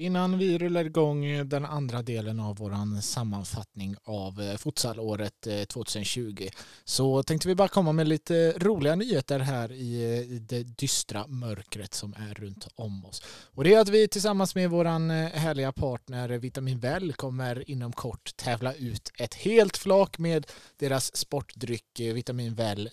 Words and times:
Innan 0.00 0.38
vi 0.38 0.58
rullar 0.58 0.84
igång 0.84 1.48
den 1.48 1.64
andra 1.64 2.02
delen 2.02 2.40
av 2.40 2.56
vår 2.56 3.00
sammanfattning 3.00 3.96
av 4.04 4.40
eh, 4.40 4.56
futsalåret 4.56 5.46
eh, 5.46 5.64
2020 5.64 6.48
så 6.84 7.22
tänkte 7.22 7.48
vi 7.48 7.54
bara 7.54 7.68
komma 7.68 7.92
med 7.92 8.08
lite 8.08 8.52
roliga 8.58 8.94
nyheter 8.94 9.38
här 9.38 9.70
eh, 9.70 9.76
i 9.76 10.38
det 10.48 10.62
dystra 10.62 11.26
mörkret 11.26 11.94
som 11.94 12.14
är 12.14 12.34
runt 12.34 12.68
om 12.74 13.06
oss. 13.06 13.22
Och 13.54 13.64
det 13.64 13.74
är 13.74 13.80
att 13.80 13.88
vi 13.88 14.08
tillsammans 14.08 14.54
med 14.54 14.70
vår 14.70 14.84
härliga 15.36 15.72
partner 15.72 16.28
Vitamin 16.28 16.78
Väl 16.78 17.12
kommer 17.12 17.70
inom 17.70 17.92
kort 17.92 18.36
tävla 18.36 18.74
ut 18.74 19.12
ett 19.18 19.34
helt 19.34 19.76
flak 19.76 20.18
med 20.18 20.46
deras 20.76 21.16
sportdryck 21.16 22.00
Vitamin 22.00 22.54
Väl 22.54 22.90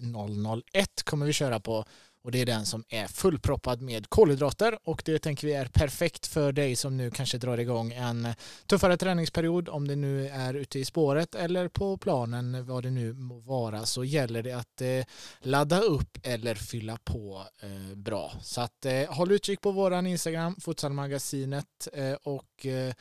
001 0.73 1.03
kommer 1.03 1.25
vi 1.25 1.33
köra 1.33 1.59
på 1.59 1.85
och 2.25 2.31
det 2.31 2.41
är 2.41 2.45
den 2.45 2.65
som 2.65 2.83
är 2.89 3.07
fullproppad 3.07 3.81
med 3.81 4.09
kolhydrater 4.09 4.77
och 4.83 5.01
det 5.05 5.19
tänker 5.19 5.47
vi 5.47 5.53
är 5.53 5.65
perfekt 5.65 6.27
för 6.27 6.51
dig 6.51 6.75
som 6.75 6.97
nu 6.97 7.11
kanske 7.11 7.37
drar 7.37 7.57
igång 7.57 7.93
en 7.93 8.27
tuffare 8.65 8.97
träningsperiod 8.97 9.69
om 9.69 9.87
det 9.87 9.95
nu 9.95 10.27
är 10.27 10.53
ute 10.53 10.79
i 10.79 10.85
spåret 10.85 11.35
eller 11.35 11.67
på 11.67 11.97
planen 11.97 12.65
vad 12.65 12.83
det 12.83 12.91
nu 12.91 13.13
må 13.13 13.39
vara 13.39 13.85
så 13.85 14.03
gäller 14.03 14.43
det 14.43 14.51
att 14.51 14.81
eh, 14.81 15.05
ladda 15.39 15.79
upp 15.79 16.17
eller 16.23 16.55
fylla 16.55 16.97
på 17.03 17.45
eh, 17.61 17.95
bra. 17.95 18.31
Så 18.41 18.61
att 18.61 18.85
eh, 18.85 19.13
håll 19.13 19.31
utkik 19.31 19.61
på 19.61 19.71
våran 19.71 20.07
Instagram, 20.07 20.55
Futsalmagasinet 20.61 21.87
eh, 21.93 22.13
och 22.13 22.65
eh, 22.65 22.93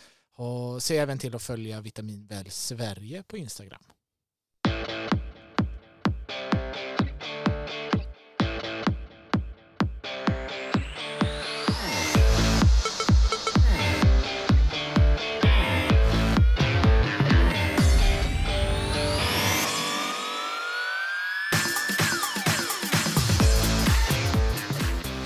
se 0.79 0.97
även 0.97 1.19
till 1.19 1.35
att 1.35 1.43
följa 1.43 1.81
Vitamin 1.81 2.27
Väl 2.27 2.51
Sverige 2.51 3.23
på 3.23 3.37
Instagram. 3.37 3.83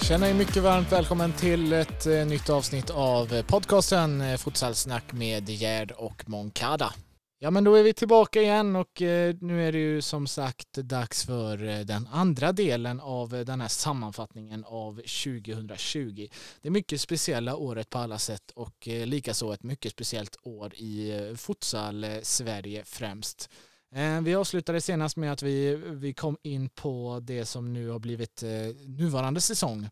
Tjena 0.08 0.28
er 0.28 0.34
mycket 0.34 0.62
varmt 0.62 0.92
välkommen 0.92 1.32
till 1.32 1.72
ett 1.72 2.06
eh, 2.06 2.26
nytt 2.26 2.50
avsnitt 2.50 2.90
av 2.90 3.32
eh, 3.32 3.46
podcasten 3.46 4.20
eh, 4.20 4.36
Futsalsnack 4.36 5.12
med 5.12 5.50
Gerd 5.50 5.90
och 5.90 6.28
Moncada. 6.28 6.94
Ja 7.38 7.50
men 7.50 7.64
då 7.64 7.74
är 7.74 7.82
vi 7.82 7.92
tillbaka 7.94 8.42
igen 8.42 8.76
och 8.76 9.02
eh, 9.02 9.34
nu 9.40 9.68
är 9.68 9.72
det 9.72 9.78
ju 9.78 10.02
som 10.02 10.26
sagt 10.26 10.72
dags 10.72 11.26
för 11.26 11.84
den 11.84 12.08
andra 12.12 12.52
delen 12.52 13.00
av 13.00 13.28
den 13.46 13.60
här 13.60 13.68
sammanfattningen 13.68 14.64
av 14.64 14.94
2020. 14.94 16.28
Det 16.62 16.68
är 16.68 16.72
mycket 16.72 17.00
speciella 17.00 17.56
året 17.56 17.90
på 17.90 17.98
alla 17.98 18.18
sätt 18.18 18.50
och 18.54 18.86
likaså 18.86 19.52
ett 19.52 19.62
mycket 19.62 19.92
speciellt 19.92 20.36
år 20.42 20.74
i 20.74 21.32
futsal 21.36 22.06
Sverige 22.22 22.84
främst. 22.84 23.50
Eh, 23.90 24.20
vi 24.20 24.34
avslutade 24.34 24.80
senast 24.80 25.16
med 25.16 25.32
att 25.32 25.42
vi, 25.42 25.74
vi 25.76 26.14
kom 26.14 26.36
in 26.42 26.68
på 26.68 27.20
det 27.22 27.44
som 27.44 27.72
nu 27.72 27.88
har 27.88 27.98
blivit 27.98 28.42
eh, 28.42 28.50
nuvarande 28.86 29.40
säsong. 29.40 29.88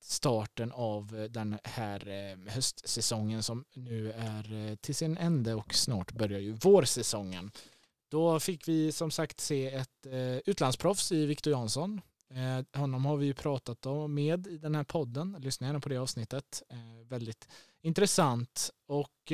Starten 0.00 0.72
av 0.72 1.16
eh, 1.16 1.24
den 1.24 1.58
här 1.64 2.00
höstsäsongen 2.50 3.42
som 3.42 3.64
nu 3.74 4.12
är 4.12 4.76
till 4.76 4.94
sin 4.94 5.16
ände 5.16 5.54
och 5.54 5.74
snart 5.74 6.12
börjar 6.12 6.40
ju 6.40 6.52
vårsäsongen. 6.52 7.50
Då 8.08 8.40
fick 8.40 8.68
vi 8.68 8.92
som 8.92 9.10
sagt 9.10 9.40
se 9.40 9.74
ett 9.74 10.06
utlandsproffs 10.44 11.12
i 11.12 11.26
Victor 11.26 11.50
Jansson. 11.50 12.00
Honom 12.74 13.04
har 13.04 13.16
vi 13.16 13.26
ju 13.26 13.34
pratat 13.34 13.86
med 14.10 14.46
i 14.46 14.58
den 14.58 14.74
här 14.74 14.84
podden. 14.84 15.36
Lyssna 15.40 15.66
gärna 15.66 15.80
på 15.80 15.88
det 15.88 15.96
avsnittet. 15.96 16.62
Väldigt 17.08 17.48
intressant 17.82 18.70
och 18.86 19.32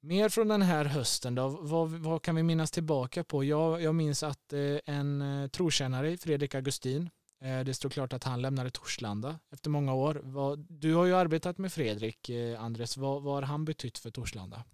Mer 0.00 0.28
från 0.28 0.48
den 0.48 0.62
här 0.62 0.84
hösten 0.84 1.34
då, 1.34 1.48
vad, 1.48 1.90
vad 1.90 2.22
kan 2.22 2.36
vi 2.36 2.42
minnas 2.42 2.70
tillbaka 2.70 3.24
på? 3.24 3.44
Jag, 3.44 3.82
jag 3.82 3.94
minns 3.94 4.22
att 4.22 4.52
eh, 4.52 4.78
en 4.84 5.22
eh, 5.22 5.48
trotjänare, 5.48 6.16
Fredrik 6.16 6.54
Augustin, 6.54 7.10
eh, 7.40 7.60
det 7.60 7.74
stod 7.74 7.92
klart 7.92 8.12
att 8.12 8.24
han 8.24 8.42
lämnade 8.42 8.70
Torslanda 8.70 9.38
efter 9.50 9.70
många 9.70 9.94
år. 9.94 10.22
Du 10.56 10.94
har 10.94 11.04
ju 11.04 11.14
arbetat 11.14 11.58
med 11.58 11.72
Fredrik, 11.72 12.30
Andres. 12.58 12.96
Vad, 12.96 13.22
vad 13.22 13.34
har 13.34 13.42
han 13.42 13.64
betytt 13.64 13.98
för 13.98 14.10
Torslanda? 14.10 14.64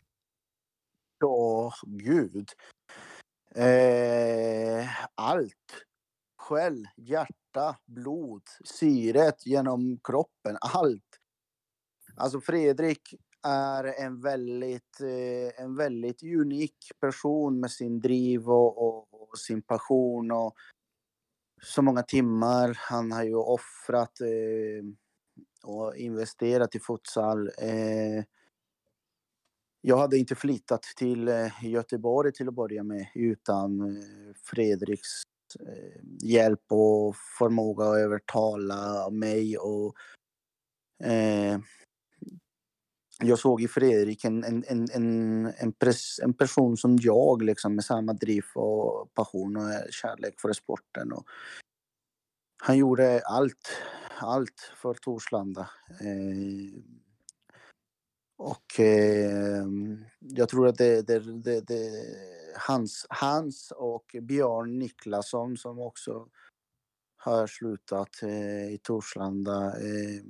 Ja, 1.18 1.72
gud. 1.86 2.48
Eh, 3.54 4.88
allt. 5.14 5.84
Själ, 6.36 6.88
hjärta, 6.96 7.76
blod, 7.86 8.42
syret 8.64 9.46
genom 9.46 10.00
kroppen, 10.04 10.58
allt. 10.60 11.20
Alltså 12.16 12.40
Fredrik 12.40 13.14
är 13.44 13.84
en 13.84 14.20
väldigt, 14.20 15.00
eh, 15.00 15.64
en 15.64 15.76
väldigt 15.76 16.22
unik 16.22 16.76
person 17.00 17.60
med 17.60 17.70
sin 17.70 18.00
driv 18.00 18.50
och, 18.50 18.78
och, 18.86 19.22
och, 19.22 19.38
sin 19.38 19.62
passion 19.62 20.30
och 20.30 20.54
så 21.62 21.82
många 21.82 22.02
timmar. 22.02 22.78
Han 22.80 23.12
har 23.12 23.24
ju 23.24 23.34
offrat 23.34 24.20
eh, 24.20 24.84
och 25.64 25.96
investerat 25.96 26.74
i 26.74 26.80
futsal. 26.80 27.50
Eh, 27.58 28.24
jag 29.80 29.98
hade 29.98 30.18
inte 30.18 30.34
flyttat 30.34 30.82
till 30.82 31.28
eh, 31.28 31.64
Göteborg 31.64 32.32
till 32.32 32.48
att 32.48 32.54
börja 32.54 32.82
med 32.82 33.06
utan 33.14 33.80
eh, 33.80 34.34
Fredriks 34.44 35.08
eh, 35.60 36.02
hjälp 36.22 36.62
och 36.68 37.16
förmåga 37.38 37.84
att 37.84 37.98
övertala 37.98 39.10
mig 39.10 39.58
och 39.58 39.94
jag 43.22 43.38
såg 43.38 43.62
i 43.62 43.68
Fredrik 43.68 44.24
en, 44.24 44.44
en, 44.44 44.64
en, 44.68 44.88
en, 44.92 45.46
en, 45.58 45.72
pres, 45.72 46.20
en 46.22 46.34
person 46.34 46.76
som 46.76 46.98
jag 47.00 47.42
liksom 47.42 47.74
med 47.74 47.84
samma 47.84 48.12
driv 48.12 48.44
och 48.54 49.14
passion 49.14 49.56
och 49.56 49.92
kärlek 49.92 50.40
för 50.40 50.52
sporten. 50.52 51.12
Och 51.12 51.26
han 52.62 52.78
gjorde 52.78 53.22
allt, 53.24 53.68
allt 54.18 54.72
för 54.76 54.94
Torslanda. 54.94 55.70
Eh, 56.00 56.82
och 58.36 58.80
eh, 58.80 59.66
jag 60.20 60.48
tror 60.48 60.68
att 60.68 60.78
det, 60.78 61.02
det, 61.02 61.18
det, 61.18 61.60
det 61.60 61.90
hans, 62.56 63.06
hans 63.08 63.72
och 63.76 64.16
Björn 64.22 64.78
Niklasson 64.78 65.56
som 65.56 65.78
också 65.78 66.28
har 67.16 67.46
slutat 67.46 68.22
eh, 68.22 68.72
i 68.72 68.78
Torslanda 68.82 69.66
eh, 69.66 70.22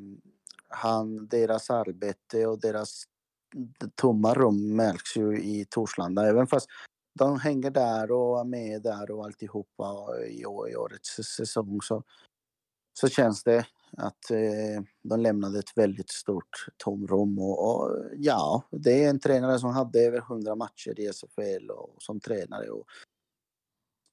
han, 0.75 1.27
deras 1.27 1.71
arbete 1.71 2.47
och 2.47 2.61
deras 2.61 3.05
tomma 3.95 4.35
rum 4.35 4.77
märks 4.77 5.17
ju 5.17 5.43
i 5.43 5.67
Torslanda. 5.71 6.29
Även 6.29 6.47
fast 6.47 6.67
de 7.19 7.41
hänger 7.41 7.71
där 7.71 8.11
och 8.11 8.41
är 8.41 8.45
med 8.45 8.83
där 8.83 9.11
och 9.11 9.25
alltihopa 9.25 10.17
i, 10.27 10.41
i 10.41 10.77
årets 10.77 11.11
säsong 11.37 11.83
så, 11.83 12.03
så 13.01 13.09
känns 13.09 13.45
det 13.45 13.67
att 13.97 14.31
eh, 14.31 14.83
de 15.03 15.21
lämnade 15.21 15.59
ett 15.59 15.77
väldigt 15.79 16.11
stort 16.11 16.67
tomrum. 16.77 17.39
Och, 17.39 17.71
och, 17.71 18.01
ja, 18.17 18.63
det 18.71 19.05
är 19.05 19.11
en 19.11 19.21
tränare 19.21 19.59
som 19.59 19.71
hade 19.71 20.01
över 20.01 20.19
100 20.19 20.55
matcher 20.55 21.01
i 21.01 21.07
SFL 21.07 21.71
och, 21.71 21.97
som 21.99 22.21
tränare 22.21 22.71
och 22.71 22.87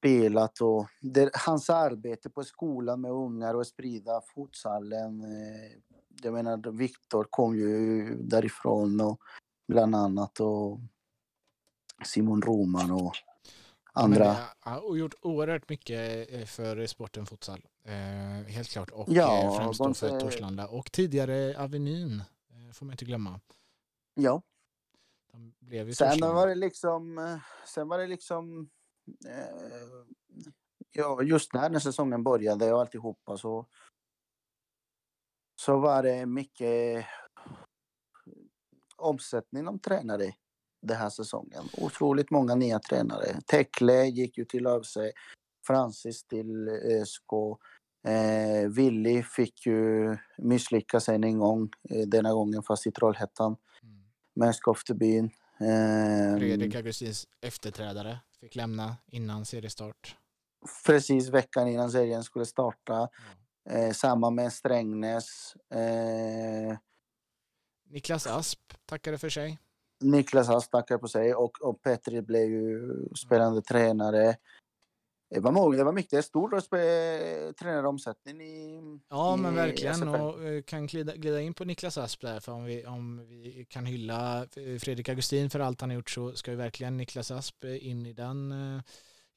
spelat 0.02 0.62
och 0.62 0.88
det, 1.02 1.30
hans 1.34 1.70
arbete 1.70 2.30
på 2.30 2.44
skolan 2.44 3.02
med 3.02 3.12
ungar 3.12 3.54
och 3.54 3.68
sprida 3.68 4.22
futsalen 4.36 5.22
eh, 5.22 5.91
jag 6.22 6.34
menar, 6.34 6.72
Viktor 6.72 7.28
kom 7.30 7.56
ju 7.56 8.06
därifrån 8.16 9.02
och 9.02 9.22
bland 9.68 9.96
annat 9.96 10.40
och 10.40 10.80
Simon 12.06 12.42
Roman 12.42 12.92
och 12.92 13.14
andra. 13.94 14.36
Ja, 14.66 14.80
och 14.80 14.98
gjort 14.98 15.14
oerhört 15.22 15.70
mycket 15.70 16.30
eh, 16.34 16.46
för 16.46 16.88
sporten 16.88 17.26
futsal. 17.26 17.66
Eh, 17.84 18.52
helt 18.54 18.70
klart. 18.70 18.90
Och 18.90 19.08
ja, 19.10 19.44
eh, 19.44 19.58
främst 19.58 19.80
då 19.80 19.94
för 19.94 20.20
Torslanda. 20.20 20.68
Och 20.68 20.92
tidigare 20.92 21.64
Avenyn, 21.64 22.24
får 22.74 22.86
man 22.86 22.94
inte 22.94 23.06
glömma. 23.06 23.40
Ja. 24.14 24.42
sen 25.94 26.20
var 26.20 26.48
det 26.48 26.56
liksom, 26.56 27.40
sen 27.68 27.88
var 27.88 27.98
det 27.98 28.08
liksom, 28.08 28.70
eh, 29.28 30.06
ja, 30.92 31.22
just 31.22 31.54
när, 31.54 31.70
när 31.70 31.80
säsongen 31.80 32.24
började 32.24 32.74
och 32.74 32.82
alltihopa 32.82 33.38
så 33.38 33.66
så 35.66 35.80
var 35.80 36.04
det 36.04 36.26
mycket 36.26 37.06
omsättning 38.96 39.68
av 39.68 39.78
tränare 39.78 40.34
den 40.82 40.98
här 40.98 41.10
säsongen. 41.10 41.64
Otroligt 41.78 42.32
många 42.32 42.56
nya 42.56 42.80
tränare. 42.80 43.42
Tekle 43.42 44.06
gick 44.06 44.38
ju 44.38 44.46
till 44.46 44.68
Övse, 44.68 45.12
Francis 45.68 46.24
till 46.24 46.68
ÖSK. 46.70 47.34
Eh, 48.08 48.70
Willy 48.70 49.24
fick 49.24 49.66
ju 49.66 50.18
misslyckas 50.38 51.10
än 51.10 51.24
en 51.24 51.40
gång, 51.40 51.70
eh, 51.90 52.08
denna 52.08 52.34
gången 52.34 52.64
fast 52.64 52.88
i 52.88 52.92
Trollhättan. 52.92 53.56
Mm. 53.84 54.04
Med 54.36 54.56
Skoftebyn. 54.56 55.26
Eh, 55.60 56.38
Fredrik 56.38 56.76
Augustins 56.76 57.28
efterträdare 57.42 58.20
fick 58.40 58.56
lämna 58.56 58.96
innan 59.08 59.46
seriestart. 59.46 60.16
Precis 60.86 61.30
veckan 61.30 61.68
innan 61.68 61.92
serien 61.92 62.24
skulle 62.24 62.46
starta. 62.46 62.96
Mm. 62.96 63.41
Eh, 63.70 63.92
samma 63.92 64.30
med 64.30 64.54
Strängnäs. 64.54 65.56
Eh, 65.74 66.78
Niklas 67.90 68.28
Asp 68.28 68.60
tackade 68.86 69.18
för 69.18 69.30
sig. 69.30 69.60
Niklas 70.02 70.50
Asp 70.50 70.72
tackade 70.72 71.00
på 71.00 71.08
sig 71.08 71.36
och, 71.36 71.62
och 71.62 71.82
Petri 71.82 72.22
blev 72.22 72.50
ju 72.50 72.92
spelande 73.16 73.62
tränare. 73.62 74.36
Det 75.30 75.40
var, 75.40 75.52
många, 75.52 75.78
det 75.78 75.84
var 75.84 75.94
mycket, 75.94 76.12
det 76.12 76.18
är 76.18 76.22
stor 76.22 77.54
tränaromsättning 77.54 78.42
i 78.42 78.82
Ja, 79.10 79.38
i 79.38 79.42
men 79.42 79.56
verkligen. 79.56 80.08
Och 80.08 80.44
eh, 80.44 80.62
kan 80.62 80.88
glida, 80.88 81.16
glida 81.16 81.42
in 81.42 81.54
på 81.54 81.66
Niklas 81.66 81.98
Asp 81.98 82.22
där, 82.22 82.40
för 82.40 82.52
om 82.52 82.66
vi, 82.66 82.86
om 82.86 83.28
vi 83.28 83.66
kan 83.70 83.86
hylla 83.86 84.40
eh, 84.42 84.80
Fredrik 84.80 85.10
Augustin 85.10 85.50
för 85.50 85.60
allt 85.60 85.82
han 85.82 85.90
har 85.90 85.96
gjort 85.96 86.10
så 86.10 86.34
ska 86.34 86.52
ju 86.52 86.58
verkligen 86.58 86.98
Niklas 86.98 87.32
Asp 87.32 87.66
in 87.66 88.06
i 88.06 88.14
den 88.14 88.54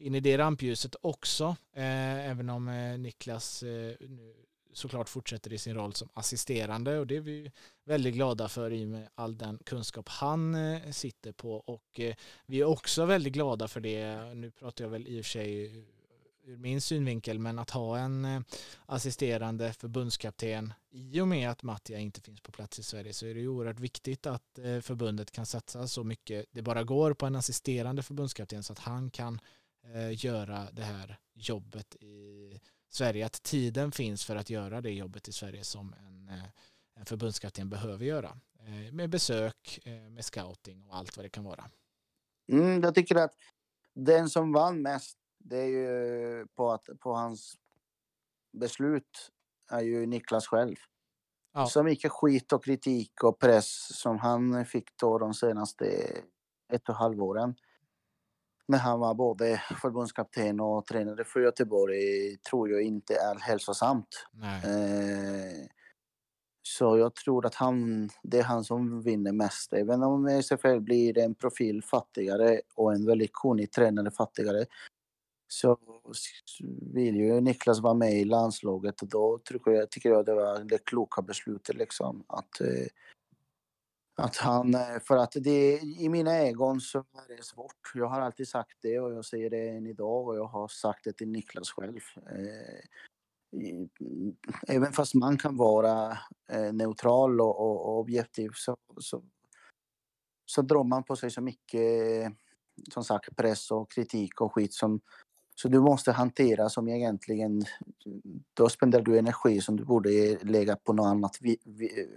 in 0.05 0.15
i 0.15 0.21
det 0.21 0.39
rampljuset 0.39 0.97
också. 1.01 1.57
Eh, 1.73 2.31
även 2.31 2.51
om 2.51 2.69
eh, 2.69 2.99
Niklas 2.99 3.63
eh, 3.63 3.95
nu 4.01 4.35
såklart 4.73 5.09
fortsätter 5.09 5.53
i 5.53 5.59
sin 5.59 5.75
roll 5.75 5.95
som 5.95 6.09
assisterande 6.15 6.99
och 6.99 7.07
det 7.07 7.17
är 7.17 7.21
vi 7.21 7.53
väldigt 7.85 8.15
glada 8.15 8.49
för 8.49 8.73
i 8.73 8.85
och 8.85 8.89
med 8.89 9.09
all 9.15 9.39
den 9.39 9.59
kunskap 9.65 10.09
han 10.09 10.57
sitter 10.93 11.33
på 11.33 11.57
och 11.57 12.01
vi 12.47 12.61
är 12.61 12.65
också 12.65 13.05
väldigt 13.05 13.33
glada 13.33 13.69
för 13.69 13.81
det. 13.81 14.35
Nu 14.35 14.51
pratar 14.51 14.85
jag 14.85 14.91
väl 14.91 15.09
i 15.09 15.21
och 15.21 15.25
för 15.25 15.31
sig 15.31 15.65
ur 16.45 16.57
min 16.57 16.81
synvinkel 16.81 17.39
men 17.39 17.59
att 17.59 17.71
ha 17.71 17.99
en 17.99 18.45
assisterande 18.87 19.73
förbundskapten 19.73 20.73
i 20.91 21.21
och 21.21 21.29
med 21.29 21.51
att 21.51 21.63
Mattia 21.63 21.99
inte 21.99 22.21
finns 22.21 22.41
på 22.41 22.53
plats 22.53 22.79
i 22.79 22.83
Sverige 22.83 23.13
så 23.13 23.27
är 23.27 23.35
det 23.35 23.41
ju 23.41 23.49
oerhört 23.49 23.81
viktigt 23.81 24.27
att 24.27 24.59
förbundet 24.83 25.31
kan 25.31 25.47
satsa 25.47 25.89
så 25.89 26.05
mycket 26.05 26.47
det 26.51 26.63
bara 26.63 26.85
går 26.85 27.15
på 27.15 27.27
en 27.27 27.37
assisterande 27.37 28.03
förbundskapten 28.03 28.63
så 28.63 28.73
att 28.73 28.79
han 28.79 29.11
kan 29.11 29.41
göra 30.13 30.69
det 30.73 30.83
här 30.83 31.19
jobbet 31.35 31.97
i 31.97 32.61
Sverige, 32.95 33.27
att 33.27 33.43
tiden 33.43 33.93
finns 33.93 34.25
för 34.25 34.37
att 34.37 34.51
göra 34.51 34.81
det 34.81 34.91
jobbet 34.91 35.29
i 35.29 35.33
Sverige 35.33 35.65
som 35.65 35.95
en, 36.07 36.29
eh, 36.29 36.45
en 36.95 37.07
förbundskapten 37.07 37.71
behöver 37.71 38.05
göra. 38.05 38.37
Eh, 38.59 38.93
med 38.93 39.11
besök, 39.11 39.81
eh, 39.85 40.11
med 40.11 40.25
scouting 40.25 40.87
och 40.87 40.97
allt 40.97 41.17
vad 41.17 41.25
det 41.25 41.31
kan 41.31 41.45
vara. 41.45 41.71
Mm, 42.53 42.83
jag 42.83 42.95
tycker 42.95 43.17
att 43.17 43.35
den 43.95 44.29
som 44.29 44.53
vann 44.53 44.83
mest, 44.83 45.19
det 45.39 45.57
är 45.57 45.67
ju 45.67 46.47
på, 46.47 46.71
att, 46.71 46.89
på 47.01 47.15
hans 47.15 47.55
beslut, 48.53 49.31
är 49.71 49.81
ju 49.81 50.07
Niklas 50.07 50.47
själv. 50.47 50.77
Ja. 51.53 51.67
Så 51.67 51.83
mycket 51.83 52.13
skit 52.13 52.53
och 52.53 52.65
kritik 52.65 53.25
och 53.25 53.39
press 53.39 53.97
som 53.97 54.19
han 54.19 54.67
fick 54.67 54.97
då 54.97 55.19
de 55.19 55.35
senaste 55.35 55.87
ett 56.73 56.89
och 56.89 56.95
ett 56.95 56.99
halvt 56.99 57.21
åren. 57.21 57.55
När 58.69 58.79
han 58.79 59.01
var 59.01 59.15
både 59.15 59.63
förbundskapten 59.83 60.61
och 60.61 60.87
tränare 60.87 61.25
för 61.25 61.41
Göteborg 61.41 62.37
tror 62.51 62.71
jag 62.71 62.83
inte 62.83 63.15
är 63.15 63.39
hälsosamt. 63.39 64.27
Nej. 64.33 64.63
Eh, 64.65 65.67
så 66.63 66.99
jag 66.99 67.15
tror 67.15 67.47
att 67.47 67.55
han, 67.55 68.09
det 68.23 68.39
är 68.39 68.43
han 68.43 68.65
som 68.65 69.03
vinner 69.03 69.33
mest. 69.33 69.73
Även 69.73 70.03
om 70.03 70.27
SFL 70.27 70.81
blir 70.81 71.19
en 71.19 71.35
profil 71.35 71.83
fattigare 71.83 72.61
och 72.75 72.95
en 72.95 73.07
väldigt 73.07 73.33
kunnig 73.33 73.73
tränare 73.73 74.11
fattigare 74.11 74.67
så 75.49 75.79
vill 76.95 77.17
ju 77.17 77.41
Niklas 77.41 77.81
vara 77.81 77.95
med 77.95 78.13
i 78.13 78.25
landslaget 78.25 79.03
och 79.03 79.09
då 79.09 79.39
tycker 79.45 79.71
jag, 79.71 79.91
tycker 79.91 80.09
jag 80.09 80.27
det 80.27 80.35
var 80.35 80.65
det 80.65 80.85
kloka 80.85 81.23
beslutet 81.23 81.77
liksom 81.77 82.25
att 82.27 82.61
eh, 82.61 82.87
att 84.17 84.37
han, 84.37 84.75
eh, 84.75 84.99
för 85.01 85.17
att 85.17 85.33
det 85.41 85.81
i 85.81 86.09
mina 86.09 86.39
ögon 86.39 86.81
så 86.81 86.99
är 86.99 87.37
det 87.37 87.45
svårt. 87.45 87.93
Jag 87.95 88.07
har 88.07 88.21
alltid 88.21 88.49
sagt 88.49 88.79
det 88.83 89.01
och 89.01 89.13
jag 89.13 89.25
säger 89.25 89.51
det 89.51 89.69
än 89.69 89.87
idag 89.87 90.29
och 90.29 90.37
jag 90.37 90.47
har 90.47 90.69
sagt 90.69 91.05
det 91.05 91.13
till 91.13 91.29
Niklas 91.29 91.71
själv. 91.71 92.01
Eh, 92.27 92.81
mm, 93.61 93.89
även 94.69 94.93
fast 94.93 95.15
man 95.15 95.39
kan 95.39 95.57
vara 95.57 96.19
eh, 96.49 96.73
neutral 96.73 97.41
och, 97.41 97.61
och, 97.61 97.87
och 97.87 97.99
objektiv 97.99 98.51
så, 98.55 98.77
så, 98.99 99.23
så 100.47 100.63
drar 100.63 100.85
man 100.85 101.05
på 101.05 101.17
sig 101.17 101.31
så 101.31 101.41
mycket 101.41 102.33
som 102.93 103.05
sagt 103.05 103.37
press 103.37 103.71
och 103.71 103.91
kritik 103.91 104.41
och 104.41 104.55
skit 104.55 104.75
som 104.75 105.01
så 105.57 105.69
du 105.69 105.81
måste 105.81 106.13
hantera 106.13 106.69
som 106.69 106.89
egentligen 106.89 107.63
då 108.55 108.69
spenderar 108.69 109.03
du 109.03 109.19
energi 109.19 109.61
som 109.61 109.77
du 109.77 109.85
borde 109.85 110.39
lägga 110.43 110.77
på 110.77 110.93
något 110.93 111.07
annat 111.07 111.39
vi, 111.41 111.59
vi, 111.65 112.09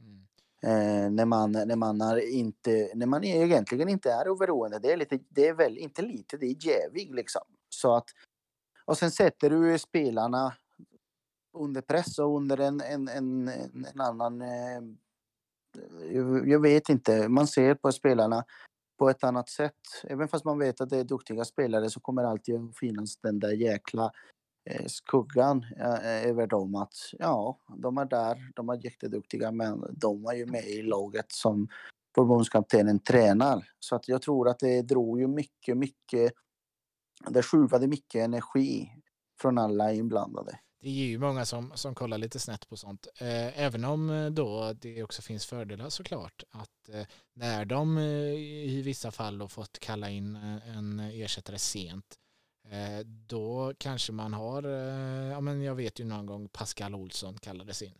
Mm 0.00 0.21
eh, 0.62 1.10
när 1.10 1.24
man 1.24 1.52
när 1.52 1.76
man 1.76 2.00
är 2.00 2.30
inte 2.30 2.90
när 2.94 3.06
man 3.06 3.24
egentligen 3.24 3.88
inte 3.88 4.12
är 4.12 4.28
oberoende. 4.28 4.78
Det 4.78 4.92
är 4.92 4.96
lite 4.96 5.18
det 5.28 5.48
är 5.48 5.54
väl 5.54 5.78
inte 5.78 6.02
lite, 6.02 6.36
det 6.36 6.46
är 6.46 6.66
jävig 6.66 7.14
liksom. 7.14 7.42
Så 7.68 7.94
att 7.94 8.06
och 8.84 8.98
sen 8.98 9.10
sätter 9.10 9.50
du 9.50 9.78
spelarna 9.78 10.54
under 11.52 11.80
press 11.80 12.18
och 12.18 12.36
under 12.36 12.60
en, 12.60 12.80
en, 12.80 13.08
en, 13.08 13.48
en, 13.48 14.00
annan... 14.00 14.42
Eh, 14.42 14.82
jag, 16.12 16.48
jag 16.48 16.60
vet 16.60 16.88
inte, 16.88 17.28
man 17.28 17.46
ser 17.46 17.74
på 17.74 17.92
spelarna 17.92 18.44
på 18.98 19.10
ett 19.10 19.24
annat 19.24 19.48
sätt. 19.48 19.80
Även 20.04 20.28
fast 20.28 20.44
man 20.44 20.58
vet 20.58 20.80
att 20.80 20.90
det 20.90 20.98
är 20.98 21.04
duktiga 21.04 21.44
spelare 21.44 21.90
så 21.90 22.00
kommer 22.00 22.24
alltid 22.24 22.76
finnas 22.76 23.16
den 23.16 23.38
där 23.38 23.52
jäkla 23.52 24.12
skuggan 24.86 25.66
eh, 25.76 26.26
över 26.26 26.46
dem 26.46 26.74
att 26.74 26.94
ja, 27.18 27.58
de 27.76 27.98
är 27.98 28.04
där, 28.04 28.52
de 28.54 28.68
är 28.68 28.84
jätteduktiga 28.84 29.50
men 29.50 29.84
de 29.90 30.26
är 30.26 30.32
ju 30.32 30.46
med 30.46 30.64
i 30.64 30.82
laget 30.82 31.32
som 31.32 31.68
förbundskaptenen 32.14 32.98
tränar. 32.98 33.68
Så 33.80 33.96
att 33.96 34.08
jag 34.08 34.22
tror 34.22 34.48
att 34.48 34.58
det 34.58 34.82
drog 34.82 35.20
ju 35.20 35.26
mycket, 35.26 35.76
mycket, 35.76 36.32
det 37.28 37.42
skjuvade 37.42 37.86
mycket 37.86 38.24
energi 38.24 38.90
från 39.40 39.58
alla 39.58 39.92
inblandade. 39.92 40.58
Det 40.80 40.88
är 40.88 40.92
ju 40.92 41.18
många 41.18 41.44
som, 41.44 41.72
som 41.74 41.94
kollar 41.94 42.18
lite 42.18 42.38
snett 42.38 42.68
på 42.68 42.76
sånt. 42.76 43.06
Eh, 43.20 43.60
även 43.60 43.84
om 43.84 44.10
eh, 44.10 44.26
då 44.26 44.72
det 44.72 45.02
också 45.02 45.22
finns 45.22 45.46
fördelar 45.46 45.88
såklart. 45.88 46.44
Att 46.50 46.88
eh, 46.88 47.06
när 47.34 47.64
de 47.64 47.98
eh, 47.98 48.04
i 48.04 48.82
vissa 48.84 49.10
fall 49.10 49.40
har 49.40 49.48
fått 49.48 49.78
kalla 49.78 50.10
in 50.10 50.36
eh, 50.36 50.76
en 50.76 51.00
ersättare 51.00 51.58
sent. 51.58 52.18
Eh, 52.70 53.06
då 53.26 53.72
kanske 53.78 54.12
man 54.12 54.32
har, 54.34 54.62
eh, 54.62 55.30
ja 55.32 55.40
men 55.40 55.62
jag 55.62 55.74
vet 55.74 56.00
ju 56.00 56.04
någon 56.04 56.26
gång 56.26 56.48
Pascal 56.48 56.94
Olsson 56.94 57.38
kallades 57.38 57.82
in. 57.82 57.92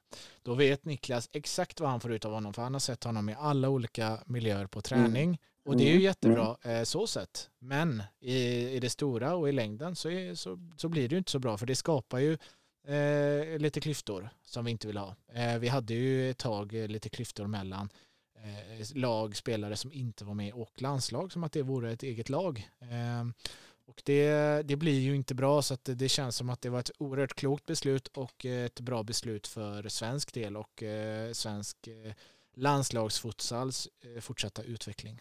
Då 0.42 0.54
vet 0.54 0.84
Niklas 0.84 1.28
exakt 1.32 1.80
vad 1.80 1.90
han 1.90 2.00
får 2.00 2.12
ut 2.12 2.24
av 2.24 2.32
honom 2.32 2.54
för 2.54 2.62
han 2.62 2.72
har 2.72 2.80
sett 2.80 3.04
honom 3.04 3.28
i 3.28 3.34
alla 3.38 3.68
olika 3.68 4.18
miljöer 4.26 4.66
på 4.66 4.80
träning. 4.80 5.38
Och 5.64 5.76
det 5.76 5.82
är 5.82 5.86
ju 5.86 5.92
Mm, 5.92 6.02
jättebra 6.02 6.56
eh, 6.62 6.82
så 6.82 7.06
sett. 7.06 7.50
Men 7.58 8.02
i, 8.20 8.36
i 8.68 8.80
det 8.80 8.90
stora 8.90 9.34
och 9.34 9.48
i 9.48 9.52
längden 9.52 9.96
så, 9.96 10.10
är, 10.10 10.34
så, 10.34 10.58
så 10.76 10.88
blir 10.88 11.08
det 11.08 11.12
ju 11.14 11.18
inte 11.18 11.30
så 11.30 11.38
bra 11.38 11.58
för 11.58 11.66
det 11.66 11.76
skapar 11.76 12.18
ju 12.18 12.38
eh, 12.86 13.58
lite 13.58 13.80
klyftor 13.80 14.30
som 14.44 14.64
vi 14.64 14.70
inte 14.70 14.86
vill 14.86 14.96
ha. 14.96 15.16
Eh, 15.32 15.58
vi 15.58 15.68
hade 15.68 15.94
ju 15.94 16.30
ett 16.30 16.38
tag 16.38 16.74
eh, 16.74 16.88
lite 16.88 17.08
klyftor 17.08 17.46
mellan 17.46 17.88
lag, 18.94 19.36
spelare 19.36 19.76
som 19.76 19.92
inte 19.92 20.24
var 20.24 20.34
med 20.34 20.52
och 20.52 20.82
landslag 20.82 21.32
som 21.32 21.44
att 21.44 21.52
det 21.52 21.62
vore 21.62 21.92
ett 21.92 22.02
eget 22.02 22.28
lag. 22.28 22.68
Och 23.92 24.02
det, 24.04 24.62
det 24.62 24.76
blir 24.76 25.00
ju 25.00 25.14
inte 25.14 25.34
bra 25.34 25.62
så 25.62 25.74
att 25.74 25.84
det, 25.84 25.94
det 25.94 26.08
känns 26.08 26.36
som 26.36 26.50
att 26.50 26.62
det 26.62 26.70
var 26.70 26.80
ett 26.80 26.90
oerhört 26.98 27.34
klokt 27.34 27.66
beslut 27.66 28.08
och 28.08 28.46
eh, 28.46 28.64
ett 28.64 28.80
bra 28.80 29.02
beslut 29.02 29.46
för 29.46 29.88
svensk 29.88 30.32
del 30.34 30.56
och 30.56 30.82
eh, 30.82 31.32
svensk 31.32 31.86
eh, 31.86 32.12
landslagsfutsals 32.56 33.88
fortsatta 34.20 34.62
utveckling. 34.62 35.20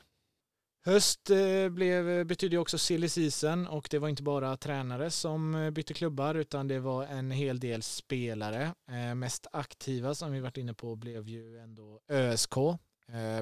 Höst 0.85 1.29
blev, 1.71 2.25
betydde 2.25 2.55
ju 2.55 2.59
också 2.59 2.77
silly 2.77 3.09
season 3.09 3.67
och 3.67 3.87
det 3.91 3.99
var 3.99 4.09
inte 4.09 4.23
bara 4.23 4.57
tränare 4.57 5.11
som 5.11 5.71
bytte 5.73 5.93
klubbar 5.93 6.35
utan 6.35 6.67
det 6.67 6.79
var 6.79 7.05
en 7.05 7.31
hel 7.31 7.59
del 7.59 7.81
spelare. 7.81 8.73
Mest 9.15 9.47
aktiva 9.51 10.15
som 10.15 10.31
vi 10.31 10.39
varit 10.39 10.57
inne 10.57 10.73
på 10.73 10.95
blev 10.95 11.29
ju 11.29 11.59
ändå 11.59 11.99
ÖSK 12.09 12.55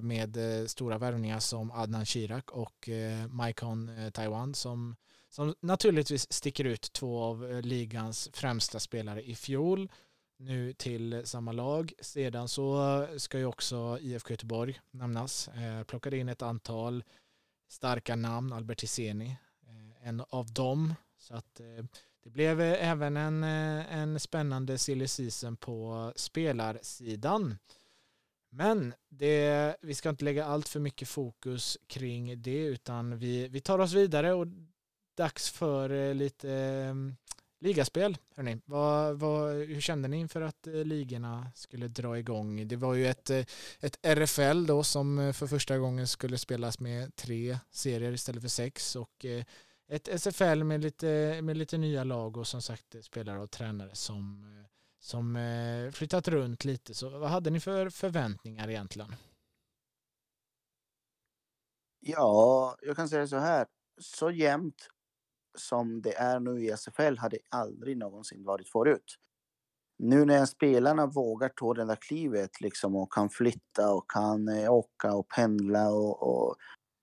med 0.02 0.38
stora 0.68 0.98
värvningar 0.98 1.40
som 1.40 1.72
Adnan 1.72 2.06
Shirak 2.06 2.52
och 2.52 2.90
Maikon 3.30 3.92
Taiwan 4.14 4.54
som, 4.54 4.96
som 5.30 5.56
naturligtvis 5.60 6.34
sticker 6.34 6.66
ut 6.66 6.94
två 6.94 7.24
av 7.24 7.52
eh, 7.52 7.62
ligans 7.62 8.30
främsta 8.34 8.80
spelare 8.80 9.24
i 9.24 9.36
fjol 9.36 9.90
nu 10.40 10.74
till 10.74 11.22
samma 11.26 11.52
lag. 11.52 11.94
Sedan 12.02 12.48
så 12.48 12.94
eh, 13.04 13.18
ska 13.18 13.38
ju 13.38 13.46
också 13.46 13.98
IFK 14.02 14.32
Göteborg 14.32 14.80
nämnas. 14.92 15.48
Eh, 15.48 15.84
plockade 15.84 16.18
in 16.18 16.30
ett 16.30 16.42
antal 16.42 17.04
starka 17.68 18.16
namn, 18.16 18.54
Albert 18.54 18.84
Hiseni, 18.84 19.38
eh, 19.68 20.08
en 20.08 20.24
av 20.30 20.54
dem. 20.54 20.94
Så 21.18 21.36
att 21.36 21.60
eh, 21.60 21.86
det 22.24 22.30
blev 22.30 22.62
eh, 22.62 22.90
även 22.90 23.18
en, 23.18 23.44
en 23.44 24.20
spännande 24.20 24.78
silly 24.78 25.08
season 25.08 25.58
på 25.58 26.14
spelarsidan. 26.16 27.58
Men 28.52 28.94
det, 29.10 29.76
vi 29.82 29.96
ska 29.96 30.10
inte 30.10 30.26
lägga 30.26 30.46
allt 30.46 30.68
för 30.68 30.80
mycket 30.80 31.08
fokus 31.08 31.78
kring 31.88 32.42
det 32.42 32.66
utan 32.66 33.18
vi, 33.18 33.48
vi 33.48 33.62
tar 33.62 33.80
oss 33.80 33.94
vidare 33.94 34.34
och 34.34 34.48
dags 35.20 35.50
för 35.50 35.90
eh, 35.90 36.14
lite 36.16 36.52
eh, 36.52 36.94
ligaspel. 37.60 38.18
Hörrni. 38.36 38.62
Vad, 38.66 39.20
vad, 39.20 39.54
hur 39.54 39.82
kände 39.82 40.08
ni 40.08 40.18
inför 40.18 40.42
att 40.42 40.68
eh, 40.68 40.74
ligorna 40.74 41.52
skulle 41.56 41.88
dra 41.88 42.20
igång? 42.20 42.68
Det 42.68 42.76
var 42.76 42.94
ju 42.94 43.08
ett, 43.08 43.30
eh, 43.30 43.46
ett 43.80 44.00
RFL 44.02 44.66
då 44.66 44.84
som 44.84 45.20
eh, 45.20 45.34
för 45.34 45.48
första 45.48 45.78
gången 45.78 46.08
skulle 46.08 46.38
spelas 46.38 46.80
med 46.80 47.16
tre 47.16 47.58
serier 47.72 48.12
istället 48.12 48.42
för 48.42 48.50
sex 48.50 48.96
och 48.96 49.26
eh, 49.26 49.44
ett 49.90 50.08
SFL 50.22 50.64
med 50.64 50.82
lite, 50.82 51.40
med 51.42 51.58
lite 51.58 51.78
nya 51.78 52.04
lag 52.04 52.38
och 52.38 52.48
som 52.48 52.62
sagt 52.62 52.96
spelare 53.02 53.40
och 53.40 53.52
tränare 53.52 53.96
som, 53.96 54.46
som 55.00 55.38
flyttat 55.94 56.28
runt 56.28 56.66
lite. 56.66 56.94
Så 56.94 57.10
vad 57.10 57.30
hade 57.30 57.50
ni 57.50 57.60
för 57.60 57.90
förväntningar 57.90 58.70
egentligen? 58.70 59.16
Ja, 62.00 62.76
jag 62.82 62.96
kan 62.96 63.10
säga 63.10 63.28
så 63.28 63.38
här. 63.38 63.68
Så 64.02 64.32
jämnt 64.32 64.90
som 65.60 66.02
det 66.02 66.14
är 66.18 66.40
nu 66.40 66.64
i 66.64 66.72
SFL 66.72 67.18
hade 67.18 67.38
aldrig 67.50 67.98
någonsin 67.98 68.44
varit 68.44 68.70
förut. 68.70 69.16
Nu 70.00 70.26
när 70.26 70.46
spelarna 70.46 71.06
vågar 71.06 71.50
ta 71.50 71.74
det 71.74 71.86
där 71.86 71.96
klivet 71.96 72.62
liksom 72.62 72.96
och 72.96 73.14
kan 73.14 73.30
flytta 73.30 73.94
och 73.94 74.12
kan 74.12 74.48
eh, 74.48 74.74
åka 74.74 75.14
och 75.14 75.28
pendla 75.28 75.90
och, 75.90 76.24
och 76.24 76.56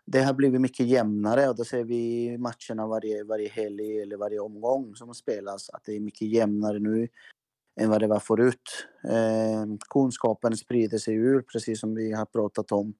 det 0.07 0.23
har 0.23 0.35
blivit 0.35 0.61
mycket 0.61 0.87
jämnare 0.87 1.49
och 1.49 1.57
då 1.57 1.65
ser 1.65 1.85
vi 1.85 2.39
matcherna 2.39 2.87
varje, 2.87 3.25
varje 3.25 3.49
helg 3.49 4.01
eller 4.01 4.17
varje 4.17 4.41
omgång 4.41 4.95
som 4.95 5.15
spelas 5.15 5.71
att 5.71 5.85
det 5.85 5.97
är 5.97 6.01
mycket 6.01 6.29
jämnare 6.29 6.79
nu 6.79 7.09
än 7.81 7.91
vad 7.91 8.01
det 8.01 8.07
var 8.07 8.21
förut. 8.21 8.87
Eh, 9.05 9.67
kunskapen 9.91 10.57
sprider 10.57 10.99
sig 10.99 11.15
ur 11.15 11.43
precis 11.43 11.81
som 11.81 11.95
vi 11.95 12.13
har 12.13 12.27
pratat 12.27 12.73
om 12.73 12.95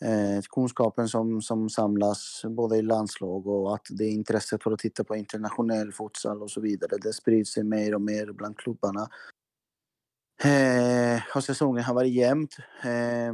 eh, 0.00 0.42
kunskapen 0.50 1.08
som, 1.08 1.42
som 1.42 1.70
samlas 1.70 2.42
både 2.44 2.76
i 2.76 2.82
landslag 2.82 3.46
och 3.46 3.74
att 3.74 3.86
det 3.90 4.04
är 4.04 4.12
intresset 4.12 4.62
för 4.62 4.72
att 4.72 4.78
titta 4.78 5.04
på 5.04 5.16
internationell 5.16 5.92
futsal 5.92 6.42
och 6.42 6.50
så 6.50 6.60
vidare. 6.60 6.98
Det 7.02 7.12
sprids 7.12 7.52
sig 7.52 7.64
mer 7.64 7.94
och 7.94 8.02
mer 8.02 8.32
bland 8.32 8.58
klubbarna. 8.58 9.08
Eh, 10.44 11.22
och 11.36 11.44
säsongen 11.44 11.84
har 11.84 11.94
varit 11.94 12.12
jämnt. 12.12 12.56
Eh, 12.84 13.32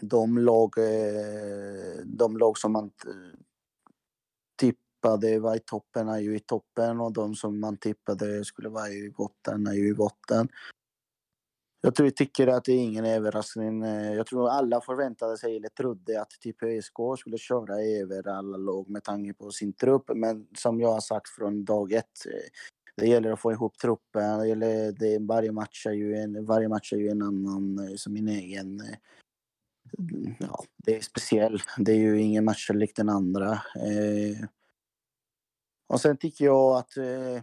de 0.00 0.38
lag, 0.38 0.78
eh, 0.78 2.04
de 2.04 2.36
lag 2.36 2.58
som 2.58 2.72
man 2.72 2.90
tippade 4.58 5.38
var 5.38 5.56
i 5.56 5.60
toppen 5.60 6.08
är 6.08 6.18
ju 6.18 6.36
i 6.36 6.40
toppen 6.40 7.00
och 7.00 7.12
de 7.12 7.34
som 7.34 7.60
man 7.60 7.76
tippade 7.76 8.44
skulle 8.44 8.68
vara 8.68 8.88
i 8.88 9.10
botten 9.10 9.66
är 9.66 9.72
ju 9.72 9.88
i 9.88 9.94
botten. 9.94 10.48
Jag 11.82 11.94
tror, 11.94 12.10
tycker 12.10 12.46
att 12.46 12.64
det 12.64 12.72
är 12.72 12.78
ingen 12.78 13.04
överraskning. 13.04 13.82
Eh, 13.82 14.12
jag 14.12 14.26
tror 14.26 14.48
alla 14.48 14.80
förväntade 14.80 15.38
sig 15.38 15.56
eller 15.56 15.68
trodde 15.68 16.22
att 16.22 16.30
typ 16.30 16.62
ÖSK 16.62 16.94
skulle 17.18 17.38
köra 17.38 17.74
över 17.80 18.28
alla 18.28 18.56
lag 18.56 18.88
med 18.88 19.04
tanke 19.04 19.34
på 19.34 19.50
sin 19.50 19.72
trupp. 19.72 20.10
Men 20.14 20.46
som 20.56 20.80
jag 20.80 20.92
har 20.92 21.00
sagt 21.00 21.28
från 21.28 21.64
dag 21.64 21.92
ett, 21.92 22.26
eh, 22.26 22.50
det 22.96 23.06
gäller 23.06 23.32
att 23.32 23.40
få 23.40 23.52
ihop 23.52 23.78
truppen. 23.78 24.38
Det 24.38 24.48
gäller, 24.48 24.92
det, 24.92 25.18
varje, 25.18 25.52
match 25.52 25.86
är 25.86 25.92
ju 25.92 26.16
en, 26.16 26.44
varje 26.44 26.68
match 26.68 26.92
är 26.92 26.96
ju 26.96 27.08
en 27.08 27.22
annan, 27.22 27.78
eh, 27.78 27.94
som 27.96 28.12
min 28.12 28.28
egen. 28.28 28.80
Mm, 29.98 30.34
ja, 30.40 30.64
det 30.76 30.96
är 30.96 31.00
speciell. 31.00 31.62
Det 31.78 31.92
är 31.92 31.96
ju 31.96 32.20
ingen 32.20 32.44
match 32.44 32.70
lik 32.70 32.96
den 32.96 33.08
andra. 33.08 33.60
Och 35.90 36.00
sen 36.00 36.16
tycker 36.16 36.44
jag 36.44 36.76
att 36.76 36.96
eh, 36.96 37.42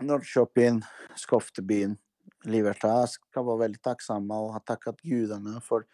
Norrköping, 0.00 0.82
Skoftebyn, 1.16 1.96
Libertad 2.44 3.08
ska 3.08 3.42
vara 3.42 3.56
väldigt 3.56 3.82
tacksamma 3.82 4.40
och 4.40 4.52
ha 4.52 4.60
tackat 4.60 5.00
gudarna 5.00 5.60
för, 5.60 5.84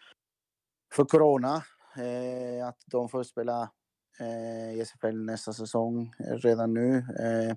för 0.93 1.05
corona. 1.05 1.63
Eh, 1.97 2.67
att 2.67 2.83
de 2.85 3.09
får 3.09 3.23
spela 3.23 3.71
eh, 4.19 4.73
i 4.73 4.85
SFL 4.85 5.15
nästa 5.15 5.53
säsong 5.53 6.13
redan 6.19 6.73
nu. 6.73 6.97
Eh, 6.97 7.55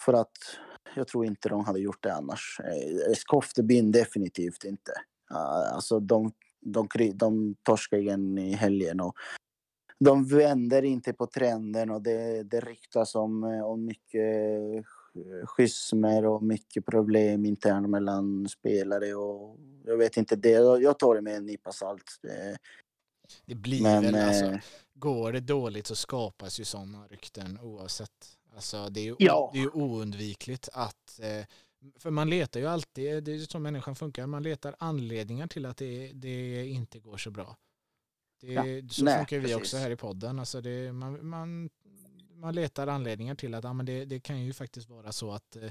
för 0.00 0.12
att 0.12 0.36
jag 0.96 1.08
tror 1.08 1.26
inte 1.26 1.48
de 1.48 1.64
hade 1.64 1.80
gjort 1.80 2.02
det 2.02 2.14
annars. 2.14 2.60
Eh, 2.64 3.12
Skoftebyn 3.14 3.92
definitivt 3.92 4.64
inte. 4.64 4.92
Uh, 5.30 5.74
alltså 5.74 6.00
de, 6.00 6.32
de, 6.60 6.88
de 7.14 7.54
torskar 7.62 7.98
igen 7.98 8.38
i 8.38 8.52
helgen 8.52 9.00
och 9.00 9.14
de 9.98 10.24
vänder 10.24 10.82
inte 10.82 11.12
på 11.12 11.26
trenden 11.26 11.90
och 11.90 12.02
det, 12.02 12.42
det 12.42 12.60
ryktas 12.60 13.14
om, 13.14 13.44
eh, 13.44 13.64
om 13.64 13.84
mycket 13.84 14.22
schismer 15.44 16.26
och 16.26 16.42
mycket 16.42 16.86
problem 16.86 17.44
internt 17.44 17.90
mellan 17.90 18.48
spelare 18.48 19.14
och 19.14 19.56
jag 19.84 19.96
vet 19.96 20.16
inte, 20.16 20.36
det, 20.36 20.50
jag 20.82 20.98
tar 20.98 21.14
det 21.14 21.20
med 21.20 21.36
en 21.36 21.46
nypa 21.46 21.72
salt. 21.72 22.18
Det, 22.22 22.58
det 23.44 23.54
blir 23.54 23.82
men, 23.82 24.02
väl, 24.02 24.14
alltså, 24.14 24.44
eh, 24.44 24.58
går 24.94 25.32
det 25.32 25.40
dåligt 25.40 25.86
så 25.86 25.96
skapas 25.96 26.60
ju 26.60 26.64
sådana 26.64 27.06
rykten 27.06 27.58
oavsett. 27.62 28.38
Alltså 28.54 28.88
det 28.88 29.00
är 29.00 29.04
ju, 29.04 29.16
ja. 29.18 29.50
det 29.52 29.58
är 29.58 29.62
ju 29.62 29.70
oundvikligt 29.70 30.68
att, 30.72 31.20
eh, 31.20 31.46
för 31.98 32.10
man 32.10 32.30
letar 32.30 32.60
ju 32.60 32.66
alltid, 32.66 33.24
det 33.24 33.32
är 33.32 33.36
ju 33.36 33.46
så 33.46 33.58
människan 33.58 33.96
funkar, 33.96 34.26
man 34.26 34.42
letar 34.42 34.74
anledningar 34.78 35.46
till 35.46 35.66
att 35.66 35.76
det, 35.76 36.12
det 36.14 36.66
inte 36.66 36.98
går 36.98 37.16
så 37.16 37.30
bra. 37.30 37.56
Det, 38.40 38.52
ja. 38.52 38.62
Så 38.90 39.04
Nej, 39.04 39.16
funkar 39.16 39.36
vi 39.36 39.42
precis. 39.42 39.56
också 39.56 39.76
här 39.76 39.90
i 39.90 39.96
podden. 39.96 40.38
Alltså 40.38 40.60
det, 40.60 40.92
man, 40.92 41.26
man 41.26 41.70
man 42.42 42.54
letar 42.54 42.86
anledningar 42.86 43.34
till 43.34 43.54
att 43.54 43.64
ja, 43.64 43.72
men 43.72 43.86
det, 43.86 44.04
det 44.04 44.20
kan 44.20 44.44
ju 44.44 44.52
faktiskt 44.52 44.88
vara 44.88 45.12
så 45.12 45.32
att 45.32 45.56
eh, 45.56 45.70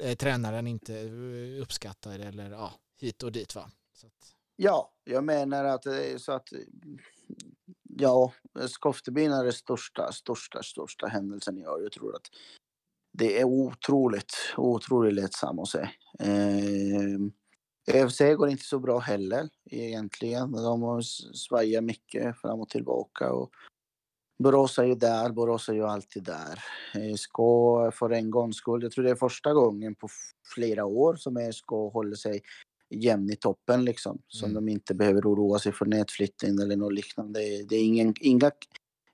eh 0.00 0.14
tränaren 0.14 0.66
inte 0.66 1.00
eh, 1.00 1.62
uppskattar 1.62 2.18
eller 2.18 2.50
ja, 2.50 2.72
hit 3.00 3.22
och 3.22 3.32
dit. 3.32 3.54
Va? 3.54 3.70
Att... 4.04 4.34
Ja, 4.56 4.92
jag 5.04 5.24
menar 5.24 5.64
att 5.64 5.82
det 5.82 6.12
är 6.12 6.18
så 6.18 6.32
att 6.32 6.48
ja, 7.82 8.32
Skoftebyn 8.68 9.32
är 9.32 9.44
den 9.44 9.52
största, 9.52 10.12
största, 10.12 10.62
största 10.62 11.06
händelsen 11.06 11.58
i 11.58 11.66
år. 11.66 11.82
Jag 11.82 11.92
tror 11.92 12.16
att 12.16 12.26
det 13.12 13.40
är 13.40 13.44
otroligt, 13.44 14.34
otroligt 14.56 15.14
lättsamt 15.14 15.60
att 15.60 15.68
se. 15.68 15.88
Eh, 16.18 17.18
EFC 17.86 18.18
går 18.18 18.48
inte 18.48 18.64
så 18.64 18.78
bra 18.78 18.98
heller 18.98 19.48
egentligen. 19.70 20.52
De 20.52 20.82
har 20.82 21.00
svajat 21.34 21.84
mycket 21.84 22.40
fram 22.40 22.60
och 22.60 22.68
tillbaka. 22.68 23.32
Och 23.32 23.50
Borås 24.42 24.78
är 24.78 24.84
ju 24.84 24.94
där, 24.94 25.30
Borås 25.30 25.68
är 25.68 25.72
ju 25.72 25.84
alltid 25.84 26.22
där. 26.22 26.64
SK 27.16 27.36
för 27.98 28.10
en 28.10 28.30
gångs 28.30 28.56
skull, 28.56 28.82
jag 28.82 28.92
tror 28.92 29.04
det 29.04 29.10
är 29.10 29.14
första 29.14 29.52
gången 29.52 29.94
på 29.94 30.08
flera 30.54 30.84
år 30.84 31.16
som 31.16 31.52
SK 31.52 31.70
håller 31.70 32.16
sig 32.16 32.40
jämn 32.90 33.30
i 33.30 33.36
toppen 33.36 33.84
liksom. 33.84 34.22
Som 34.28 34.50
mm. 34.50 34.66
de 34.66 34.72
inte 34.72 34.94
behöver 34.94 35.20
oroa 35.20 35.58
sig 35.58 35.72
för 35.72 35.86
nedflyttning 35.86 36.58
eller 36.58 36.76
något 36.76 36.92
liknande. 36.92 37.40
Det 37.68 37.76
är 37.76 37.84
ingen, 37.84 38.14
inga, 38.20 38.50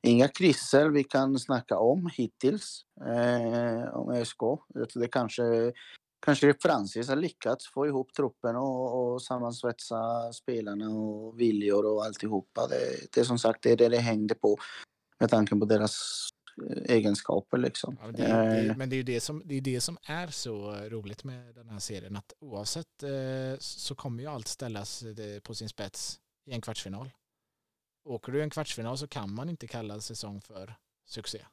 inga 0.03 0.29
kriser 0.29 0.89
vi 0.89 1.05
kan 1.05 1.39
snacka 1.39 1.79
om 1.79 2.11
hittills 2.17 2.85
eh, 3.07 3.95
om 3.95 4.25
SK. 4.25 4.43
Jag 4.75 4.89
tror 4.89 5.03
det 5.03 5.09
kanske, 5.09 5.73
kanske 6.27 6.55
Francis 6.63 7.09
har 7.09 7.17
lyckats 7.17 7.73
få 7.73 7.87
ihop 7.87 8.13
truppen 8.13 8.57
och, 8.57 9.13
och 9.13 9.23
sammansvetsa 9.23 10.33
spelarna 10.33 10.91
och 10.91 11.41
viljor 11.41 11.87
och 11.87 12.05
alltihopa. 12.05 12.67
Det, 12.67 13.15
det 13.15 13.21
är 13.21 13.25
som 13.25 13.39
sagt 13.39 13.63
det 13.63 13.73
är 13.73 13.77
det 13.77 13.89
det 13.89 13.99
hängde 13.99 14.35
på 14.35 14.57
med 15.19 15.31
tanke 15.31 15.57
på 15.57 15.65
deras 15.65 16.29
eh, 16.71 16.97
egenskaper 16.97 17.59
liksom. 17.59 17.99
Ja, 18.03 18.07
det, 18.07 18.23
det, 18.23 18.69
eh. 18.69 18.77
men 18.77 18.91
det 18.91 18.95
är 18.95 18.99
ju 18.99 19.03
det 19.03 19.21
som, 19.21 19.43
det 19.45 19.55
är 19.55 19.61
det 19.61 19.81
som 19.81 19.99
är 20.03 20.27
så 20.27 20.73
roligt 20.73 21.25
med 21.25 21.55
den 21.55 21.69
här 21.69 21.79
serien 21.79 22.17
att 22.17 22.33
oavsett 22.39 23.03
eh, 23.03 23.59
så 23.59 23.95
kommer 23.95 24.23
ju 24.23 24.29
allt 24.29 24.49
ställas 24.49 25.05
på 25.43 25.55
sin 25.55 25.69
spets 25.69 26.21
i 26.47 26.53
en 26.53 26.61
kvartsfinal. 26.61 27.11
Åker 28.05 28.33
du 28.33 28.39
i 28.39 28.43
en 28.43 28.51
kvartsfinal 28.51 28.99
så 28.99 29.09
kan 29.09 29.35
man 29.35 29.49
inte 29.49 29.67
kalla 29.67 30.01
säsong 30.01 30.41
för 30.41 30.75
succé. 31.07 31.47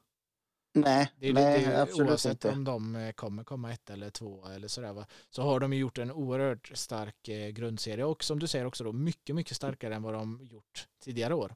Nej, 0.76 1.12
det 1.16 1.28
är, 1.28 1.32
nej 1.32 1.64
det 1.64 1.72
är, 1.72 1.82
absolut 1.82 2.10
oavsett 2.10 2.32
inte. 2.32 2.48
om 2.48 2.64
de 2.64 3.12
kommer 3.16 3.44
komma 3.44 3.72
ett 3.72 3.90
eller 3.90 4.10
två 4.10 4.46
eller 4.46 4.68
sådär 4.68 4.92
va? 4.92 5.06
så 5.30 5.42
har 5.42 5.60
de 5.60 5.72
gjort 5.72 5.98
en 5.98 6.10
oerhört 6.10 6.70
stark 6.74 7.28
grundserie 7.52 8.04
och 8.04 8.24
som 8.24 8.38
du 8.38 8.46
säger 8.46 8.64
också 8.64 8.84
då 8.84 8.92
mycket, 8.92 9.36
mycket 9.36 9.56
starkare 9.56 9.94
än 9.94 10.02
vad 10.02 10.14
de 10.14 10.40
gjort 10.42 10.88
tidigare 11.04 11.34
år 11.34 11.54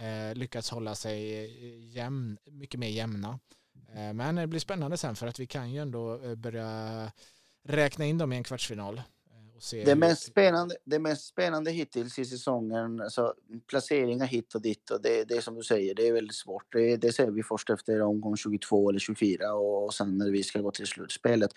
eh, 0.00 0.34
lyckats 0.34 0.70
hålla 0.70 0.94
sig 0.94 1.44
eh, 1.44 1.96
jämn, 1.96 2.38
mycket 2.44 2.80
mer 2.80 2.88
jämna. 2.88 3.38
Eh, 3.94 4.12
men 4.12 4.34
det 4.34 4.46
blir 4.46 4.60
spännande 4.60 4.96
sen 4.96 5.16
för 5.16 5.26
att 5.26 5.40
vi 5.40 5.46
kan 5.46 5.72
ju 5.72 5.80
ändå 5.80 6.20
eh, 6.24 6.34
börja 6.34 7.12
räkna 7.64 8.04
in 8.04 8.18
dem 8.18 8.32
i 8.32 8.36
en 8.36 8.44
kvartsfinal. 8.44 8.98
Eh, 8.98 9.84
det, 9.84 9.94
mest 9.94 10.22
spännande, 10.22 10.76
det 10.84 10.98
mest 10.98 11.26
spännande 11.26 11.70
hittills 11.70 12.18
i 12.18 12.24
säsongen, 12.24 13.00
alltså 13.00 13.34
placeringar 13.66 14.26
hit 14.26 14.54
och 14.54 14.62
dit 14.62 14.90
och 14.90 15.02
det, 15.02 15.24
det 15.24 15.36
är 15.36 15.40
som 15.40 15.54
du 15.54 15.62
säger, 15.62 15.94
det 15.94 16.08
är 16.08 16.12
väldigt 16.12 16.36
svårt. 16.36 16.72
Det, 16.72 16.96
det 16.96 17.12
ser 17.12 17.30
vi 17.30 17.42
först 17.42 17.70
efter 17.70 18.02
omgång 18.02 18.36
22 18.36 18.90
eller 18.90 18.98
24 18.98 19.54
och, 19.54 19.84
och 19.84 19.94
sen 19.94 20.18
när 20.18 20.30
vi 20.30 20.42
ska 20.42 20.60
gå 20.60 20.70
till 20.70 20.86
slutspelet. 20.86 21.50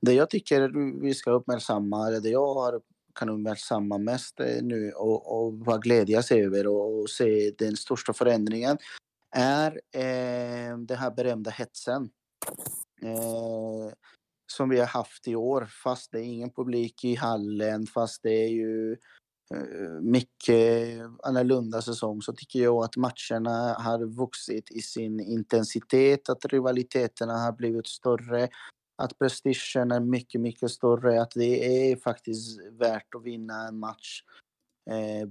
Det 0.00 0.12
jag 0.12 0.30
tycker 0.30 0.70
vi 1.02 1.14
ska 1.14 1.30
uppmärksamma, 1.30 2.08
eller 2.08 2.20
det 2.20 2.30
jag 2.30 2.54
har 2.54 2.80
kan 3.14 3.28
uppmärksamma 3.28 3.98
mest 3.98 4.40
eh, 4.40 4.62
nu 4.62 4.92
och, 4.92 5.44
och 5.44 5.52
vad 5.54 5.82
glädjas 5.82 6.32
över 6.32 6.66
och, 6.66 7.00
och 7.00 7.10
se 7.10 7.50
den 7.58 7.76
största 7.76 8.12
förändringen 8.12 8.78
är 9.36 9.80
eh, 9.92 10.78
den 10.78 10.98
här 10.98 11.10
berömda 11.10 11.50
hetsen. 11.50 12.10
Eh, 13.02 13.92
som 14.52 14.68
vi 14.68 14.78
har 14.78 14.86
haft 14.86 15.28
i 15.28 15.36
år, 15.36 15.68
fast 15.84 16.12
det 16.12 16.18
är 16.18 16.24
ingen 16.24 16.50
publik 16.50 17.04
i 17.04 17.14
hallen, 17.14 17.86
fast 17.86 18.22
det 18.22 18.44
är 18.44 18.48
ju 18.48 18.92
eh, 19.54 20.00
mycket 20.00 20.98
annorlunda 21.22 21.82
säsong 21.82 22.22
så 22.22 22.32
tycker 22.32 22.58
jag 22.62 22.84
att 22.84 22.96
matcherna 22.96 23.74
har 23.74 24.16
vuxit 24.16 24.70
i 24.70 24.82
sin 24.82 25.20
intensitet, 25.20 26.28
att 26.28 26.44
rivaliteterna 26.44 27.32
har 27.32 27.52
blivit 27.52 27.86
större 27.86 28.48
att 29.04 29.18
prestigen 29.18 29.90
är 29.90 30.00
mycket, 30.00 30.40
mycket 30.40 30.70
större. 30.70 31.22
Att 31.22 31.30
det 31.34 31.90
är 31.90 31.96
faktiskt 31.96 32.60
värt 32.70 33.14
att 33.14 33.22
vinna 33.22 33.68
en 33.68 33.78
match. 33.78 34.22
Eh, 34.90 35.28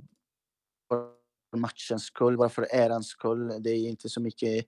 för 0.87 1.11
matchens 1.57 2.03
skull, 2.03 2.37
bara 2.37 2.49
för 2.49 2.67
ärans 2.71 3.07
skull. 3.07 3.63
Det 3.63 3.69
är 3.69 3.89
inte 3.89 4.09
så 4.09 4.21
mycket 4.21 4.65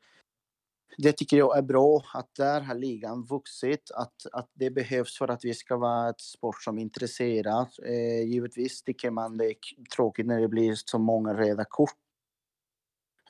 det 0.98 1.12
tycker 1.14 1.38
jag 1.38 1.58
är 1.58 1.62
bra 1.62 2.06
att 2.14 2.36
där 2.36 2.62
har 2.62 2.76
ligan 2.76 3.24
vuxit, 3.24 3.92
att, 3.92 4.26
att 4.32 4.50
det 4.54 4.70
behövs 4.70 5.18
för 5.18 5.28
att 5.28 5.46
vi 5.46 5.54
ska 5.54 5.78
vara 5.78 6.10
ett 6.10 6.22
sport 6.22 6.64
som 6.64 6.80
intresserar. 6.80 7.68
Eh, 7.86 8.24
givetvis 8.24 8.84
tycker 8.84 9.12
man 9.12 9.38
det 9.38 9.46
är 9.46 9.56
tråkigt 9.96 10.26
när 10.26 10.42
det 10.42 10.48
blir 10.48 10.76
så 10.76 11.00
många 11.00 11.34
röda 11.34 11.66
kort. 11.66 11.98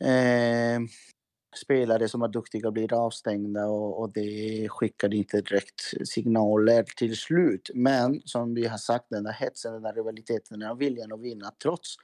Eh, 0.01 0.79
spelare 1.55 2.07
som 2.07 2.21
är 2.21 2.27
duktiga 2.27 2.71
blir 2.71 2.93
avstängda 2.93 3.65
och, 3.65 3.99
och 3.99 4.13
det 4.13 4.67
skickar 4.69 5.13
inte 5.13 5.41
direkt 5.41 6.07
signaler 6.07 6.83
till 6.83 7.17
slut. 7.17 7.69
Men 7.73 8.21
som 8.25 8.53
vi 8.53 8.67
har 8.67 8.77
sagt, 8.77 9.05
den 9.09 9.23
där 9.23 9.31
hetsen, 9.31 9.73
den 9.73 9.81
där 9.81 9.93
rivaliteten, 9.93 10.59
den 10.59 10.69
där 10.69 10.75
viljan 10.75 11.13
att 11.13 11.21
vinna 11.21 11.51
trots 11.63 11.95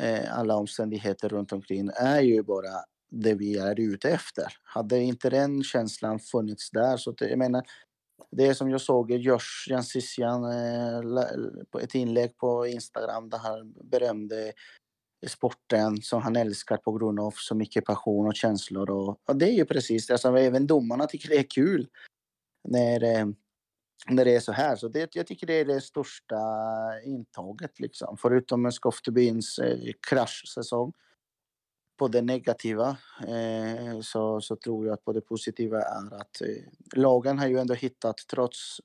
eh, 0.00 0.38
alla 0.38 0.56
omständigheter 0.56 1.28
runt 1.28 1.52
omkring 1.52 1.90
är 1.96 2.20
ju 2.20 2.42
bara 2.42 2.70
det 3.10 3.34
vi 3.34 3.58
är 3.58 3.80
ute 3.80 4.10
efter. 4.10 4.46
Hade 4.62 4.98
inte 4.98 5.30
den 5.30 5.62
känslan 5.62 6.18
funnits 6.18 6.70
där 6.70 6.96
så 6.96 7.10
det, 7.10 7.28
jag 7.28 7.38
menar 7.38 7.62
det 8.30 8.54
som 8.54 8.70
jag 8.70 8.80
såg 8.80 9.10
Josh 9.10 9.68
Jansisian 9.68 10.44
eh, 10.44 11.00
på 11.70 11.78
ett 11.80 11.94
inlägg 11.94 12.36
på 12.36 12.66
Instagram 12.66 13.30
där 13.30 13.38
han 13.38 13.74
berömde 13.90 14.52
sporten 15.28 16.02
som 16.02 16.22
han 16.22 16.36
älskar 16.36 16.76
på 16.76 16.92
grund 16.92 17.20
av 17.20 17.30
så 17.36 17.54
mycket 17.54 17.84
passion 17.84 18.26
och 18.26 18.34
känslor. 18.34 18.90
Och, 18.90 19.20
och 19.28 19.36
det 19.36 19.48
är 19.48 19.52
ju 19.52 19.64
precis 19.64 20.06
det, 20.06 20.12
alltså, 20.12 20.36
även 20.36 20.66
domarna 20.66 21.06
tycker 21.06 21.28
det 21.28 21.38
är 21.38 21.50
kul 21.50 21.88
när, 22.68 23.02
eh, 23.02 23.26
när 24.08 24.24
det 24.24 24.34
är 24.34 24.40
så 24.40 24.52
här. 24.52 24.76
Så 24.76 24.88
det, 24.88 25.14
jag 25.14 25.26
tycker 25.26 25.46
det 25.46 25.54
är 25.54 25.64
det 25.64 25.80
största 25.80 26.36
intaget 27.04 27.80
liksom. 27.80 28.16
Förutom 28.16 28.72
Skoftebyns 28.72 29.58
eh, 29.58 29.92
kraschsäsong 30.08 30.92
på 31.96 32.08
det 32.08 32.22
negativa 32.22 32.96
eh, 33.20 34.00
så, 34.00 34.40
så 34.40 34.56
tror 34.56 34.86
jag 34.86 34.94
att 34.94 35.04
på 35.04 35.12
det 35.12 35.20
positiva 35.20 35.82
är 35.82 36.20
att 36.20 36.40
eh, 36.40 36.62
lagen 36.94 37.38
har 37.38 37.46
ju 37.46 37.58
ändå 37.58 37.74
hittat 37.74 38.16
trots 38.30 38.80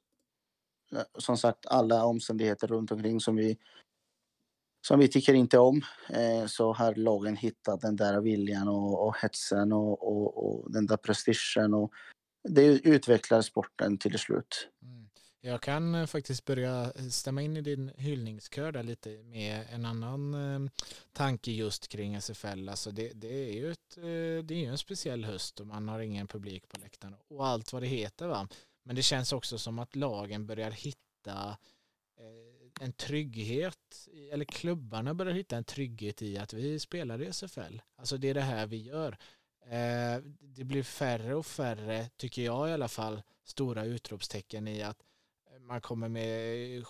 eh, 0.95 1.01
som 1.17 1.37
sagt 1.37 1.65
alla 1.65 2.05
omständigheter 2.05 2.67
runt 2.67 2.91
omkring 2.91 3.19
som 3.19 3.35
vi 3.35 3.57
som 4.81 4.99
vi 4.99 5.07
tycker 5.07 5.33
inte 5.33 5.59
om 5.59 5.81
eh, 6.09 6.45
så 6.45 6.73
har 6.73 6.95
lagen 6.95 7.35
hittat 7.35 7.81
den 7.81 7.95
där 7.95 8.21
viljan 8.21 8.67
och, 8.67 9.07
och 9.07 9.15
hetsen 9.17 9.73
och, 9.73 10.07
och, 10.07 10.45
och 10.45 10.71
den 10.71 10.85
där 10.85 10.97
prestigen 10.97 11.73
och 11.73 11.91
det 12.49 12.65
utvecklar 12.65 13.41
sporten 13.41 13.97
till 13.97 14.19
slut. 14.19 14.69
Mm. 14.83 15.01
Jag 15.43 15.61
kan 15.61 15.95
eh, 15.95 16.05
faktiskt 16.05 16.45
börja 16.45 16.91
eh, 16.95 17.05
stämma 17.09 17.41
in 17.41 17.57
i 17.57 17.61
din 17.61 17.91
hyllningskör 17.97 18.71
där 18.71 18.83
lite 18.83 19.23
med 19.23 19.65
en 19.71 19.85
annan 19.85 20.33
eh, 20.33 20.71
tanke 21.13 21.51
just 21.51 21.87
kring 21.87 22.21
SFL. 22.21 22.69
Alltså 22.69 22.91
det, 22.91 23.11
det 23.13 23.49
är 23.49 23.53
ju 23.53 23.71
ett, 23.71 23.97
eh, 23.97 24.45
det 24.45 24.65
är 24.65 24.69
en 24.69 24.77
speciell 24.77 25.25
höst 25.25 25.59
och 25.59 25.67
man 25.67 25.87
har 25.87 25.99
ingen 25.99 26.27
publik 26.27 26.67
på 26.67 26.79
läktarna 26.79 27.17
och 27.27 27.47
allt 27.47 27.73
vad 27.73 27.81
det 27.81 27.87
heter. 27.87 28.27
Va? 28.27 28.47
Men 28.83 28.95
det 28.95 29.01
känns 29.01 29.33
också 29.33 29.57
som 29.57 29.79
att 29.79 29.95
lagen 29.95 30.45
börjar 30.45 30.71
hitta 30.71 31.57
en 32.81 32.93
trygghet, 32.93 34.07
eller 34.31 34.45
klubbarna 34.45 35.13
börjar 35.13 35.33
hitta 35.33 35.57
en 35.57 35.63
trygghet 35.63 36.21
i 36.21 36.37
att 36.37 36.53
vi 36.53 36.79
spelar 36.79 37.21
i 37.21 37.33
SFL. 37.33 37.81
Alltså 37.95 38.17
det 38.17 38.29
är 38.29 38.33
det 38.33 38.41
här 38.41 38.67
vi 38.67 38.77
gör. 38.77 39.17
Eh, 39.65 40.23
det 40.39 40.63
blir 40.63 40.83
färre 40.83 41.35
och 41.35 41.45
färre, 41.45 42.09
tycker 42.17 42.41
jag 42.41 42.69
i 42.69 42.73
alla 42.73 42.87
fall, 42.87 43.21
stora 43.43 43.85
utropstecken 43.85 44.67
i 44.67 44.81
att 44.81 44.97
man 45.59 45.81
kommer 45.81 46.09
med 46.09 46.85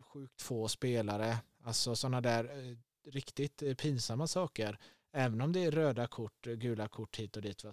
sjukt 0.00 0.42
få 0.42 0.68
spelare. 0.68 1.36
Alltså 1.62 1.96
sådana 1.96 2.20
där 2.20 2.44
eh, 2.44 2.76
riktigt 3.10 3.62
eh, 3.62 3.74
pinsamma 3.74 4.26
saker. 4.26 4.78
Även 5.12 5.40
om 5.40 5.52
det 5.52 5.64
är 5.64 5.70
röda 5.70 6.06
kort, 6.06 6.46
eh, 6.46 6.54
gula 6.54 6.88
kort 6.88 7.16
hit 7.16 7.36
och 7.36 7.42
dit. 7.42 7.60
Så, 7.60 7.72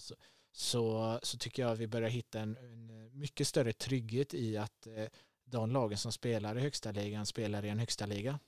så, 0.51 1.19
så 1.23 1.37
tycker 1.37 1.63
jag 1.63 1.71
att 1.71 1.79
vi 1.79 1.87
börjar 1.87 2.09
hitta 2.09 2.39
en, 2.39 2.57
en, 2.57 3.09
mycket 3.19 3.47
större 3.47 3.73
trygghet 3.73 4.33
i 4.33 4.57
att 4.57 4.87
eh, 4.87 5.07
de 5.45 5.71
lagen 5.71 5.97
som 5.97 6.11
spelar 6.11 6.57
i 6.57 6.61
högsta 6.61 6.91
ligan 6.91 7.25
spelar 7.25 7.65
i 7.65 7.69
en 7.69 7.79
högsta 7.79 8.05
liga. 8.05 8.39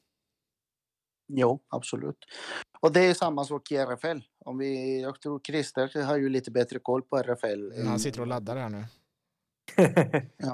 Jo, 1.28 1.60
absolut. 1.68 2.18
Och 2.80 2.94
det 2.94 3.00
är 3.00 3.14
samma 3.14 3.44
sak 3.44 3.72
i 3.72 3.76
RFL. 3.76 4.20
Om 4.46 4.58
vi, 4.58 5.02
jag 5.02 5.22
tror 5.22 5.42
Christer 5.48 6.04
har 6.04 6.18
ju 6.18 6.30
lite 6.30 6.52
bättre 6.52 6.80
koll 6.80 7.02
på 7.02 7.18
RFL. 7.18 7.88
Han 7.88 8.00
sitter 8.00 8.22
och 8.22 8.28
laddar 8.28 8.56
här 8.56 8.70
nu. 8.70 8.86
ja. 10.38 10.54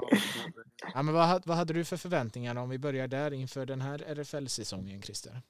ja, 0.94 1.02
men 1.02 1.14
vad, 1.14 1.46
vad 1.46 1.56
hade 1.56 1.72
du 1.72 1.84
för 1.84 1.96
förväntningar 1.96 2.56
om 2.56 2.68
vi 2.68 2.78
börjar 2.78 3.08
där 3.08 3.32
inför 3.32 3.66
den 3.66 3.80
här 3.80 4.02
RFL-säsongen, 4.02 5.02
Christer? 5.02 5.42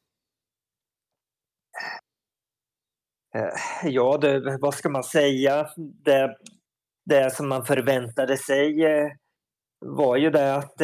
Eh, 3.35 3.89
ja, 3.91 4.19
det, 4.19 4.59
vad 4.61 4.75
ska 4.75 4.89
man 4.89 5.05
säga? 5.05 5.71
Det, 5.77 6.37
det 7.05 7.35
som 7.35 7.49
man 7.49 7.65
förväntade 7.65 8.37
sig 8.37 8.85
eh, 8.85 9.13
var 9.85 10.17
ju 10.17 10.31
det 10.31 10.55
att, 10.55 10.83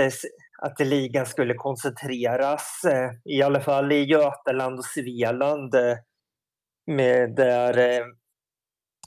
att 0.63 0.81
ligan 0.81 1.27
skulle 1.27 1.55
koncentreras, 1.55 2.85
eh, 2.85 3.11
i 3.25 3.43
alla 3.43 3.61
fall 3.61 3.93
i 3.93 4.05
Götaland 4.05 4.79
och 4.79 4.85
Svealand. 4.85 5.75
Med 6.87 7.35
där, 7.37 8.05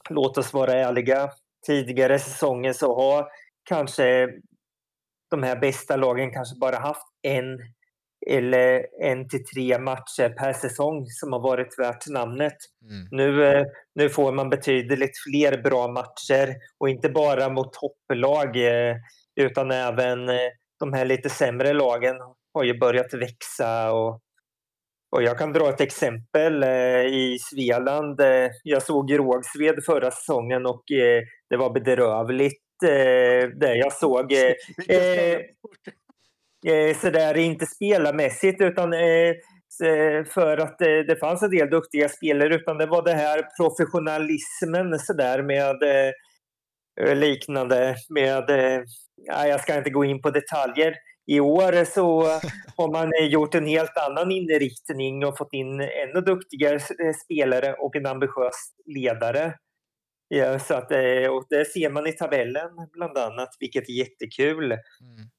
låt 0.09 0.37
oss 0.37 0.53
vara 0.53 0.73
ärliga, 0.73 1.29
tidigare 1.65 2.19
säsonger 2.19 2.73
så 2.73 2.95
har 2.95 3.27
kanske 3.63 4.29
de 5.31 5.43
här 5.43 5.55
bästa 5.55 5.95
lagen 5.95 6.31
kanske 6.31 6.59
bara 6.59 6.77
haft 6.77 7.07
en 7.21 7.59
eller 8.27 8.85
en 9.01 9.29
till 9.29 9.45
tre 9.45 9.79
matcher 9.79 10.29
per 10.29 10.53
säsong 10.53 11.05
som 11.07 11.33
har 11.33 11.39
varit 11.39 11.79
värt 11.79 12.07
namnet. 12.07 12.57
Mm. 12.89 13.07
Nu, 13.11 13.45
eh, 13.45 13.65
nu 13.95 14.09
får 14.09 14.31
man 14.31 14.49
betydligt 14.49 15.17
fler 15.27 15.61
bra 15.61 15.87
matcher 15.87 16.55
och 16.77 16.89
inte 16.89 17.09
bara 17.09 17.49
mot 17.49 17.73
topplag 17.73 18.55
eh, 18.55 18.95
utan 19.35 19.71
även 19.71 20.29
eh, 20.29 20.49
de 20.79 20.93
här 20.93 21.05
lite 21.05 21.29
sämre 21.29 21.73
lagen 21.73 22.15
har 22.53 22.63
ju 22.63 22.79
börjat 22.79 23.13
växa. 23.13 23.91
Och, 23.91 24.21
och 25.15 25.23
jag 25.23 25.37
kan 25.37 25.53
dra 25.53 25.69
ett 25.69 25.81
exempel 25.81 26.63
i 27.07 27.37
Svealand. 27.39 28.19
Jag 28.63 28.83
såg 28.83 29.13
Rågsved 29.13 29.83
förra 29.85 30.11
säsongen 30.11 30.65
och 30.65 30.83
det 31.49 31.57
var 31.57 31.73
bedrövligt 31.73 32.63
eh, 32.83 33.49
det 33.49 33.75
jag 33.75 33.93
såg. 33.93 34.31
Eh, 34.31 34.53
eh, 34.97 35.39
eh, 36.73 36.97
sådär, 36.97 37.37
inte 37.37 37.65
spelarmässigt 37.65 38.61
utan 38.61 38.93
eh, 38.93 40.25
för 40.33 40.57
att 40.57 40.81
eh, 40.81 40.99
det 41.07 41.19
fanns 41.19 41.43
en 41.43 41.49
del 41.49 41.69
duktiga 41.69 42.09
spelare 42.09 42.55
utan 42.55 42.77
det 42.77 42.85
var 42.85 43.03
det 43.03 43.13
här 43.13 43.47
professionalismen 43.57 44.99
sådär 44.99 45.43
med 45.43 45.83
eh, 45.83 46.11
liknande 47.01 47.95
med, 48.09 48.49
eh, 48.49 48.81
jag 49.25 49.61
ska 49.61 49.77
inte 49.77 49.89
gå 49.89 50.05
in 50.05 50.21
på 50.21 50.29
detaljer. 50.29 50.95
I 51.25 51.39
år 51.39 51.85
så 51.85 52.21
har 52.77 52.91
man 52.91 53.11
gjort 53.29 53.55
en 53.55 53.65
helt 53.65 53.97
annan 53.97 54.31
inriktning 54.31 55.25
och 55.25 55.37
fått 55.37 55.53
in 55.53 55.81
ännu 55.81 56.21
duktigare 56.25 56.79
spelare 57.23 57.73
och 57.73 57.95
en 57.95 58.05
ambitiös 58.05 58.73
ledare. 58.85 59.53
Ja, 60.27 60.59
så 60.59 60.73
att, 60.73 60.91
eh, 60.91 61.27
och 61.29 61.45
det 61.49 61.65
ser 61.65 61.89
man 61.89 62.07
i 62.07 62.11
tabellen 62.11 62.69
bland 62.93 63.17
annat, 63.17 63.49
vilket 63.59 63.89
är 63.89 63.93
jättekul. 63.93 64.71
Mm. 64.71 64.79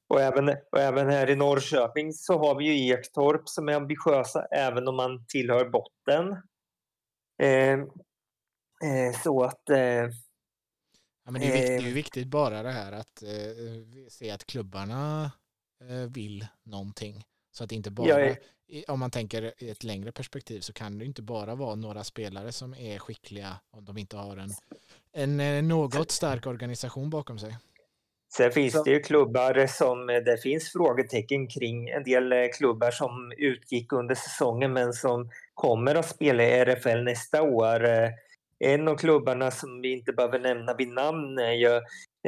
Och, 0.07 0.21
även, 0.21 0.49
och 0.49 0.79
även 0.79 1.09
här 1.09 1.29
i 1.29 1.35
Norrköping 1.35 2.13
så 2.13 2.37
har 2.37 2.55
vi 2.55 2.65
ju 2.65 2.93
Ektorp 2.93 3.49
som 3.49 3.69
är 3.69 3.73
ambitiösa 3.73 4.45
även 4.51 4.87
om 4.87 4.95
man 4.95 5.25
tillhör 5.27 5.69
botten. 5.69 6.31
Eh, 7.41 7.79
eh, 8.89 9.21
så 9.23 9.43
att... 9.43 9.69
Eh, 9.69 10.09
ja, 11.25 11.31
men 11.31 11.41
det, 11.41 11.47
är 11.47 11.51
viktigt, 11.51 11.67
det 11.67 11.75
är 11.75 11.81
ju 11.81 11.87
eh, 11.87 11.93
viktigt 11.93 12.27
bara 12.27 12.63
det 12.63 12.71
här 12.71 12.91
att 12.91 13.23
eh, 13.23 13.29
se 14.09 14.31
att 14.31 14.45
klubbarna 14.45 15.31
vill 16.09 16.47
någonting. 16.63 17.25
Så 17.55 17.63
att 17.63 17.69
det 17.69 17.75
inte 17.75 17.91
bara, 17.91 18.25
är... 18.25 18.37
om 18.87 18.99
man 18.99 19.11
tänker 19.11 19.53
i 19.57 19.69
ett 19.69 19.83
längre 19.83 20.11
perspektiv 20.11 20.59
så 20.59 20.73
kan 20.73 20.99
det 20.99 21.05
inte 21.05 21.21
bara 21.21 21.55
vara 21.55 21.75
några 21.75 22.03
spelare 22.03 22.51
som 22.51 22.73
är 22.73 22.99
skickliga 22.99 23.59
om 23.71 23.85
de 23.85 23.97
inte 23.97 24.17
har 24.17 24.37
en, 24.37 24.49
en 25.13 25.39
eh, 25.39 25.63
något 25.63 26.11
stark 26.11 26.47
organisation 26.47 27.09
bakom 27.09 27.39
sig. 27.39 27.57
Sen 28.33 28.51
finns 28.51 28.83
det 28.83 28.91
ju 28.91 28.99
klubbar 28.99 29.67
som 29.67 30.07
det 30.07 30.41
finns 30.41 30.71
frågetecken 30.71 31.47
kring. 31.47 31.89
En 31.89 32.03
del 32.03 32.31
eh, 32.31 32.47
klubbar 32.57 32.91
som 32.91 33.33
utgick 33.37 33.93
under 33.93 34.15
säsongen 34.15 34.73
men 34.73 34.93
som 34.93 35.29
kommer 35.53 35.95
att 35.95 36.09
spela 36.09 36.43
i 36.43 36.51
RFL 36.51 37.03
nästa 37.03 37.41
år. 37.41 37.87
En 38.65 38.87
av 38.87 38.95
klubbarna 38.95 39.51
som 39.51 39.81
vi 39.81 39.91
inte 39.93 40.13
behöver 40.13 40.39
nämna 40.39 40.73
vid 40.73 40.87
namn 40.87 41.37
är 41.37 41.51
ju, 41.51 41.81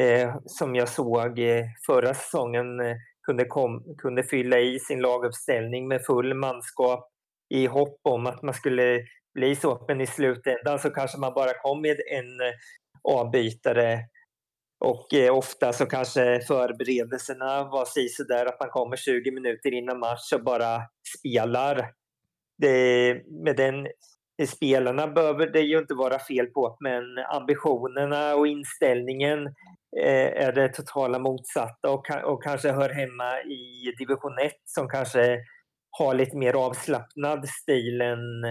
eh, 0.03 0.35
som 0.45 0.75
jag 0.75 0.89
såg 0.89 1.39
eh, 1.39 1.65
förra 1.85 2.13
säsongen 2.13 2.79
eh, 2.79 2.95
kunde, 3.25 3.45
kom, 3.45 3.95
kunde 3.97 4.23
fylla 4.23 4.59
i 4.59 4.79
sin 4.79 5.01
laguppställning 5.01 5.87
med 5.87 6.05
full 6.05 6.33
manskap 6.33 7.09
i 7.53 7.65
hopp 7.65 7.99
om 8.03 8.27
att 8.27 8.41
man 8.41 8.53
skulle 8.53 9.03
bli 9.33 9.55
så. 9.55 9.85
Men 9.87 10.01
i 10.01 10.07
slutändan 10.07 10.79
så 10.79 10.89
kanske 10.89 11.17
man 11.19 11.33
bara 11.33 11.53
kom 11.53 11.81
med 11.81 11.97
en 12.11 12.41
eh, 12.41 12.53
avbytare 13.03 13.99
och 14.85 15.13
eh, 15.13 15.37
ofta 15.37 15.73
så 15.73 15.85
kanske 15.85 16.41
förberedelserna 16.47 17.63
var 17.63 17.85
så 18.09 18.23
där 18.23 18.45
att 18.45 18.59
man 18.59 18.69
kommer 18.69 18.97
20 18.97 19.31
minuter 19.31 19.73
innan 19.73 19.99
match 19.99 20.33
och 20.33 20.43
bara 20.43 20.81
spelar. 21.17 21.91
Det, 22.61 23.13
med 23.43 23.55
den 23.55 23.87
spelarna 24.45 25.07
behöver 25.07 25.47
det 25.47 25.61
ju 25.61 25.79
inte 25.79 25.93
vara 25.93 26.19
fel 26.19 26.47
på, 26.47 26.77
men 26.79 27.03
ambitionerna 27.17 28.35
och 28.35 28.47
inställningen 28.47 29.47
eh, 29.97 30.43
är 30.45 30.51
det 30.51 30.69
totala 30.69 31.19
motsatta 31.19 31.89
och, 31.91 32.09
och 32.23 32.43
kanske 32.43 32.71
hör 32.71 32.89
hemma 32.89 33.41
i 33.41 33.93
division 33.97 34.39
1 34.39 34.53
som 34.65 34.89
kanske 34.89 35.39
har 35.89 36.13
lite 36.13 36.37
mer 36.37 36.53
avslappnad 36.53 37.49
stil 37.49 38.01
än, 38.01 38.43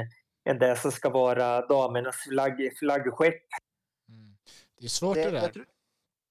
än 0.49 0.59
det 0.59 0.77
som 0.77 0.93
ska 0.93 1.11
vara 1.11 1.67
damernas 1.67 2.17
flagg, 2.17 2.73
flaggskepp. 2.79 3.43
Mm. 4.09 4.37
Det 4.79 4.85
är 4.85 4.89
svårt 4.89 5.15
det, 5.15 5.25
det 5.25 5.31
där. 5.31 5.51
Jag, 5.55 5.65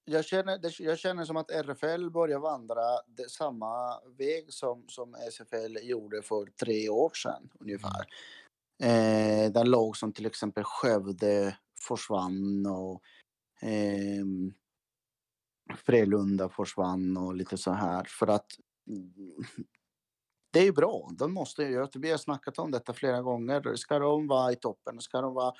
jag, 0.04 0.24
känner, 0.24 0.60
jag 0.82 0.98
känner 0.98 1.24
som 1.24 1.36
att 1.36 1.50
RFL 1.50 2.10
börjar 2.10 2.38
vandra 2.38 2.82
det, 3.06 3.30
samma 3.30 4.00
väg 4.18 4.52
som, 4.52 4.84
som 4.88 5.14
SFL 5.14 5.76
gjorde 5.82 6.22
för 6.22 6.46
tre 6.46 6.88
år 6.88 7.10
sedan 7.14 7.48
ungefär. 7.60 8.06
Eh, 8.78 9.52
där 9.52 9.64
lag 9.64 9.96
som 9.96 10.12
till 10.12 10.26
exempel 10.26 10.64
Skövde 10.64 11.56
försvann 11.88 12.66
och 12.66 13.02
eh, 13.68 14.24
Frölunda 15.76 16.48
försvann 16.48 17.16
och 17.16 17.34
lite 17.34 17.58
så 17.58 17.72
här. 17.72 18.04
För 18.04 18.26
att 18.26 18.46
det 20.52 20.58
är 20.60 20.64
ju 20.64 20.72
bra. 20.72 21.10
De 21.18 21.34
måste 21.34 21.62
ju, 21.62 21.86
vi 21.94 22.10
har 22.10 22.18
snackat 22.18 22.58
om 22.58 22.70
detta 22.70 22.92
flera 22.92 23.22
gånger. 23.22 23.74
Ska 23.76 23.98
de 23.98 24.26
vara 24.26 24.52
i 24.52 24.56
toppen, 24.56 25.00
ska 25.00 25.20
de 25.20 25.34
vara 25.34 25.54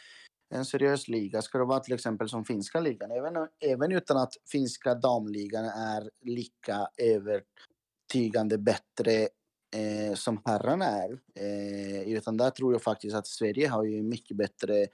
en 0.55 0.65
seriös 0.65 1.09
liga, 1.09 1.43
ska 1.43 1.59
det 1.59 1.65
vara 1.65 1.81
till 1.81 1.95
exempel 1.95 2.29
som 2.29 2.45
finska 2.45 2.81
ligan, 2.81 3.11
även, 3.11 3.49
även 3.61 3.93
utan 3.93 4.17
att 4.17 4.33
finska 4.53 4.95
damligan 4.95 5.65
är 5.65 6.11
lika 6.21 6.89
övertygande 6.99 8.59
bättre 8.59 9.29
eh, 9.77 10.15
som 10.15 10.43
herrarna 10.45 10.85
är. 10.85 11.19
Eh, 11.35 12.09
utan 12.09 12.37
där 12.37 12.51
tror 12.51 12.73
jag 12.73 12.83
faktiskt 12.83 13.17
att 13.17 13.27
Sverige 13.27 13.69
har 13.69 13.85
ju 13.85 14.03
mycket 14.03 14.37
bättre, 14.37 14.87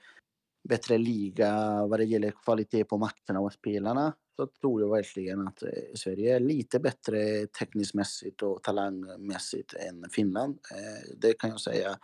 bättre 0.69 0.97
liga 0.97 1.85
vad 1.85 1.99
det 1.99 2.05
gäller 2.05 2.31
kvalitet 2.31 2.83
på 2.83 2.97
matcherna 2.97 3.39
och 3.39 3.53
spelarna. 3.53 4.13
Så 4.35 4.47
tror 4.47 4.81
jag 4.81 4.89
verkligen 4.89 5.47
att 5.47 5.63
eh, 5.63 5.69
Sverige 5.95 6.35
är 6.35 6.39
lite 6.39 6.79
bättre 6.79 7.47
tekniskt 7.47 7.93
mässigt 7.93 8.41
och 8.41 8.63
talangmässigt 8.63 9.73
än 9.73 10.09
Finland. 10.09 10.59
Eh, 10.71 11.15
det 11.17 11.33
kan 11.33 11.49
jag 11.49 11.61
säga 11.61 11.99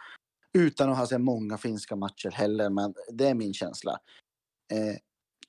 utan 0.54 0.90
att 0.90 0.98
ha 0.98 1.08
sett 1.08 1.22
många 1.22 1.58
finska 1.58 1.96
matcher 1.96 2.32
heller, 2.32 2.70
men 2.70 2.94
det 3.12 3.28
är 3.28 3.34
min 3.34 3.54
känsla. 3.54 4.00
Eh, 4.72 4.96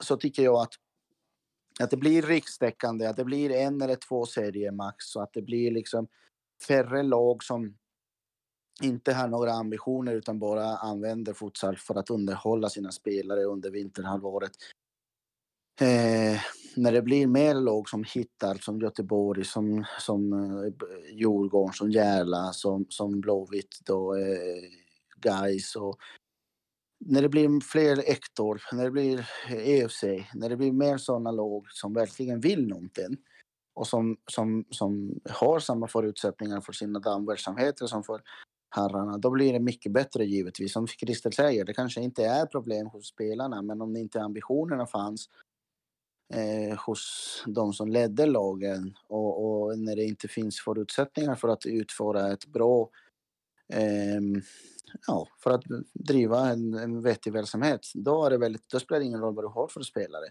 så 0.01 0.17
tycker 0.17 0.43
jag 0.43 0.61
att, 0.63 0.75
att 1.81 1.91
det 1.91 1.97
blir 1.97 2.23
rikstäckande, 2.23 3.07
att 3.07 3.17
det 3.17 3.25
blir 3.25 3.51
en 3.51 3.83
eller 3.83 3.97
två 3.97 4.27
serier 4.27 4.71
max, 4.71 5.05
så 5.05 5.21
att 5.21 5.33
det 5.33 5.43
blir 5.43 5.71
liksom 5.71 6.09
färre 6.67 7.03
lag 7.03 7.45
som 7.45 7.75
inte 8.83 9.13
har 9.13 9.29
några 9.29 9.53
ambitioner 9.53 10.15
utan 10.15 10.39
bara 10.39 10.65
använder 10.65 11.33
futsal 11.33 11.77
för 11.77 11.95
att 11.95 12.11
underhålla 12.11 12.69
sina 12.69 12.93
spelare 12.93 13.45
under 13.45 13.71
vinterhalvåret. 13.71 14.53
Eh, 15.81 16.41
när 16.77 16.93
det 16.93 17.03
blir 17.03 17.27
mer 17.27 17.55
lag 17.55 17.89
som 17.89 18.05
hittar, 18.15 18.55
som 18.55 18.81
Göteborg, 18.81 19.45
som, 19.45 19.85
som 19.99 20.33
eh, 20.33 20.73
Djurgården, 21.13 21.73
som 21.73 21.91
Järla, 21.91 22.53
som, 22.53 22.87
som 22.89 23.21
Blåvitt, 23.21 23.79
då, 23.85 24.15
eh, 24.17 24.63
guys 25.21 25.77
och 25.77 25.99
när 27.07 27.23
det 27.23 27.29
blir 27.29 27.61
fler 27.61 28.11
Ektor, 28.11 28.63
när 28.73 28.85
det 28.85 28.91
blir 28.91 29.19
eh, 29.49 29.69
EFC, 29.69 30.05
när 30.35 30.49
det 30.49 30.57
blir 30.57 30.73
mer 30.73 30.99
sådana 30.99 31.31
lag 31.31 31.67
som 31.71 31.95
verkligen 31.95 32.41
vill 32.41 32.69
någonting 32.69 33.17
och 33.75 33.87
som, 33.87 34.17
som, 34.27 34.65
som 34.71 35.21
har 35.31 35.59
samma 35.59 35.89
förutsättningar 35.89 36.61
för 36.61 36.73
sina 36.73 36.99
damverksamheter 36.99 37.87
som 37.87 38.05
för 38.05 38.23
herrarna, 38.71 39.19
då 39.19 39.31
blir 39.31 39.53
det 39.53 39.61
mycket 39.61 39.93
bättre 39.93 40.25
givetvis. 40.25 40.73
Som 40.73 40.87
Christer 40.87 41.31
säger, 41.31 41.65
det 41.65 41.75
kanske 41.75 42.01
inte 42.01 42.25
är 42.25 42.47
problem 42.47 42.87
hos 42.87 43.09
spelarna, 43.09 43.63
men 43.63 43.81
om 43.81 43.97
inte 43.97 44.21
ambitionerna 44.21 44.87
fanns 44.87 45.29
eh, 46.35 46.79
hos 46.79 47.45
de 47.47 47.73
som 47.73 47.89
ledde 47.89 48.27
lagen 48.27 48.97
och, 49.09 49.45
och, 49.45 49.79
när 49.79 49.97
det 49.97 50.05
inte 50.05 50.29
finns 50.29 50.61
förutsättningar 50.61 51.35
för 51.35 51.49
att 51.49 51.67
utföra 51.67 52.33
ett 52.33 52.47
bra 52.47 52.91
eh, 53.73 54.21
ja, 55.07 55.29
för 55.39 55.51
att 55.51 55.65
driva 55.95 56.49
en, 56.49 56.75
en 56.75 57.03
vettig 57.03 57.33
verksamhet, 57.33 57.81
då, 57.95 58.25
är 58.25 58.31
det 58.31 58.39
väldigt, 58.39 58.69
då 58.69 58.81
spelar 58.81 59.01
det 59.01 59.07
ingen 59.07 59.21
roll 59.21 59.35
vad 59.35 59.45
du 59.45 59.49
har 59.49 59.69
för 59.69 59.83
spelare. 59.83 60.27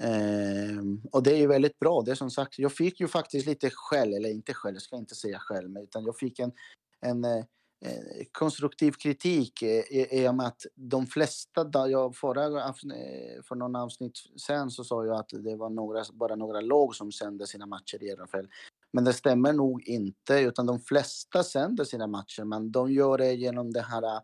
Eh, 0.00 0.82
och 1.12 1.22
det 1.22 1.32
är 1.32 1.36
ju 1.36 1.46
väldigt 1.46 1.78
bra. 1.78 2.02
Det 2.02 2.16
som 2.16 2.30
sagt, 2.30 2.58
jag 2.58 2.72
fick 2.72 3.00
ju 3.00 3.08
faktiskt 3.08 3.46
lite 3.46 3.70
skäll, 3.72 4.14
eller 4.14 4.30
inte 4.30 4.54
skäll, 4.54 4.74
jag 4.74 4.82
ska 4.82 4.96
inte 4.96 5.14
säga 5.14 5.38
skäll, 5.38 5.76
utan 5.82 6.04
jag 6.04 6.18
fick 6.18 6.38
en, 6.38 6.52
en 7.00 7.24
eh, 7.24 7.36
eh 7.84 8.24
konstruktiv 8.32 8.92
kritik 8.92 9.62
i, 9.62 10.28
och 10.28 10.34
med 10.34 10.46
att 10.46 10.62
de 10.74 11.06
flesta, 11.06 11.88
jag 11.88 12.16
förra, 12.16 12.44
eh, 12.44 13.42
för 13.48 13.54
någon 13.54 13.76
avsnitt 13.76 14.18
sen 14.46 14.70
så 14.70 14.84
sa 14.84 15.04
jag 15.06 15.16
att 15.16 15.28
det 15.28 15.56
var 15.56 15.70
några, 15.70 16.04
bara 16.12 16.36
några 16.36 16.60
lag 16.60 16.94
som 16.94 17.12
sände 17.12 17.46
sina 17.46 17.66
matcher 17.66 18.02
i 18.02 18.10
RFL. 18.10 18.46
Men 18.92 19.04
det 19.04 19.12
stämmer 19.12 19.52
nog 19.52 19.88
inte, 19.88 20.34
utan 20.34 20.66
de 20.66 20.80
flesta 20.80 21.42
sänder 21.42 21.84
sina 21.84 22.06
matcher, 22.06 22.44
men 22.44 22.72
de 22.72 22.92
gör 22.92 23.18
det 23.18 23.34
genom 23.34 23.72
det 23.72 23.82
här 23.82 24.20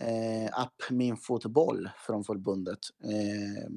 eh, 0.00 0.60
app 0.60 0.90
Min 0.90 1.16
Fotboll 1.16 1.90
från 2.06 2.24
förbundet. 2.24 2.78
Eh, 3.04 3.70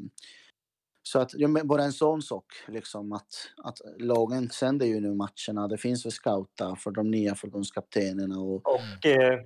så 1.04 1.20
att, 1.20 1.32
bara 1.64 1.84
en 1.84 1.94
sån 1.94 2.22
sak, 2.22 2.46
liksom 2.68 3.14
att, 3.14 3.28
att 3.64 3.78
lagen 4.00 4.50
sänder 4.50 4.86
ju 4.86 5.00
nu 5.00 5.14
matcherna. 5.14 5.68
Det 5.68 5.78
finns 5.78 6.06
väl 6.06 6.12
scouta 6.12 6.76
för 6.76 6.92
de 6.92 7.12
nya 7.12 7.36
förbundskaptenerna. 7.36 8.40
Och, 8.40 8.56
och, 8.56 9.06
eh, 9.06 9.40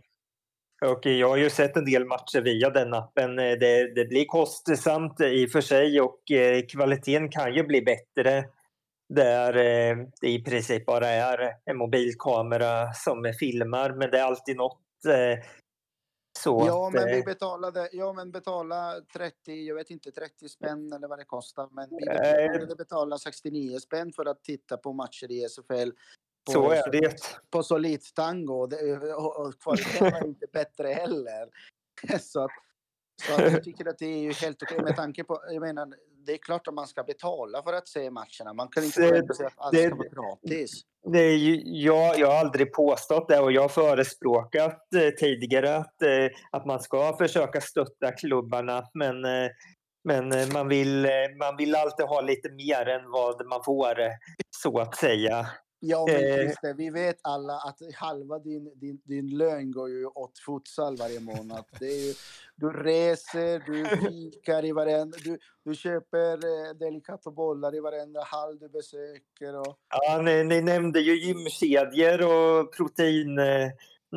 och 0.86 1.06
jag 1.06 1.30
har 1.30 1.38
ju 1.38 1.50
sett 1.50 1.78
en 1.78 1.86
del 1.86 2.06
matcher 2.06 2.42
via 2.42 2.70
den 2.70 2.94
appen. 2.94 3.40
Eh, 3.40 3.52
det, 3.60 3.96
det 3.96 4.06
blir 4.06 4.26
kostsamt 4.26 5.22
i 5.22 5.46
och 5.46 5.52
för 5.52 5.62
sig 5.62 6.02
och 6.02 6.32
eh, 6.32 6.62
kvaliteten 6.66 7.30
kan 7.30 7.56
ju 7.56 7.64
bli 7.64 7.82
bättre 7.82 8.46
där 9.14 9.54
det 10.22 10.28
i 10.28 10.44
princip 10.44 10.86
bara 10.86 11.08
är 11.08 11.52
en 11.66 11.78
mobilkamera 11.78 12.94
som 12.94 13.34
filmar, 13.40 13.90
men 13.90 14.12
det 14.12 14.20
är 14.20 14.24
alltid 14.24 14.58
något 14.58 14.82
så 16.40 16.64
ja, 16.68 16.90
men 16.94 17.06
vi 17.06 17.20
eh, 17.20 17.26
betalade, 17.26 17.90
ja, 17.92 18.14
men 18.14 18.32
betala 18.32 19.02
30, 19.14 19.54
jag 19.54 19.76
vet 19.76 19.90
inte, 19.90 20.12
30 20.12 20.50
spänn 20.50 20.94
eller 20.94 21.08
vad 21.08 21.20
det 21.20 21.26
kostar. 21.26 21.70
Men 21.72 21.90
vi 21.90 22.06
betalade 22.06 22.76
betala 22.76 23.18
69 23.18 23.80
spänn 23.80 24.14
för 24.14 24.26
att 24.26 24.44
titta 24.44 24.78
på 24.78 24.94
matcher 24.94 25.32
i 25.32 25.44
SFL. 25.44 25.92
På, 26.46 26.52
så 26.52 26.72
är 26.72 26.92
det. 26.92 27.16
På 27.50 27.64
Solid 27.64 28.02
Tango. 28.16 28.54
Och, 29.16 29.46
och 29.46 29.60
kvaliteten 29.60 30.12
var 30.12 30.28
inte 30.28 30.48
bättre 30.54 30.88
heller. 30.88 31.50
så 32.20 32.44
att, 32.44 32.52
så 33.24 33.34
att 33.34 33.52
jag 33.52 33.64
tycker 33.64 33.86
att 33.86 33.98
det 33.98 34.06
är 34.06 34.20
ju 34.20 34.32
helt 34.32 34.64
okej 34.64 34.84
med 34.84 34.96
tanke 34.96 35.24
på, 35.24 35.42
jag 35.50 35.62
menar, 35.62 35.94
det 36.26 36.34
är 36.34 36.38
klart 36.38 36.68
att 36.68 36.74
man 36.74 36.88
ska 36.88 37.04
betala 37.04 37.64
för 37.64 37.74
att 37.74 37.88
se 37.88 38.12
matcherna. 38.12 38.54
Man 38.54 38.68
kan 38.68 38.84
inte 38.84 38.96
säga 38.96 39.18
att 39.18 39.54
allt 39.58 39.78
ska 39.78 39.96
vara 39.96 40.08
gratis. 40.10 40.82
Det 41.12 41.20
är 41.20 41.38
ju, 41.38 41.62
jag, 41.64 42.20
jag 42.20 42.28
har 42.28 42.40
aldrig 42.40 42.74
påstått 42.74 43.28
det 43.28 43.40
och 43.40 43.52
jag 43.52 43.62
har 43.62 43.70
förespråkat 43.70 44.94
eh, 44.96 45.10
tidigare 45.10 45.76
att, 45.76 46.02
eh, 46.02 46.28
att 46.52 46.66
man 46.66 46.80
ska 46.80 47.18
försöka 47.18 47.62
stötta 47.62 48.12
klubbarna. 48.12 48.84
Men, 48.94 49.26
eh, 49.26 49.50
men 50.04 50.32
eh, 50.32 50.48
man, 50.54 50.68
vill, 50.68 51.06
eh, 51.06 51.12
man 51.40 51.58
vill 51.58 51.76
alltid 51.76 52.06
ha 52.06 52.22
lite 52.22 52.50
mer 52.50 52.90
än 52.90 53.12
vad 53.12 53.46
man 53.46 53.64
får, 53.64 53.96
så 54.64 54.80
att 54.80 54.96
säga. 54.96 55.48
Ja, 55.80 56.06
men 56.08 56.16
eh. 56.16 56.36
Christer, 56.36 56.74
vi 56.74 56.90
vet 56.90 57.18
alla 57.22 57.54
att 57.54 57.80
halva 57.96 58.40
din, 58.40 58.72
din, 58.76 59.02
din 59.04 59.38
lön 59.38 59.72
går 59.72 59.90
ju 59.90 60.06
åt 60.06 60.40
futsal 60.40 60.98
varje 60.98 61.20
månad. 61.20 61.66
Det 61.80 61.86
är 61.86 62.08
ju, 62.08 62.14
du 62.56 62.70
reser, 62.70 63.64
du 63.66 63.86
fikar 63.86 64.66
i 64.66 64.72
varenda... 64.72 65.18
Du, 65.24 65.38
du 65.66 65.76
köper 65.76 66.34
eh, 66.34 66.74
delikata 66.80 67.32
bollar 67.32 67.76
i 67.76 67.80
varenda 67.80 68.24
hall 68.24 68.60
du 68.60 68.70
besöker. 68.70 69.60
Och... 69.60 69.80
Ja, 69.90 70.22
ni, 70.22 70.44
ni 70.44 70.62
nämnde 70.62 71.00
ju 71.00 71.16
gymkedjor 71.16 72.22
och 72.22 72.74
protein 72.74 73.40
eh, 73.40 73.70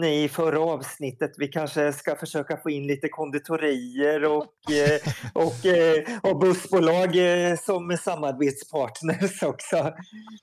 i 0.05 0.29
förra 0.29 0.61
avsnittet. 0.61 1.31
Vi 1.39 1.49
kanske 1.49 1.93
ska 1.93 2.17
försöka 2.17 2.57
få 2.57 2.71
in 2.71 2.87
lite 2.87 3.09
konditorier 3.09 4.25
och, 4.25 4.55
eh, 4.71 5.01
och, 5.35 5.67
eh, 5.67 6.19
och 6.23 6.39
bussbolag 6.39 7.17
eh, 7.17 7.57
som 7.57 7.97
samarbetspartners 7.97 9.43
också. 9.43 9.93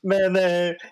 Men 0.03 0.37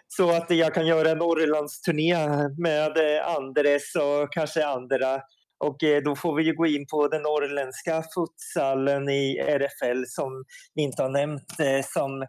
så 0.08 0.32
att 0.32 0.50
jag 0.50 0.74
kan 0.74 0.88
göra 0.88 1.10
en 1.10 1.18
Norrlandsturné 1.18 2.16
med 2.58 2.98
Andres 3.38 3.96
och 3.96 4.34
kanske 4.34 4.66
andra. 4.66 5.22
Och 5.60 5.78
då 6.06 6.16
får 6.16 6.36
vi 6.36 6.44
ju 6.44 6.56
gå 6.56 6.68
in 6.68 6.86
på 6.92 7.08
den 7.08 7.22
norrländska 7.22 8.04
futsalen 8.16 9.10
i 9.10 9.38
RFL 9.38 10.04
som 10.08 10.44
vi 10.74 10.82
inte 10.82 11.02
har 11.02 11.10
nämnt 11.10 11.52
som 11.94 12.26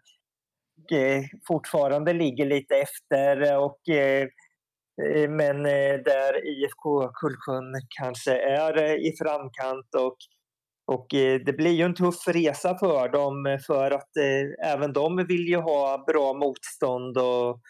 fortfarande 1.47 2.13
ligger 2.13 2.47
lite 2.47 2.75
efter 2.75 3.57
och 3.59 3.81
Eh, 5.03 5.31
men 5.31 5.67
eh, 5.67 5.95
där 6.05 6.47
IFK 6.47 7.09
Kullsjön 7.09 7.73
kanske 7.99 8.39
är 8.39 8.83
eh, 8.83 8.95
i 8.95 9.15
framkant 9.23 9.95
och, 9.97 10.17
och 10.87 11.07
det 11.47 11.57
blir 11.57 11.71
ju 11.71 11.85
en 11.85 11.95
tuff 11.95 12.29
resa 12.29 12.79
för 12.79 13.09
dem 13.09 13.59
för 13.67 13.91
att 13.91 14.11
även 14.65 14.93
de 14.93 15.17
vill 15.17 15.49
ju 15.49 15.57
ha 15.57 16.05
bra 16.07 16.33
motstånd 16.33 17.19
och 17.19 17.61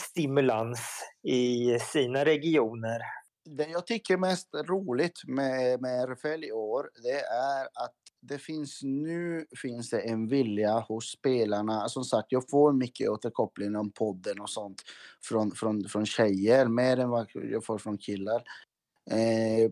stimulans 0.00 0.80
i 1.28 1.78
sina 1.78 2.24
regioner 2.24 3.00
det 3.44 3.66
jag 3.68 3.86
tycker 3.86 4.16
mest 4.16 4.48
roligt 4.54 5.20
med, 5.26 5.80
med 5.80 6.10
RFL 6.10 6.44
i 6.44 6.52
år, 6.52 6.90
det 7.02 7.20
är 7.20 7.64
att 7.64 7.94
det 8.20 8.38
finns 8.38 8.82
nu 8.82 9.46
finns 9.62 9.90
det 9.90 10.00
en 10.00 10.28
vilja 10.28 10.80
hos 10.80 11.10
spelarna. 11.10 11.88
Som 11.88 12.04
sagt, 12.04 12.32
jag 12.32 12.50
får 12.50 12.72
mycket 12.72 13.08
återkoppling 13.08 13.76
om 13.76 13.90
podden 13.90 14.40
och 14.40 14.50
sånt 14.50 14.82
från, 15.24 15.50
från, 15.50 15.84
från 15.88 16.06
tjejer, 16.06 16.66
mer 16.66 16.98
än 16.98 17.10
vad 17.10 17.26
jag 17.32 17.64
får 17.64 17.78
från 17.78 17.98
killar. 17.98 18.42
Eh, 19.10 19.70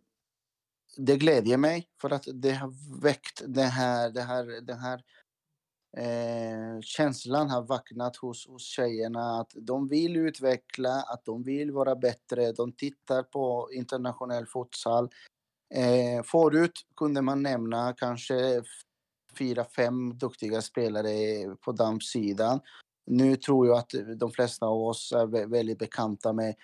det 0.97 1.17
glädjer 1.17 1.57
mig 1.57 1.89
för 2.01 2.11
att 2.11 2.25
det 2.35 2.53
har 2.53 3.01
väckt 3.03 3.43
det 3.47 3.63
här, 3.63 4.11
det 4.11 4.23
här, 4.23 4.61
den 4.61 4.79
här 4.79 5.03
eh, 5.97 6.81
känslan 6.81 7.51
har 7.51 7.63
vaknat 7.63 8.17
hos, 8.17 8.47
hos 8.49 8.63
tjejerna 8.63 9.41
att 9.41 9.51
de 9.55 9.89
vill 9.89 10.17
utveckla, 10.17 11.03
att 11.03 11.25
de 11.25 11.43
vill 11.43 11.73
vara 11.73 11.97
bättre. 11.97 12.53
De 12.53 12.73
tittar 12.73 13.23
på 13.23 13.69
internationell 13.73 14.47
futsal. 14.47 15.11
Eh, 15.75 16.23
förut 16.25 16.87
kunde 16.97 17.23
man 17.23 17.43
nämna 17.43 17.95
kanske 17.97 18.63
fyra, 19.39 19.65
fem 19.65 20.19
duktiga 20.19 20.63
spelare 20.63 21.11
på 21.57 21.73
damsidan. 21.73 22.61
Nu 23.07 23.37
tror 23.37 23.67
jag 23.67 23.79
att 23.79 23.93
de 24.17 24.31
flesta 24.31 24.67
av 24.67 24.83
oss 24.83 25.13
är 25.13 25.47
väldigt 25.47 25.79
bekanta 25.79 26.33
med 26.33 26.55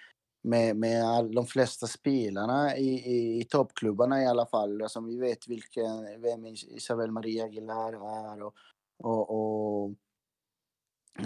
med, 0.42 0.76
med 0.76 1.04
all, 1.04 1.34
de 1.34 1.46
flesta 1.46 1.86
spelarna 1.86 2.76
i, 2.76 2.88
i, 2.88 3.40
i 3.40 3.44
toppklubbarna 3.44 4.22
i 4.22 4.26
alla 4.26 4.46
fall. 4.46 4.82
Alltså, 4.82 5.00
vi 5.00 5.16
vet 5.16 5.48
vilken, 5.48 6.20
vem 6.22 6.46
Isabel 6.46 7.10
Maria 7.10 7.44
Aguilar 7.44 7.92
är 7.92 8.42
och, 8.42 8.54
och, 8.98 9.30
och 9.30 9.90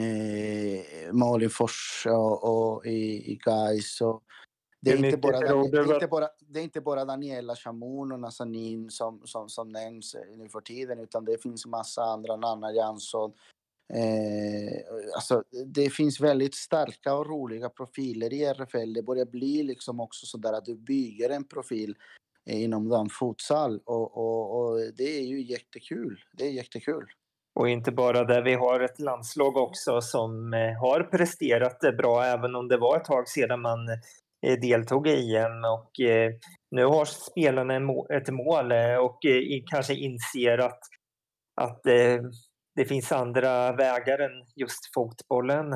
eh, 0.00 1.12
Malin 1.12 1.50
Fors 1.50 2.06
och, 2.06 2.44
och 2.44 2.86
i, 2.86 3.32
i 3.32 3.38
Gais. 3.44 3.98
Det, 4.80 4.90
är 4.90 5.04
inte 5.04 5.16
bara, 5.16 5.40
det, 5.40 5.46
är 5.78 5.94
inte 5.94 6.06
bara, 6.06 6.28
det 6.40 6.60
är 6.60 6.64
inte 6.64 6.80
bara 6.80 7.04
Daniela 7.04 7.56
Chamoun 7.56 8.12
och 8.12 8.20
Nazanin 8.20 8.90
som, 8.90 9.22
som, 9.24 9.48
som 9.48 9.68
nämns 9.68 10.16
nu 10.36 10.48
för 10.48 10.60
tiden 10.60 10.98
utan 10.98 11.24
det 11.24 11.42
finns 11.42 11.66
massa 11.66 12.02
andra, 12.02 12.36
Nanna 12.36 12.72
Jansson, 12.72 13.32
Eh, 13.94 14.94
alltså, 15.14 15.44
det 15.66 15.90
finns 15.90 16.20
väldigt 16.20 16.54
starka 16.54 17.14
och 17.14 17.26
roliga 17.26 17.68
profiler 17.68 18.32
i 18.32 18.44
RFL. 18.44 18.92
Det 18.92 19.02
börjar 19.02 19.26
bli 19.26 19.62
liksom 19.62 20.00
också 20.00 20.26
så 20.26 20.38
där 20.38 20.52
att 20.52 20.64
du 20.64 20.74
bygger 20.74 21.30
en 21.30 21.44
profil 21.44 21.96
eh, 22.46 22.62
inom 22.62 22.88
damfutsal 22.88 23.80
och, 23.84 24.16
och, 24.16 24.60
och 24.60 24.78
det 24.96 25.18
är 25.18 25.22
ju 25.22 25.42
jättekul. 25.42 26.24
Det 26.32 26.44
är 26.44 26.50
jättekul. 26.50 27.06
Och 27.54 27.68
inte 27.68 27.92
bara 27.92 28.24
det, 28.24 28.42
vi 28.42 28.54
har 28.54 28.80
ett 28.80 29.00
landslag 29.00 29.56
också 29.56 30.00
som 30.00 30.54
eh, 30.54 30.80
har 30.80 31.02
presterat 31.02 31.84
eh, 31.84 31.92
bra 31.92 32.24
även 32.24 32.54
om 32.54 32.68
det 32.68 32.76
var 32.76 32.96
ett 32.96 33.04
tag 33.04 33.28
sedan 33.28 33.60
man 33.60 33.88
eh, 34.46 34.60
deltog 34.60 35.08
i 35.08 35.36
EM 35.36 35.64
och 35.64 35.90
nu 36.70 36.84
har 36.84 37.04
spelarna 37.04 37.74
ett 38.10 38.28
mål 38.28 38.72
och 39.00 39.18
kanske 39.70 39.94
inser 39.94 40.58
att, 40.58 40.80
att 41.60 41.80
det 42.74 42.84
finns 42.88 43.12
andra 43.12 43.72
vägar 43.72 44.18
än 44.18 44.46
just 44.56 44.94
fotbollen. 44.94 45.72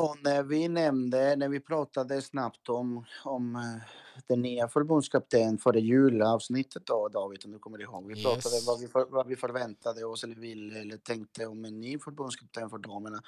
Och 0.00 0.16
när 0.24 0.42
vi 0.42 0.68
nämnde, 0.68 1.36
när 1.36 1.48
vi 1.48 1.60
pratade 1.60 2.22
snabbt 2.22 2.68
om, 2.68 3.04
om 3.24 3.58
den 4.26 4.42
nya 4.42 4.68
förbundskapten 4.68 5.58
före 5.58 5.80
julavsnittet 5.80 6.86
då, 6.86 7.08
David, 7.08 7.44
om 7.44 7.52
du 7.52 7.58
kommer 7.58 7.80
ihåg. 7.80 8.06
Vi 8.06 8.22
pratade 8.22 8.54
yes. 8.54 8.66
vad, 8.66 8.80
vi 8.80 8.88
för, 8.88 9.06
vad 9.10 9.26
vi 9.26 9.36
förväntade 9.36 10.04
oss 10.04 10.24
eller 10.24 10.34
ville 10.34 10.80
eller 10.80 10.96
tänkte 10.96 11.46
om 11.46 11.64
en 11.64 11.80
ny 11.80 11.98
förbundskapten 11.98 12.70
för 12.70 12.78
damerna. 12.78 13.22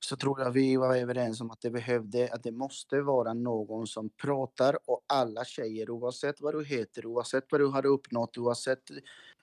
Så 0.00 0.16
tror 0.16 0.40
jag 0.40 0.50
vi 0.50 0.76
var 0.76 0.96
överens 0.96 1.40
om 1.40 1.50
att 1.50 1.60
det 1.60 1.70
behövde, 1.70 2.28
att 2.32 2.42
det 2.42 2.52
måste 2.52 3.00
vara 3.00 3.34
någon 3.34 3.86
som 3.86 4.10
pratar 4.10 4.78
och 4.86 5.04
alla 5.06 5.44
tjejer 5.44 5.90
oavsett 5.90 6.40
vad 6.40 6.54
du 6.54 6.64
heter, 6.64 7.06
oavsett 7.06 7.44
vad 7.50 7.60
du 7.60 7.66
har 7.66 7.86
uppnått, 7.86 8.38
oavsett 8.38 8.90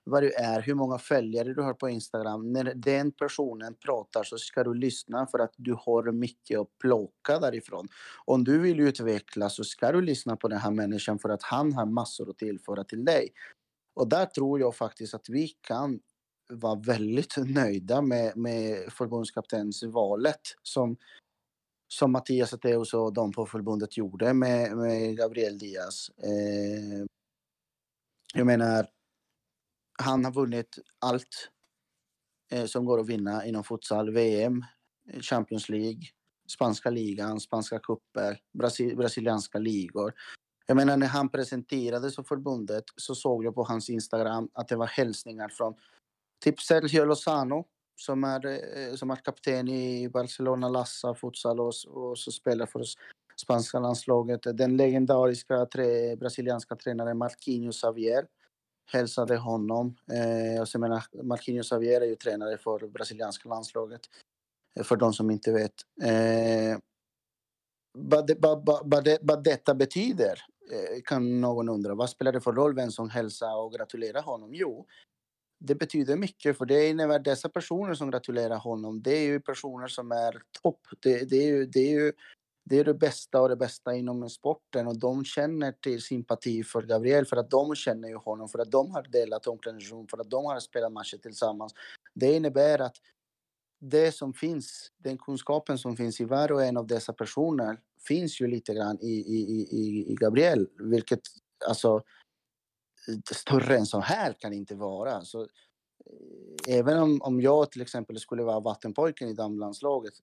vad 0.05 0.23
du 0.23 0.31
är, 0.31 0.61
hur 0.61 0.73
många 0.73 0.97
följare 0.97 1.53
du 1.53 1.61
har 1.61 1.73
på 1.73 1.89
Instagram. 1.89 2.53
När 2.53 2.63
den 2.63 3.11
personen 3.11 3.75
pratar 3.75 4.23
så 4.23 4.37
ska 4.37 4.63
du 4.63 4.73
lyssna 4.73 5.27
för 5.27 5.39
att 5.39 5.53
du 5.57 5.73
har 5.73 6.11
mycket 6.11 6.59
att 6.59 6.77
plocka 6.81 7.39
därifrån. 7.39 7.87
Om 8.25 8.43
du 8.43 8.59
vill 8.59 8.79
utvecklas 8.79 9.55
så 9.55 9.63
ska 9.63 9.91
du 9.91 10.01
lyssna 10.01 10.35
på 10.35 10.47
den 10.47 10.59
här 10.59 10.71
människan 10.71 11.19
för 11.19 11.29
att 11.29 11.43
han 11.43 11.73
har 11.73 11.85
massor 11.85 12.29
att 12.29 12.37
tillföra 12.37 12.83
till 12.83 13.05
dig. 13.05 13.33
Och 13.95 14.09
där 14.09 14.25
tror 14.25 14.59
jag 14.59 14.75
faktiskt 14.75 15.13
att 15.13 15.29
vi 15.29 15.47
kan 15.47 15.99
vara 16.49 16.75
väldigt 16.75 17.37
nöjda 17.37 18.01
med, 18.01 18.37
med 18.37 18.93
förbundskaptensvalet 18.93 20.41
som, 20.63 20.97
som 21.87 22.11
Mattias 22.11 22.53
Atteus 22.53 22.93
och 22.93 23.13
de 23.13 23.31
på 23.31 23.45
förbundet 23.45 23.97
gjorde 23.97 24.33
med, 24.33 24.77
med 24.77 25.17
Gabriel 25.17 25.57
Diaz. 25.57 26.09
Eh, 26.09 27.05
jag 28.33 28.45
menar, 28.45 28.87
han 30.03 30.25
har 30.25 30.31
vunnit 30.31 30.79
allt 30.99 31.49
eh, 32.51 32.65
som 32.65 32.85
går 32.85 32.99
att 32.99 33.09
vinna 33.09 33.45
inom 33.45 33.63
futsal. 33.63 34.13
VM, 34.13 34.63
Champions 35.21 35.69
League, 35.69 36.01
spanska 36.47 36.89
ligan, 36.89 37.39
spanska 37.39 37.79
cuper, 37.79 38.39
Brasil, 38.53 38.97
brasilianska 38.97 39.59
ligor. 39.59 40.13
Jag 40.67 40.77
menar 40.77 40.97
när 40.97 41.07
han 41.07 41.29
presenterades 41.29 42.15
för 42.15 42.23
förbundet 42.23 42.83
så 42.95 43.15
såg 43.15 43.45
jag 43.45 43.55
på 43.55 43.63
hans 43.63 43.89
Instagram 43.89 44.49
att 44.53 44.67
det 44.67 44.75
var 44.75 44.87
hälsningar 44.87 45.49
från 45.49 45.73
typ 46.43 46.61
Sergio 46.61 47.05
Lozano 47.05 47.65
som 47.95 48.23
är, 48.23 48.45
eh, 48.45 48.95
som 48.95 49.11
är 49.11 49.15
kapten 49.15 49.67
i 49.67 50.09
Barcelona 50.09 50.69
Lassa 50.69 51.15
futsal 51.15 51.59
och, 51.59 51.73
och 51.87 52.17
så 52.17 52.31
spelar 52.31 52.65
för 52.65 52.83
spanska 53.35 53.79
landslaget. 53.79 54.41
Den 54.43 54.77
legendariska 54.77 55.65
tre, 55.65 56.15
brasilianska 56.15 56.75
tränaren 56.75 57.17
Marquinhos 57.17 57.77
Xavier 57.77 58.25
hälsade 58.85 59.37
honom. 59.37 59.95
Eh, 60.11 60.59
alltså, 60.59 60.61
och 60.61 60.67
så 60.67 60.79
menar, 60.79 61.23
Marquinhos 61.23 61.69
Xavier 61.69 62.01
är 62.01 62.05
ju 62.05 62.15
tränare 62.15 62.57
för 62.57 62.87
brasilianska 62.87 63.49
landslaget. 63.49 64.01
Eh, 64.79 64.83
för 64.83 64.95
de 64.95 65.13
som 65.13 65.31
inte 65.31 65.51
vet. 65.51 65.73
Eh, 66.03 66.79
vad, 67.97 68.27
det, 68.27 68.35
vad, 68.39 68.65
vad, 68.85 69.03
det, 69.03 69.17
vad 69.21 69.43
detta 69.43 69.75
betyder 69.75 70.41
eh, 70.71 71.01
kan 71.05 71.41
någon 71.41 71.69
undra. 71.69 71.95
Vad 71.95 72.09
spelar 72.09 72.31
det 72.31 72.41
för 72.41 72.53
roll 72.53 72.75
vem 72.75 72.91
som 72.91 73.09
hälsar 73.09 73.57
och 73.57 73.73
gratulerar 73.73 74.21
honom? 74.21 74.53
Jo, 74.53 74.85
det 75.59 75.75
betyder 75.75 76.17
mycket 76.17 76.57
för 76.57 76.65
det 76.65 76.89
innebär 76.89 77.19
dessa 77.19 77.49
personer 77.49 77.93
som 77.93 78.11
gratulerar 78.11 78.57
honom. 78.57 79.01
Det 79.01 79.11
är 79.11 79.25
ju 79.25 79.39
personer 79.39 79.87
som 79.87 80.11
är 80.11 80.41
topp. 80.61 80.81
Det, 80.99 81.29
det, 81.29 81.35
är 81.35 81.47
ju, 81.47 81.65
det 81.65 81.79
är 81.79 81.91
ju 81.91 82.13
det 82.69 82.79
är 82.79 82.83
det 82.83 82.93
bästa 82.93 83.41
och 83.41 83.49
det 83.49 83.55
bästa 83.55 83.95
inom 83.95 84.29
sporten 84.29 84.87
och 84.87 84.99
de 84.99 85.25
känner 85.25 85.71
till 85.71 86.01
sympati 86.01 86.63
för 86.63 86.81
Gabriel 86.81 87.25
för 87.25 87.37
att 87.37 87.49
de 87.49 87.75
känner 87.75 88.07
ju 88.07 88.15
honom, 88.15 88.49
för 88.49 88.59
att 88.59 88.71
de 88.71 88.91
har 88.91 89.03
delat 89.03 89.47
omklädningsrum, 89.47 90.07
för 90.07 90.17
att 90.17 90.29
de 90.29 90.45
har 90.45 90.59
spelat 90.59 90.91
matcher 90.91 91.17
tillsammans. 91.17 91.73
Det 92.13 92.33
innebär 92.33 92.79
att 92.79 92.95
det 93.79 94.11
som 94.11 94.33
finns, 94.33 94.91
den 94.97 95.17
kunskapen 95.17 95.77
som 95.77 95.97
finns 95.97 96.21
i 96.21 96.25
var 96.25 96.51
och 96.51 96.63
en 96.63 96.77
av 96.77 96.87
dessa 96.87 97.13
personer 97.13 97.79
finns 98.07 98.41
ju 98.41 98.47
lite 98.47 98.73
grann 98.73 98.99
i, 99.01 99.13
i, 99.13 99.67
i, 99.71 100.11
i 100.11 100.15
Gabriel, 100.15 100.67
vilket 100.79 101.21
alltså 101.67 102.03
större 103.31 103.77
än 103.77 103.85
så 103.85 103.99
här 103.99 104.33
kan 104.33 104.53
inte 104.53 104.75
vara. 104.75 105.21
Så 105.21 105.47
även 106.67 106.99
om, 106.99 107.21
om 107.21 107.41
jag 107.41 107.71
till 107.71 107.81
exempel 107.81 108.19
skulle 108.19 108.43
vara 108.43 108.59
vattenpojken 108.59 109.29
i 109.29 109.33
damlandslaget 109.33 110.13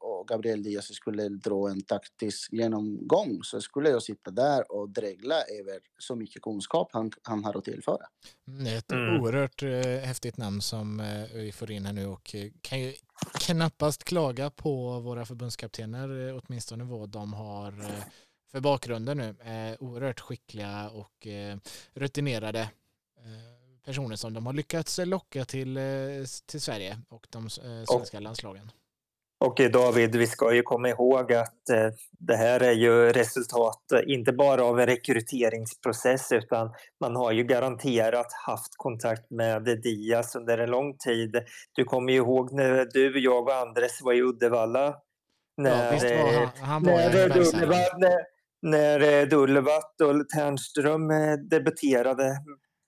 och 0.00 0.28
Gabriel 0.28 0.62
Diaz 0.62 0.94
skulle 0.94 1.28
dra 1.28 1.70
en 1.70 1.82
taktisk 1.82 2.52
genomgång 2.52 3.38
så 3.42 3.60
skulle 3.60 3.88
jag 3.88 4.02
sitta 4.02 4.30
där 4.30 4.72
och 4.72 4.90
dregla 4.90 5.34
över 5.34 5.80
så 5.98 6.16
mycket 6.16 6.42
kunskap 6.42 6.88
han, 6.92 7.10
han 7.22 7.44
har 7.44 7.58
att 7.58 7.64
tillföra. 7.64 8.06
Mm, 8.48 8.64
det 8.64 8.70
är 8.70 8.78
ett 8.78 8.92
mm. 8.92 9.20
oerhört 9.20 9.62
eh, 9.62 9.70
häftigt 9.80 10.36
namn 10.36 10.60
som 10.60 11.00
eh, 11.00 11.24
vi 11.34 11.52
får 11.52 11.70
in 11.70 11.86
här 11.86 11.92
nu 11.92 12.06
och 12.06 12.34
eh, 12.34 12.50
kan 12.60 12.80
ju 12.80 12.92
knappast 13.40 14.04
klaga 14.04 14.50
på 14.50 15.00
våra 15.00 15.26
förbundskaptener, 15.26 16.28
eh, 16.28 16.42
åtminstone 16.42 16.84
vad 16.84 17.08
de 17.08 17.32
har 17.32 17.72
eh, 17.80 18.04
för 18.50 18.60
bakgrunder 18.60 19.14
nu. 19.14 19.28
Eh, 19.28 19.76
oerhört 19.80 20.20
skickliga 20.20 20.90
och 20.90 21.26
rutinerade 21.94 22.70
personer 23.84 24.16
som 24.16 24.34
de 24.34 24.46
har 24.46 24.52
lyckats 24.52 25.00
locka 25.04 25.44
till, 25.44 25.76
eh, 25.76 25.82
till 26.46 26.60
Sverige 26.60 26.98
och 27.08 27.26
de 27.30 27.44
eh, 27.44 27.48
svenska 27.48 28.16
och, 28.16 28.22
landslagen. 28.22 28.70
Och 29.44 29.60
David, 29.72 30.16
vi 30.16 30.26
ska 30.26 30.54
ju 30.54 30.62
komma 30.62 30.88
ihåg 30.88 31.32
att 31.32 31.68
eh, 31.68 31.88
det 32.18 32.36
här 32.36 32.60
är 32.60 32.72
ju 32.72 33.12
resultat 33.12 33.82
inte 34.06 34.32
bara 34.32 34.64
av 34.64 34.80
en 34.80 34.86
rekryteringsprocess 34.86 36.32
utan 36.32 36.74
man 37.00 37.16
har 37.16 37.32
ju 37.32 37.44
garanterat 37.44 38.32
haft 38.46 38.72
kontakt 38.76 39.30
med 39.30 39.64
Diaz 39.82 40.36
under 40.36 40.58
en 40.58 40.70
lång 40.70 40.96
tid. 40.98 41.36
Du 41.72 41.84
kommer 41.84 42.12
ju 42.12 42.18
ihåg 42.18 42.52
när 42.52 42.88
du, 42.92 43.18
jag 43.18 43.48
och 43.48 43.54
Andres 43.54 44.02
var 44.02 44.12
i 44.12 44.22
Uddevalla. 44.22 44.94
När, 45.56 45.84
ja, 45.84 45.90
visst 45.92 46.04
var 46.04 46.32
han, 46.32 46.48
han 46.56 46.82
var 46.82 48.34
när, 48.62 49.26
Dullevatt 49.26 50.00
och 50.00 50.28
Ternström 50.28 51.08
debuterade 51.50 52.36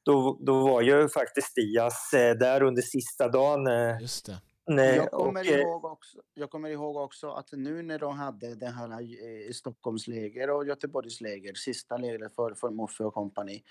då, 0.06 0.38
då 0.40 0.60
var 0.60 0.82
ju 0.82 1.08
faktiskt 1.08 1.54
Diaz 1.54 2.12
eh, 2.14 2.36
där 2.36 2.62
under 2.62 2.82
sista 2.82 3.28
dagen. 3.28 3.66
Eh, 3.66 4.00
Just 4.00 4.26
det. 4.26 4.40
Nej, 4.66 4.96
Jag 4.96 5.10
kommer, 5.10 5.40
och, 5.40 5.46
eh, 5.46 5.60
ihåg 5.60 5.84
också, 5.84 6.18
jag 6.34 6.50
kommer 6.50 6.70
ihåg 6.70 6.96
också 6.96 7.30
att 7.30 7.52
nu 7.52 7.82
när 7.82 7.98
de 7.98 8.18
hade 8.18 8.54
det 8.54 8.66
här 8.66 8.92
eh, 8.92 9.52
Stockholmsläger 9.52 10.50
och 10.50 10.66
Göteborgsläger, 10.66 11.54
sista 11.54 11.96
lägret 11.96 12.34
för, 12.34 12.54
för 12.54 12.70
Moffe 12.70 13.04
och 13.04 13.14
kompani. 13.14 13.62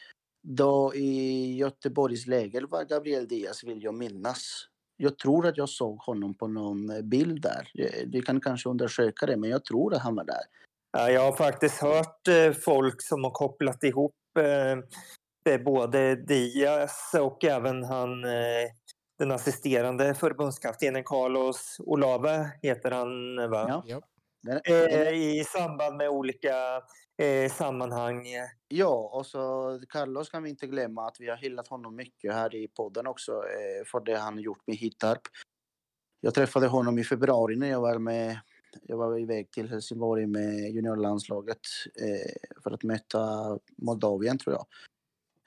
Då 0.48 0.96
i 0.96 1.56
Göteborgs 1.56 2.28
läger 2.28 2.62
var 2.62 2.84
Gabriel 2.84 3.28
Diaz, 3.28 3.64
vill 3.64 3.84
jag 3.84 3.94
minnas. 3.94 4.68
Jag 4.98 5.18
tror 5.18 5.48
att 5.48 5.58
jag 5.58 5.70
såg 5.70 5.98
honom 5.98 6.34
på 6.34 6.48
någon 6.48 7.10
bild 7.10 7.42
där. 7.42 7.72
Du 8.06 8.22
kan 8.22 8.42
kanske 8.42 8.70
undersöka 8.70 9.26
det, 9.26 9.38
men 9.38 9.50
jag 9.50 9.66
tror 9.66 9.94
att 9.94 10.02
han 10.02 10.16
var 10.16 10.24
där. 10.24 10.44
Ja, 10.92 11.10
jag 11.10 11.22
har 11.22 11.34
faktiskt 11.34 11.82
hört 11.82 12.28
folk 12.66 13.02
som 13.02 13.24
har 13.24 13.32
kopplat 13.32 13.84
ihop 13.84 14.16
både 15.66 16.16
Diaz 16.16 17.12
och 17.22 17.44
även 17.44 17.84
han, 17.84 18.24
eh, 18.24 18.70
den 19.20 19.32
assisterande 19.32 20.14
förbundskaptenen 20.14 21.04
Carlos 21.04 21.78
Olave 21.80 22.52
heter 22.62 22.92
han 22.92 23.36
va? 23.50 23.84
Ja. 23.86 24.02
Eh, 24.66 25.14
I 25.14 25.44
samband 25.44 25.98
med 25.98 26.10
olika 26.10 26.82
eh, 27.18 27.52
sammanhang. 27.52 28.28
ja, 28.68 29.10
och 29.14 29.26
så 29.26 29.80
Carlos 29.90 30.30
kan 30.30 30.44
vi 30.44 30.50
inte 30.50 30.68
glömma 30.68 31.08
att 31.08 31.16
vi 31.20 31.30
har 31.30 31.38
hyllat 31.38 31.68
honom 31.68 31.96
mycket 31.96 32.34
här 32.34 32.56
i 32.56 32.68
podden 32.68 33.08
också 33.08 33.32
eh, 33.32 33.86
för 33.86 34.00
det 34.00 34.18
han 34.18 34.40
gjort 34.40 34.68
med 34.68 34.76
Hittarp. 34.76 35.22
Jag 36.22 36.34
träffade 36.34 36.68
honom 36.68 37.00
i 37.00 37.04
februari 37.04 37.56
när 37.56 37.70
jag 37.70 37.82
var 37.82 38.00
med 38.00 38.40
jag 38.84 38.98
var 38.98 39.20
iväg 39.20 39.52
till 39.52 39.70
Helsingborg 39.70 40.28
med 40.28 40.74
juniorlandslaget 40.74 41.60
eh, 42.02 42.62
för 42.64 42.72
att 42.72 42.84
möta 42.84 43.20
Moldavien 43.78 44.38
tror 44.38 44.56
jag. 44.56 44.66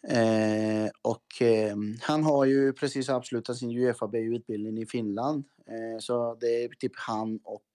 Eh, 0.03 0.91
och 1.03 1.43
eh, 1.43 1.77
han 2.01 2.25
har 2.25 2.45
ju 2.45 2.73
precis 2.73 3.09
avslutat 3.09 3.57
sin 3.57 3.71
UFAB-utbildning 3.71 4.79
i 4.79 4.87
Finland. 4.87 5.45
Eh, 5.67 5.99
så 6.01 6.35
det 6.41 6.65
är 6.65 6.69
typ 6.69 6.93
han 6.97 7.41
och 7.45 7.67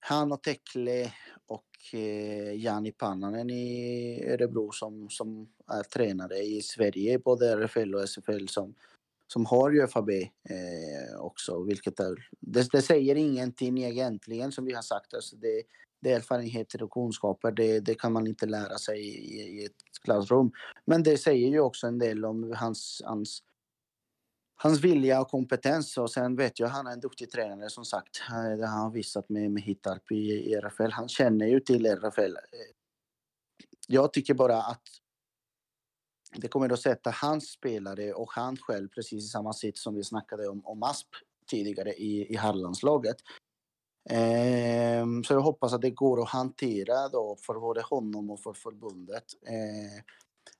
han 0.00 0.32
och 0.32 0.42
Tekle 0.42 1.12
och 1.46 1.94
eh, 1.94 2.54
Jani 2.54 2.92
Pannanen 2.92 3.50
i 3.50 4.24
Örebro 4.28 4.70
som, 4.72 5.10
som 5.10 5.48
är 5.66 5.82
tränare 5.82 6.38
i 6.38 6.62
Sverige, 6.62 7.18
både 7.18 7.52
RFL 7.52 7.94
och 7.94 8.08
SFL 8.08 8.46
som, 8.46 8.74
som 9.32 9.46
har 9.46 9.74
UFAB 9.74 10.10
eh, 10.10 11.20
också. 11.20 11.62
Vilket 11.62 12.00
är, 12.00 12.28
det, 12.40 12.68
det 12.72 12.82
säger 12.82 13.14
ingenting 13.14 13.84
egentligen 13.84 14.52
som 14.52 14.64
vi 14.64 14.74
har 14.74 14.82
sagt. 14.82 15.14
Alltså 15.14 15.36
det, 15.36 15.62
det 16.00 16.12
är 16.12 16.16
erfarenheter 16.16 16.82
och 16.82 16.90
kunskaper, 16.90 17.52
det, 17.52 17.80
det 17.80 17.94
kan 17.94 18.12
man 18.12 18.26
inte 18.26 18.46
lära 18.46 18.78
sig 18.78 18.98
i, 18.98 19.60
i 19.60 19.64
ett 19.64 20.02
klassrum. 20.04 20.52
Men 20.84 21.02
det 21.02 21.18
säger 21.18 21.48
ju 21.48 21.60
också 21.60 21.86
en 21.86 21.98
del 21.98 22.24
om 22.24 22.54
hans, 22.56 23.02
hans, 23.04 23.42
hans 24.54 24.80
vilja 24.80 25.20
och 25.20 25.28
kompetens. 25.28 25.98
Och 25.98 26.10
sen 26.10 26.36
vet 26.36 26.60
jag, 26.60 26.68
han 26.68 26.86
är 26.86 26.92
en 26.92 27.00
duktig 27.00 27.30
tränare 27.30 27.70
som 27.70 27.84
sagt. 27.84 28.22
Det 28.58 28.66
har 28.66 28.78
han 28.82 28.92
visat 28.92 29.28
med, 29.28 29.50
med 29.50 29.62
Hittarp 29.62 30.12
i, 30.12 30.14
i 30.14 30.54
RFL. 30.54 30.90
Han 30.90 31.08
känner 31.08 31.46
ju 31.46 31.60
till 31.60 31.86
RFL. 31.86 32.36
Jag 33.88 34.12
tycker 34.12 34.34
bara 34.34 34.62
att 34.62 35.01
det 36.36 36.48
kommer 36.48 36.72
att 36.72 36.80
sätta 36.80 37.10
hans 37.10 37.50
spelare 37.50 38.12
och 38.12 38.32
han 38.32 38.56
själv 38.56 38.88
precis 38.88 39.24
i 39.24 39.28
samma 39.28 39.52
sitt 39.52 39.78
som 39.78 39.94
vi 39.94 40.04
snackade 40.04 40.48
om, 40.48 40.66
om 40.66 40.82
Asp 40.82 41.08
tidigare 41.46 41.92
i, 41.92 42.32
i 42.32 42.36
herrlandslaget. 42.36 43.16
Ehm, 44.10 45.24
så 45.24 45.34
jag 45.34 45.40
hoppas 45.40 45.72
att 45.72 45.80
det 45.80 45.90
går 45.90 46.22
att 46.22 46.28
hantera 46.28 47.08
då 47.08 47.36
för 47.46 47.54
både 47.54 47.82
honom 47.82 48.30
och 48.30 48.40
för 48.40 48.52
förbundet. 48.52 49.24
Ehm, 49.46 50.02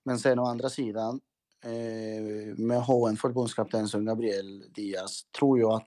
men 0.04 0.18
sen 0.18 0.38
å 0.38 0.44
andra 0.44 0.70
sidan 0.70 1.20
eh, 1.64 2.56
med 2.56 2.78
att 2.78 2.86
ha 2.86 3.08
en 3.08 3.16
förbundskapten 3.16 3.88
som 3.88 4.04
Gabriel 4.04 4.64
Diaz 4.74 5.24
tror 5.38 5.58
jag 5.60 5.72
att 5.72 5.82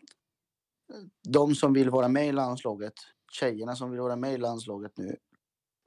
eh, 0.94 1.04
de 1.28 1.56
som 1.56 1.74
vill 1.74 1.90
vara 1.90 2.08
med 2.08 2.28
i 2.28 2.32
landslaget, 2.32 2.94
tjejerna 3.32 3.76
som 3.76 3.92
vill 3.92 4.00
vara 4.00 4.16
med 4.16 4.34
i 4.34 4.38
landslaget 4.38 4.98
nu 4.98 5.18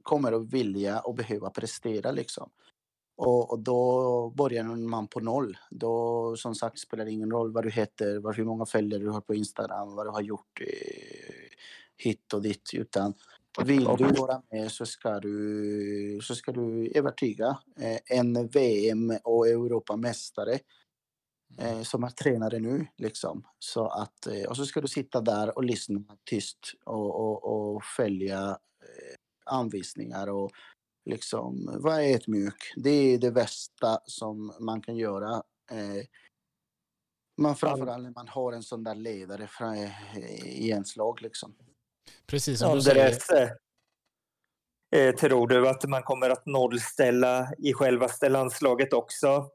kommer 0.03 0.33
att 0.33 0.53
vilja 0.53 1.01
och 1.01 1.15
behöva 1.15 1.51
prestera 1.51 2.11
liksom. 2.11 2.51
Och, 3.19 3.51
och 3.51 3.59
då 3.59 4.33
börjar 4.37 4.65
man 4.65 5.09
på 5.09 5.21
noll. 5.21 5.59
Då 5.71 6.37
som 6.37 6.55
sagt 6.55 6.79
spelar 6.79 7.05
det 7.05 7.11
ingen 7.11 7.31
roll 7.31 7.53
vad 7.53 7.65
du 7.65 7.71
heter, 7.71 8.19
vad, 8.19 8.37
hur 8.37 8.45
många 8.45 8.67
följare 8.67 9.03
du 9.03 9.09
har 9.09 9.21
på 9.21 9.35
Instagram, 9.35 9.95
vad 9.95 10.07
du 10.07 10.11
har 10.11 10.21
gjort 10.21 10.61
eh, 10.61 11.57
hit 11.97 12.33
och 12.33 12.43
dit. 12.43 12.71
Utan 12.75 13.15
vill 13.65 13.85
du 13.85 14.05
vara 14.05 14.43
med 14.51 14.73
så 14.73 14.87
ska 14.87 15.21
du, 15.21 16.19
så 16.23 16.35
ska 16.35 16.53
du 16.53 16.93
övertyga 16.95 17.59
eh, 17.81 18.19
en 18.19 18.49
VM 18.49 19.13
och 19.25 19.49
Europamästare 19.49 20.59
eh, 21.59 21.83
som 21.83 22.05
är 22.05 22.11
tränare 22.11 22.59
nu. 22.59 22.87
Liksom. 22.97 23.45
Så 23.59 23.87
att, 23.87 24.27
eh, 24.27 24.49
och 24.49 24.57
så 24.57 24.67
ska 24.67 24.81
du 24.81 24.89
sitta 24.89 25.21
där 25.21 25.57
och 25.57 25.65
lyssna 25.65 26.01
tyst 26.25 26.59
och, 26.85 27.21
och, 27.21 27.75
och 27.75 27.85
följa 27.85 28.49
eh, 28.83 29.17
anvisningar 29.45 30.27
och 30.27 30.51
liksom 31.09 31.71
vara 31.83 32.05
ödmjuk. 32.05 32.73
Det 32.77 32.91
är 32.91 33.19
det 33.19 33.31
bästa 33.31 34.01
som 34.05 34.53
man 34.61 34.81
kan 34.81 34.97
göra. 34.97 35.43
Eh, 35.71 36.05
man 37.41 37.57
framförallt 37.57 38.03
när 38.03 38.11
man 38.11 38.29
har 38.29 38.53
en 38.53 38.63
sån 38.63 38.85
där 38.85 38.95
ledare 38.95 39.47
fra, 39.47 39.77
eh, 39.77 40.19
i 40.45 40.69
ens 40.69 40.97
lag 40.97 41.23
liksom. 41.23 41.55
Precis 42.27 42.59
som 42.59 42.75
du 42.75 42.83
säger. 42.83 43.19
Eh, 43.35 43.51
eh, 45.01 45.15
tror 45.15 45.49
du 45.49 45.69
att 45.69 45.89
man 45.89 46.03
kommer 46.03 46.31
att 46.31 46.47
nollställa 46.47 47.53
i 47.59 47.73
självaste 47.73 48.29
landslaget 48.29 48.93
också? 48.93 49.51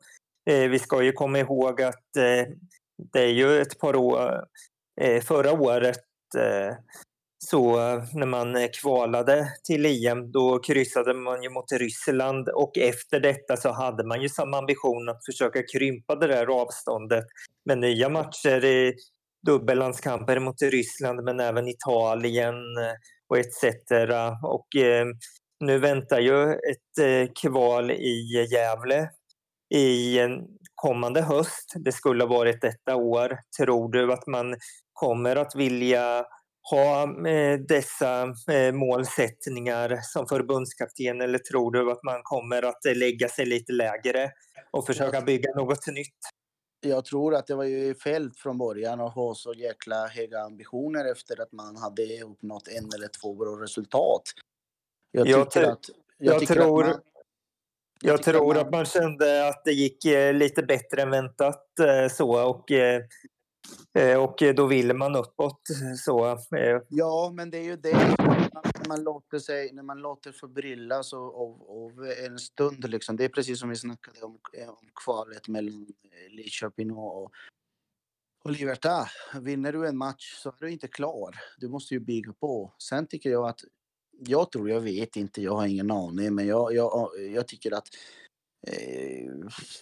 Eh, 0.49 0.69
vi 0.69 0.79
ska 0.79 1.03
ju 1.03 1.11
komma 1.11 1.39
ihåg 1.39 1.81
att 1.81 2.15
eh, 2.17 2.47
det 3.11 3.19
är 3.19 3.33
ju 3.33 3.61
ett 3.61 3.79
par 3.79 3.95
år, 3.95 4.45
eh, 5.01 5.23
förra 5.23 5.51
året 5.51 6.05
eh, 6.37 6.75
så 7.43 7.79
eh, 7.79 8.03
när 8.13 8.25
man 8.25 8.55
eh, 8.55 8.69
kvalade 8.81 9.47
till 9.63 9.85
EM 9.85 10.31
då 10.31 10.59
kryssade 10.59 11.13
man 11.13 11.43
ju 11.43 11.49
mot 11.49 11.71
Ryssland 11.71 12.49
och 12.49 12.77
efter 12.77 13.19
detta 13.19 13.57
så 13.57 13.71
hade 13.71 14.03
man 14.03 14.21
ju 14.21 14.29
samma 14.29 14.57
ambition 14.57 15.09
att 15.09 15.25
försöka 15.25 15.63
krympa 15.73 16.15
det 16.15 16.27
där 16.27 16.61
avståndet 16.61 17.25
med 17.65 17.77
nya 17.77 18.09
matcher 18.09 18.65
i 18.65 18.93
dubbellandskamper 19.45 20.39
mot 20.39 20.61
Ryssland 20.61 21.23
men 21.23 21.39
även 21.39 21.67
Italien 21.67 22.55
eh, 22.55 22.93
och 23.29 23.37
etc. 23.37 23.63
Och 24.43 24.75
eh, 24.75 25.05
nu 25.59 25.79
väntar 25.79 26.19
ju 26.19 26.51
ett 26.53 26.97
eh, 27.01 27.31
kval 27.41 27.91
i 27.91 28.47
Gävle 28.51 29.09
i 29.75 30.19
en 30.19 30.31
kommande 30.75 31.21
höst. 31.21 31.73
Det 31.75 31.91
skulle 31.91 32.23
ha 32.23 32.29
varit 32.29 32.61
detta 32.61 32.95
år. 32.95 33.37
Tror 33.59 33.91
du 33.91 34.13
att 34.13 34.27
man 34.27 34.55
kommer 34.93 35.35
att 35.35 35.55
vilja 35.55 36.25
ha 36.69 37.03
eh, 37.29 37.59
dessa 37.59 38.33
eh, 38.51 38.71
målsättningar 38.73 39.99
som 40.03 40.27
förbundskapten 40.27 41.21
eller 41.21 41.39
tror 41.39 41.71
du 41.71 41.91
att 41.91 42.03
man 42.03 42.21
kommer 42.23 42.63
att 42.63 42.85
eh, 42.85 42.95
lägga 42.95 43.29
sig 43.29 43.45
lite 43.45 43.73
lägre 43.73 44.31
och 44.71 44.85
försöka 44.85 45.21
bygga 45.21 45.51
något 45.55 45.87
nytt? 45.87 46.17
Jag 46.85 47.05
tror 47.05 47.35
att 47.35 47.47
det 47.47 47.55
var 47.55 47.63
ju 47.63 47.95
fel 47.95 48.31
från 48.37 48.57
början 48.57 49.01
att 49.01 49.13
ha 49.15 49.35
så 49.35 49.53
jäkla 49.53 50.07
höga 50.07 50.39
ambitioner 50.39 51.11
efter 51.11 51.41
att 51.41 51.51
man 51.51 51.75
hade 51.77 52.21
uppnått 52.23 52.67
en 52.67 52.89
eller 52.95 53.07
två 53.21 53.33
bra 53.35 53.63
resultat. 53.63 54.21
Jag 55.11 55.27
Jag 55.27 55.47
tr- 55.47 55.71
att... 55.71 55.85
Jag, 56.17 56.41
jag 56.41 56.47
tror- 56.47 56.83
att 56.83 56.89
man, 56.89 57.01
Jag 58.01 58.23
tror 58.23 58.53
man- 58.53 58.65
att 58.65 58.71
man 58.71 58.85
kände 58.85 59.47
att 59.47 59.61
det 59.65 59.71
gick 59.71 60.03
lite 60.33 60.63
bättre 60.63 61.01
än 61.01 61.09
väntat 61.09 61.65
så 62.11 62.49
och, 62.49 62.71
Eh, 63.93 64.23
och 64.23 64.55
då 64.55 64.67
vill 64.67 64.93
man 64.93 65.15
uppåt 65.15 65.69
eh, 65.69 65.95
så. 65.97 66.25
Eh. 66.31 66.81
Ja, 66.89 67.31
men 67.35 67.49
det 67.49 67.57
är 67.57 67.63
ju 67.63 67.75
det. 67.75 68.15
När 68.79 68.87
man 68.87 69.03
låter, 69.03 69.39
sig, 69.39 69.73
när 69.73 69.83
man 69.83 69.99
låter 69.99 70.31
förbryllas 70.31 71.13
av, 71.13 71.35
av, 71.35 71.61
av 71.69 72.13
en 72.25 72.39
stund. 72.39 72.89
Liksom. 72.89 73.17
Det 73.17 73.25
är 73.25 73.29
precis 73.29 73.59
som 73.59 73.69
vi 73.69 73.75
snackade 73.75 74.21
om, 74.21 74.39
om 74.67 74.89
kvalet 75.03 75.47
mellan 75.47 75.87
Lidköping 76.29 76.91
och, 76.91 77.23
och 78.43 78.51
Libertad. 78.51 79.07
Vinner 79.41 79.73
du 79.73 79.87
en 79.87 79.97
match 79.97 80.35
så 80.43 80.49
är 80.49 80.55
du 80.59 80.71
inte 80.71 80.87
klar. 80.87 81.35
Du 81.57 81.69
måste 81.69 81.93
ju 81.93 81.99
bygga 81.99 82.33
på. 82.33 82.73
Sen 82.77 83.07
tycker 83.07 83.29
jag 83.29 83.47
att 83.47 83.59
jag 84.19 84.51
tror, 84.51 84.69
jag 84.69 84.81
vet 84.81 85.15
inte, 85.15 85.41
jag 85.41 85.55
har 85.55 85.65
ingen 85.65 85.91
aning, 85.91 86.35
men 86.35 86.47
jag, 86.47 86.73
jag, 86.73 87.09
jag 87.33 87.47
tycker 87.47 87.73
att 87.73 87.87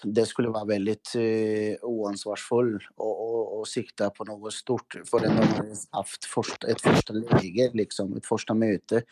det 0.04 0.26
skulle 0.26 0.50
vara 0.50 0.65
väldigt 0.65 1.15
eh, 1.15 1.76
oansvarsfull 1.82 2.84
och, 2.96 3.30
och, 3.30 3.60
och 3.60 3.67
sikta 3.67 4.10
på 4.10 4.24
något 4.24 4.54
stort 4.54 4.96
förrän 5.06 5.36
de 5.36 5.48
har 5.48 5.98
haft 5.98 6.25
först, 6.25 6.63
ett 6.63 6.82
första 6.82 7.13
läge, 7.13 7.71
liksom, 7.73 8.17
ett 8.17 8.25
första 8.25 8.54
möte 8.54 9.04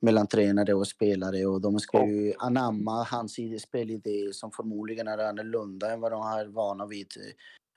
mellan 0.00 0.26
tränare 0.26 0.74
och 0.74 0.88
spelare 0.88 1.46
och 1.46 1.60
de 1.60 1.80
ska 1.80 2.06
ju 2.06 2.34
anamma 2.38 3.04
hans 3.04 3.38
id- 3.38 3.58
spelidé 3.58 4.32
som 4.32 4.50
förmodligen 4.50 5.08
är 5.08 5.18
annorlunda 5.18 5.92
än 5.92 6.00
vad 6.00 6.12
de 6.12 6.22
har 6.22 6.46
vana 6.46 6.86
vid 6.86 7.06
eh, 7.16 7.32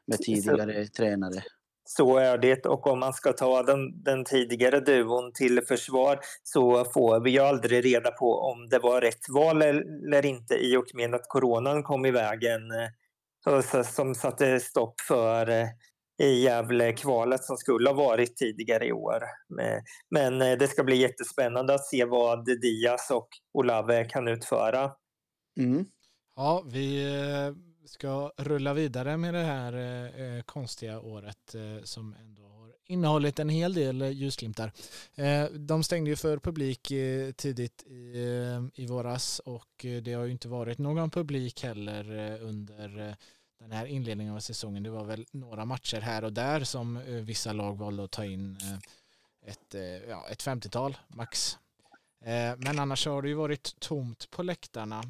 med 0.07 0.17
tidigare 0.17 0.88
tränare. 0.88 1.43
Så 1.86 2.17
är 2.17 2.38
det 2.38 2.65
och 2.65 2.88
om 2.88 2.99
man 2.99 3.13
ska 3.13 3.34
ta 3.34 3.63
den, 3.63 4.03
den 4.03 4.25
tidigare 4.25 4.79
duon 4.79 5.31
till 5.34 5.61
försvar 5.61 6.19
så 6.43 6.86
får 6.86 7.19
vi 7.19 7.31
ju 7.31 7.39
aldrig 7.39 7.86
reda 7.86 8.11
på 8.11 8.39
om 8.39 8.69
det 8.69 8.79
var 8.79 9.01
rätt 9.01 9.29
val 9.29 9.61
eller 9.61 10.25
inte 10.25 10.55
i 10.55 10.77
och 10.77 10.86
med 10.93 11.15
att 11.15 11.27
coronan 11.27 11.84
kom 11.84 12.05
i 12.05 12.11
vägen 12.11 12.61
eh, 12.71 13.84
som 13.84 14.15
satte 14.15 14.59
stopp 14.59 15.01
för 15.01 15.49
eh, 15.49 15.67
i 16.23 16.43
Gävle-kvalet 16.43 17.43
som 17.43 17.57
skulle 17.57 17.89
ha 17.89 17.95
varit 17.95 18.38
tidigare 18.38 18.86
i 18.86 18.91
år. 18.91 19.23
Men 20.09 20.39
det 20.39 20.67
ska 20.67 20.84
bli 20.84 20.95
jättespännande 20.95 21.73
att 21.73 21.86
se 21.86 22.05
vad 22.05 22.45
Diaz 22.45 23.11
och 23.11 23.27
Olave 23.53 24.05
kan 24.05 24.27
utföra. 24.27 24.91
Mm. 25.59 25.86
Ja, 26.36 26.63
vi 26.73 27.05
ska 27.86 28.31
rulla 28.38 28.73
vidare 28.73 29.17
med 29.17 29.34
det 29.34 29.43
här 29.43 29.73
eh, 29.73 30.38
eh, 30.38 30.43
konstiga 30.43 30.99
året 30.99 31.55
eh, 31.55 31.84
som 31.84 32.15
ändå 32.19 32.41
har 32.47 32.73
innehållit 32.86 33.39
en 33.39 33.49
hel 33.49 33.73
del 33.73 34.01
eh, 34.01 34.09
ljusglimtar. 34.09 34.71
Eh, 35.15 35.45
de 35.45 35.84
stängde 35.84 36.09
ju 36.09 36.15
för 36.15 36.38
publik 36.39 36.91
eh, 36.91 37.31
tidigt 37.31 37.84
i, 37.84 38.13
eh, 38.15 38.84
i 38.84 38.88
våras 38.88 39.39
och 39.39 39.86
eh, 39.86 40.01
det 40.01 40.13
har 40.13 40.25
ju 40.25 40.31
inte 40.31 40.47
varit 40.47 40.77
någon 40.77 41.09
publik 41.09 41.63
heller 41.63 42.38
under 42.41 43.15
den 43.59 43.71
här 43.71 43.86
inledningen 43.86 44.36
av 44.36 44.39
säsongen. 44.39 44.84
Det 44.84 44.89
var 44.89 45.03
väl 45.05 45.25
några 45.31 45.65
matcher 45.65 46.01
här 46.01 46.23
och 46.23 46.34
där 46.34 46.63
som 46.63 46.99
vissa 47.25 47.53
lag 47.53 47.77
valde 47.77 48.03
att 48.03 48.11
ta 48.11 48.25
in 48.25 48.57
ett, 49.45 49.75
ja, 50.09 50.27
ett 50.29 50.43
50-tal 50.43 50.97
max. 51.07 51.57
Men 52.57 52.79
annars 52.79 53.05
har 53.05 53.21
det 53.21 53.27
ju 53.27 53.34
varit 53.34 53.79
tomt 53.79 54.29
på 54.29 54.43
läktarna. 54.43 55.03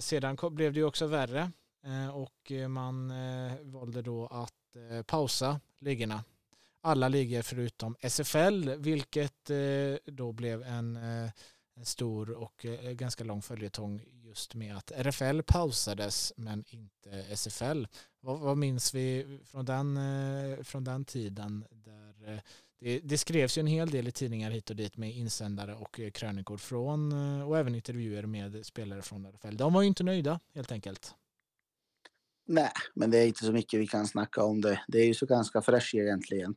Sedan 0.00 0.36
blev 0.50 0.72
det 0.72 0.78
ju 0.78 0.84
också 0.84 1.06
värre 1.06 1.50
Eh, 1.84 2.08
och 2.08 2.52
eh, 2.52 2.68
man 2.68 3.10
eh, 3.10 3.52
valde 3.62 4.02
då 4.02 4.26
att 4.26 4.52
pausa 5.06 5.60
ligorna. 5.78 6.24
Alla 6.80 7.08
ligor 7.08 7.42
förutom 7.42 7.96
SFL, 8.00 8.70
vilket 8.70 9.50
då 10.04 10.32
blev 10.32 10.62
en, 10.62 10.96
en 10.96 11.84
stor 11.84 12.30
och 12.30 12.66
ganska 12.92 13.24
lång 13.24 13.42
följetong 13.42 14.00
just 14.12 14.54
med 14.54 14.76
att 14.76 14.90
RFL 14.90 15.40
pausades 15.42 16.32
men 16.36 16.64
inte 16.68 17.36
SFL. 17.36 17.84
Vad, 18.20 18.40
vad 18.40 18.58
minns 18.58 18.94
vi 18.94 19.38
från 19.44 19.64
den, 19.64 19.98
från 20.64 20.84
den 20.84 21.04
tiden? 21.04 21.64
Där 21.70 22.42
det, 22.80 23.00
det, 23.00 23.18
skrevs 23.18 23.58
ju 23.58 23.60
en 23.60 23.66
hel 23.66 23.90
del 23.90 24.08
i 24.08 24.12
tidningar 24.12 24.50
hit 24.50 24.70
och 24.70 24.76
dit 24.76 24.96
med 24.96 25.12
insändare 25.16 25.74
och 25.74 26.00
krönikor 26.14 26.56
från 26.56 27.12
och 27.42 27.58
även 27.58 27.74
intervjuer 27.74 28.26
med 28.26 28.66
spelare 28.66 29.02
från 29.02 29.26
RFL. 29.26 29.56
De 29.56 29.72
var 29.72 29.82
ju 29.82 29.88
inte 29.88 30.04
nöjda 30.04 30.40
helt 30.54 30.72
enkelt. 30.72 31.14
Nej, 32.52 32.72
men 32.94 33.10
det 33.10 33.18
är 33.18 33.26
inte 33.26 33.44
så 33.44 33.52
mycket 33.52 33.80
vi 33.80 33.86
kan 33.86 34.06
snacka 34.06 34.44
om 34.44 34.60
det. 34.60 34.80
Det 34.88 34.98
är 34.98 35.06
ju 35.06 35.14
så 35.14 35.26
ganska 35.26 35.62
fräscht 35.62 35.94
egentligen. 35.94 36.54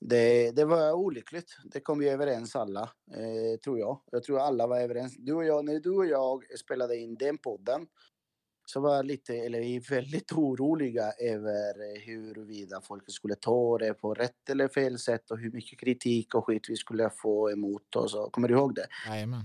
Det, 0.00 0.50
det 0.50 0.64
var 0.64 0.92
olyckligt. 0.92 1.56
Det 1.64 1.80
kom 1.80 1.98
vi 1.98 2.08
överens 2.08 2.56
alla, 2.56 2.82
eh, 3.14 3.60
tror 3.64 3.78
jag. 3.78 4.00
Jag 4.10 4.22
tror 4.22 4.40
alla 4.40 4.66
var 4.66 4.80
överens. 4.80 5.16
Du 5.18 5.32
och 5.32 5.44
jag, 5.44 5.64
när 5.64 5.80
du 5.80 5.90
och 5.90 6.06
jag 6.06 6.58
spelade 6.58 6.96
in 6.96 7.14
den 7.14 7.38
podden 7.38 7.86
så 8.66 8.80
var 8.80 8.96
jag 8.96 9.06
lite, 9.06 9.34
eller 9.34 9.60
vi 9.60 9.78
väldigt 9.78 10.32
oroliga 10.36 11.12
över 11.12 12.00
huruvida 12.06 12.80
folk 12.80 13.04
skulle 13.06 13.34
ta 13.34 13.78
det 13.78 13.94
på 13.94 14.14
rätt 14.14 14.50
eller 14.50 14.68
fel 14.68 14.98
sätt 14.98 15.30
och 15.30 15.38
hur 15.38 15.50
mycket 15.50 15.80
kritik 15.80 16.34
och 16.34 16.46
skit 16.46 16.66
vi 16.68 16.76
skulle 16.76 17.10
få 17.10 17.50
emot 17.50 17.96
oss. 17.96 18.16
Kommer 18.30 18.48
du 18.48 18.54
ihåg 18.54 18.74
det? 18.74 18.86
Jajamän. 19.08 19.44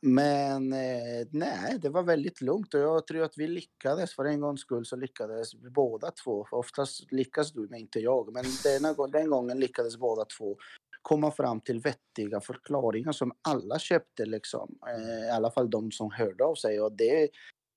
Men 0.00 0.72
eh, 0.72 1.26
nej, 1.30 1.78
det 1.82 1.88
var 1.88 2.02
väldigt 2.02 2.40
lugnt 2.40 2.74
och 2.74 2.80
jag 2.80 3.06
tror 3.06 3.22
att 3.22 3.38
vi 3.38 3.46
lyckades. 3.46 4.14
För 4.14 4.24
en 4.24 4.40
gångs 4.40 4.60
skull 4.60 4.86
så 4.86 4.96
lyckades 4.96 5.54
vi 5.54 5.70
båda 5.70 6.10
två. 6.10 6.46
För 6.50 6.56
oftast 6.56 7.12
lyckas 7.12 7.52
du, 7.52 7.68
men 7.70 7.80
inte 7.80 8.00
jag. 8.00 8.32
Men 8.32 8.44
denna, 8.64 9.06
den 9.06 9.30
gången 9.30 9.60
lyckades 9.60 9.96
båda 9.96 10.24
två 10.24 10.56
komma 11.04 11.30
fram 11.30 11.60
till 11.60 11.80
vettiga 11.80 12.40
förklaringar 12.40 13.12
som 13.12 13.32
alla 13.42 13.78
köpte 13.78 14.26
liksom. 14.26 14.78
Eh, 14.88 15.26
I 15.26 15.30
alla 15.30 15.50
fall 15.50 15.70
de 15.70 15.92
som 15.92 16.10
hörde 16.10 16.44
av 16.44 16.54
sig 16.54 16.80
och 16.80 16.92
det 16.92 17.30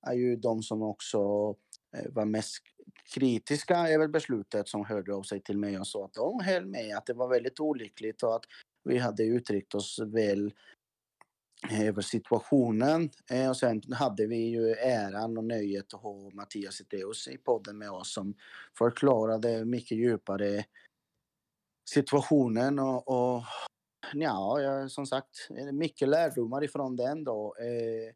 är 0.07 0.13
ju 0.13 0.35
de 0.35 0.63
som 0.63 0.81
också 0.81 1.19
eh, 1.97 2.11
var 2.11 2.25
mest 2.25 2.63
kritiska 3.13 3.87
över 3.89 4.07
beslutet 4.07 4.67
som 4.67 4.85
hörde 4.85 5.15
av 5.15 5.23
sig 5.23 5.41
till 5.41 5.57
mig 5.57 5.79
och 5.79 5.87
sa 5.87 6.05
att 6.05 6.13
de 6.13 6.39
höll 6.43 6.65
med 6.65 6.97
att 6.97 7.05
det 7.05 7.13
var 7.13 7.27
väldigt 7.27 7.59
olyckligt 7.59 8.23
och 8.23 8.35
att 8.35 8.45
vi 8.83 8.97
hade 8.97 9.23
uttryckt 9.23 9.75
oss 9.75 9.99
väl 9.99 10.53
Eh, 11.63 11.87
över 11.87 12.01
situationen. 12.01 13.09
Eh, 13.29 13.49
och 13.49 13.57
sen 13.57 13.81
hade 13.93 14.27
vi 14.27 14.37
ju 14.37 14.71
äran 14.71 15.37
och 15.37 15.43
nöjet 15.43 15.93
att 15.93 16.01
ha 16.01 16.29
Mattias 16.33 16.81
Eteus 16.81 17.27
i 17.27 17.37
podden 17.37 17.77
med 17.77 17.91
oss 17.91 18.13
som 18.13 18.35
förklarade 18.77 19.65
mycket 19.65 19.97
djupare 19.97 20.65
situationen 21.89 22.79
och, 22.79 23.07
och 23.07 23.43
ja, 24.13 24.57
som 24.89 25.05
sagt, 25.05 25.49
mycket 25.73 26.07
lärdomar 26.07 26.63
ifrån 26.63 26.95
den 26.95 27.23
då. 27.23 27.55
Eh, 27.59 28.13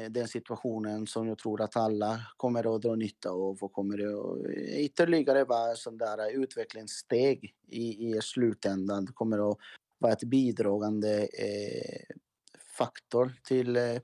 eh, 0.00 0.10
den 0.10 0.28
situationen 0.28 1.06
som 1.06 1.28
jag 1.28 1.38
tror 1.38 1.60
att 1.60 1.76
alla 1.76 2.20
kommer 2.36 2.76
att 2.76 2.82
dra 2.82 2.94
nytta 2.94 3.30
av 3.30 3.58
och 3.60 3.72
kommer 3.72 3.98
att 3.98 4.46
ytterligare 4.76 5.44
vara 5.44 5.74
sån 5.74 5.98
där 5.98 6.30
utvecklingssteg 6.42 7.54
i, 7.68 8.08
i 8.08 8.20
slutändan. 8.22 9.04
Det 9.04 9.12
kommer 9.12 9.50
att 9.50 9.58
vara 9.98 10.12
ett 10.12 10.24
bidragande 10.24 11.22
eh, 11.22 12.16
faktor 12.78 13.32
till 13.44 13.76
eh, 13.76 13.98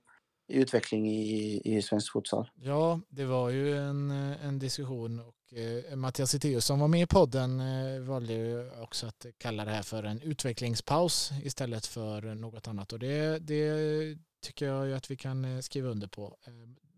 utveckling 0.48 1.10
i, 1.10 1.60
i 1.64 1.82
svensk 1.82 2.12
futsal. 2.12 2.50
Ja, 2.54 3.00
det 3.08 3.24
var 3.24 3.50
ju 3.50 3.78
en, 3.78 4.10
eh, 4.10 4.46
en 4.46 4.58
diskussion 4.58 5.20
och 5.20 5.58
eh, 5.58 5.96
Mattias 5.96 6.34
Eteus 6.34 6.64
som 6.64 6.80
var 6.80 6.88
med 6.88 7.02
i 7.02 7.06
podden 7.06 7.60
eh, 7.60 8.00
valde 8.00 8.32
ju 8.32 8.70
också 8.80 9.06
att 9.06 9.26
kalla 9.38 9.64
det 9.64 9.70
här 9.70 9.82
för 9.82 10.02
en 10.02 10.20
utvecklingspaus 10.20 11.30
istället 11.42 11.86
för 11.86 12.34
något 12.34 12.68
annat 12.68 12.92
och 12.92 12.98
det, 12.98 13.38
det 13.38 14.18
tycker 14.42 14.66
jag 14.66 14.86
ju 14.86 14.94
att 14.94 15.10
vi 15.10 15.16
kan 15.16 15.44
eh, 15.44 15.60
skriva 15.60 15.88
under 15.88 16.06
på. 16.06 16.36
Eh, 16.46 16.52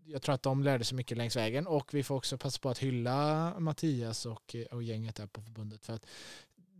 jag 0.07 0.21
tror 0.21 0.35
att 0.35 0.43
de 0.43 0.63
lärde 0.63 0.83
sig 0.83 0.95
mycket 0.95 1.17
längs 1.17 1.35
vägen 1.35 1.67
och 1.67 1.93
vi 1.93 2.03
får 2.03 2.15
också 2.15 2.37
passa 2.37 2.59
på 2.59 2.69
att 2.69 2.77
hylla 2.77 3.53
Mattias 3.59 4.25
och, 4.25 4.55
eh, 4.55 4.65
och 4.65 4.83
gänget 4.83 5.15
där 5.15 5.27
på 5.27 5.41
förbundet 5.41 5.85
för 5.85 5.93
att 5.93 6.05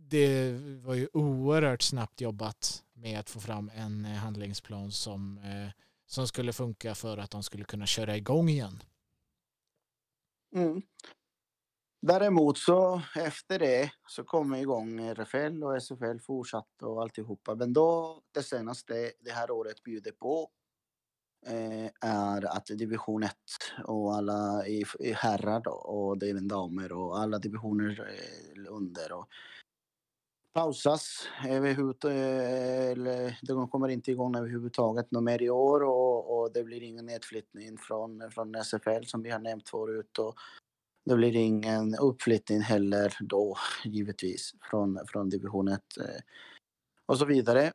det 0.08 0.52
var 0.84 0.94
ju 0.94 1.08
oerhört 1.12 1.82
snabbt 1.82 2.20
jobbat 2.20 2.84
med 2.92 3.18
att 3.18 3.30
få 3.30 3.40
fram 3.40 3.70
en 3.74 4.04
eh, 4.04 4.10
handlingsplan 4.10 4.92
som, 4.92 5.38
eh, 5.38 5.72
som 6.06 6.28
skulle 6.28 6.52
funka 6.52 6.94
för 6.94 7.18
att 7.18 7.30
de 7.30 7.42
skulle 7.42 7.64
kunna 7.64 7.86
köra 7.86 8.16
igång 8.16 8.48
igen. 8.48 8.82
Mm. 10.54 10.82
Däremot 12.02 12.58
så 12.58 13.02
efter 13.16 13.58
det 13.58 13.90
så 14.08 14.24
kom 14.24 14.54
igång 14.54 15.00
RFL 15.00 15.64
och 15.64 15.82
SFL 15.82 16.18
fortsatte 16.18 16.84
och 16.84 17.02
alltihopa. 17.02 17.54
Men 17.54 17.72
då 17.72 18.20
det 18.32 18.42
senaste 18.42 19.12
det 19.20 19.30
här 19.30 19.50
året 19.50 19.82
bjuder 19.82 20.12
på 20.12 20.50
eh, 21.46 21.90
är 22.10 22.56
att 22.56 22.66
division 22.66 23.22
1 23.22 23.32
och 23.84 24.14
alla 24.14 24.66
i, 24.66 24.84
i 24.98 25.12
herrar 25.12 25.60
då, 25.60 25.70
och 25.70 26.22
även 26.22 26.48
damer 26.48 26.92
och 26.92 27.18
alla 27.18 27.38
divisioner 27.38 28.08
eh, 28.10 28.72
under 28.72 29.12
och 29.12 29.28
pausas. 30.56 31.28
Eh, 31.44 32.90
eller, 32.90 33.38
de 33.42 33.68
kommer 33.68 33.88
inte 33.88 34.10
igång 34.10 34.36
överhuvudtaget 34.36 35.10
något 35.10 35.22
mer 35.22 35.42
i 35.42 35.50
år 35.50 35.82
och, 35.82 36.38
och 36.38 36.52
det 36.52 36.64
blir 36.64 36.82
ingen 36.82 37.06
nedflyttning 37.06 37.78
från, 37.78 38.30
från 38.30 38.54
SFL 38.54 39.04
som 39.04 39.22
vi 39.22 39.30
har 39.30 39.38
nämnt 39.38 39.68
förut. 39.68 40.18
Och 40.18 40.34
det 41.04 41.16
blir 41.16 41.36
ingen 41.36 41.94
uppflyttning 41.94 42.60
heller 42.60 43.16
då 43.20 43.56
givetvis 43.84 44.52
från, 44.70 44.98
från 45.06 45.28
division 45.28 45.68
1 45.68 45.80
eh, 46.00 46.20
och 47.06 47.18
så 47.18 47.24
vidare. 47.24 47.72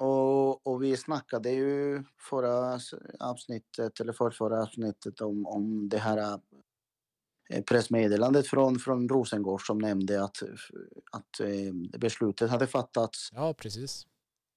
Och, 0.00 0.66
och 0.66 0.82
vi 0.82 0.96
snackade 0.96 1.50
ju 1.50 2.04
förra 2.30 2.78
avsnittet 3.20 4.00
eller 4.00 4.30
förra 4.30 4.62
avsnittet 4.62 5.20
om, 5.20 5.46
om 5.46 5.88
det 5.88 5.98
här 5.98 6.40
pressmeddelandet 7.66 8.46
från, 8.46 8.78
från 8.78 9.08
Rosengård 9.08 9.66
som 9.66 9.78
nämnde 9.78 10.24
att, 10.24 10.42
att 11.12 11.40
eh, 11.40 11.98
beslutet 11.98 12.50
hade 12.50 12.66
fattats 12.66 13.30
ja, 13.32 13.54
precis. 13.54 14.06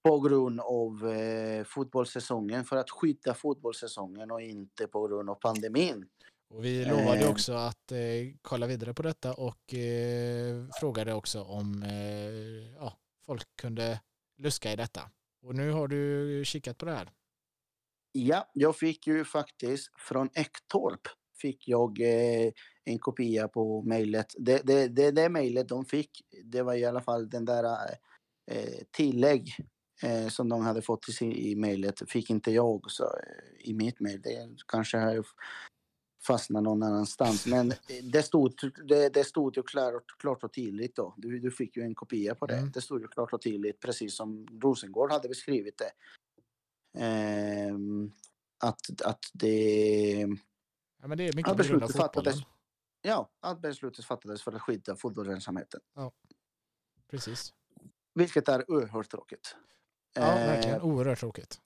på 0.04 0.20
grund 0.20 0.60
av 0.60 1.12
eh, 1.12 1.64
fotbollssäsongen 1.64 2.66
för 2.66 2.78
att 2.78 2.90
skydda 2.90 3.34
fotbollssäsongen 3.34 4.32
och 4.32 4.42
inte 4.42 4.88
på 4.88 5.08
grund 5.08 5.30
av 5.30 5.36
pandemin. 5.36 6.06
Och 6.50 6.66
vi 6.66 6.86
lovade 6.86 7.26
eh, 7.26 7.32
också 7.32 7.54
att 7.54 7.92
eh, 7.92 7.98
kolla 8.42 8.68
vidare 8.68 8.94
på 8.94 9.02
detta 9.02 9.34
och 9.34 9.74
eh, 9.74 10.68
frågade 10.80 11.14
också 11.14 11.44
om 11.44 11.84
eh, 11.84 12.76
ja, 12.76 12.98
folk 13.26 13.48
kunde 13.56 14.02
luska 14.38 14.74
i 14.74 14.76
detta. 14.76 15.02
Och 15.42 15.56
nu 15.56 15.72
har 15.72 15.88
du 15.88 16.44
kikat 16.46 16.78
på 16.78 16.86
det 16.86 16.92
här. 16.92 17.12
Ja, 18.12 18.50
jag 18.54 18.78
fick 18.78 19.08
ju 19.08 19.26
faktiskt 19.26 19.92
från 20.00 20.30
Ektorp 20.34 21.08
fick 21.42 21.68
jag 21.68 22.02
eh, 22.02 22.52
en 22.86 23.00
kopia 23.00 23.48
på 23.48 23.82
mejlet. 23.82 24.34
Det, 24.38 24.62
det, 24.64 24.88
det, 24.88 25.12
det 25.12 25.30
mejlet 25.30 25.70
de 25.70 25.86
fick, 25.86 26.22
det 26.44 26.64
var 26.64 26.74
i 26.74 26.86
alla 26.86 27.02
fall 27.02 27.30
den 27.30 27.46
där 27.46 27.64
eh, 28.52 28.84
tillägg 28.92 29.56
eh, 30.04 30.28
som 30.28 30.50
de 30.50 30.62
hade 30.62 30.82
fått 30.82 31.10
i, 31.10 31.12
sin, 31.12 31.32
i 31.32 31.56
mejlet 31.56 32.10
fick 32.10 32.30
inte 32.30 32.52
jag 32.52 32.92
så, 32.92 33.04
eh, 33.04 33.70
i 33.70 33.74
mitt 33.74 34.00
mejl. 34.00 34.22
Det 34.22 34.50
kanske 34.68 34.98
har 34.98 35.26
fastnat 36.28 36.64
någon 36.64 36.84
annanstans. 36.84 37.46
Men 37.46 37.74
det 38.04 38.24
stod, 38.24 38.54
det, 38.88 39.10
det 39.10 39.24
stod 39.24 39.58
ju 39.58 39.64
klart, 39.64 40.18
klart 40.20 40.44
och 40.44 40.54
tydligt 40.54 40.96
då. 40.96 41.14
Du, 41.18 41.40
du 41.40 41.52
fick 41.52 41.78
ju 41.78 41.84
en 41.84 41.96
kopia 41.96 42.36
på 42.36 42.46
det. 42.46 42.58
Mm. 42.58 42.72
Det 42.72 42.82
stod 42.82 43.02
ju 43.02 43.08
klart 43.08 43.34
och 43.34 43.42
tydligt 43.42 43.80
precis 43.80 44.16
som 44.16 44.48
Rosengård 44.62 45.12
hade 45.12 45.30
beskrivit 45.30 45.78
det. 45.78 45.92
Eh, 47.04 47.78
att, 48.60 49.02
att 49.02 49.20
det 49.34 50.28
Ja, 51.08 51.10
men 51.10 51.18
det 51.18 51.28
är 51.28 51.34
mycket 51.34 51.68
grund 51.68 51.84
av 51.84 51.88
fotbollen. 51.88 52.34
Ja, 53.02 53.30
att 53.40 53.62
beslutet 53.62 54.06
fattades 54.06 54.42
för 54.42 54.52
att 54.52 54.62
skydda 54.62 54.96
fotbollsverksamheten. 54.96 55.82
Precis. 57.12 57.54
Vilket 58.14 58.48
är 58.48 58.72
oerhört 58.72 59.12
tråkigt. 59.12 59.56
Ja, 60.14 60.22
Eh, 60.22 60.48
verkligen. 60.48 60.82
Oerhört 60.82 61.20
tråkigt. 61.20 61.62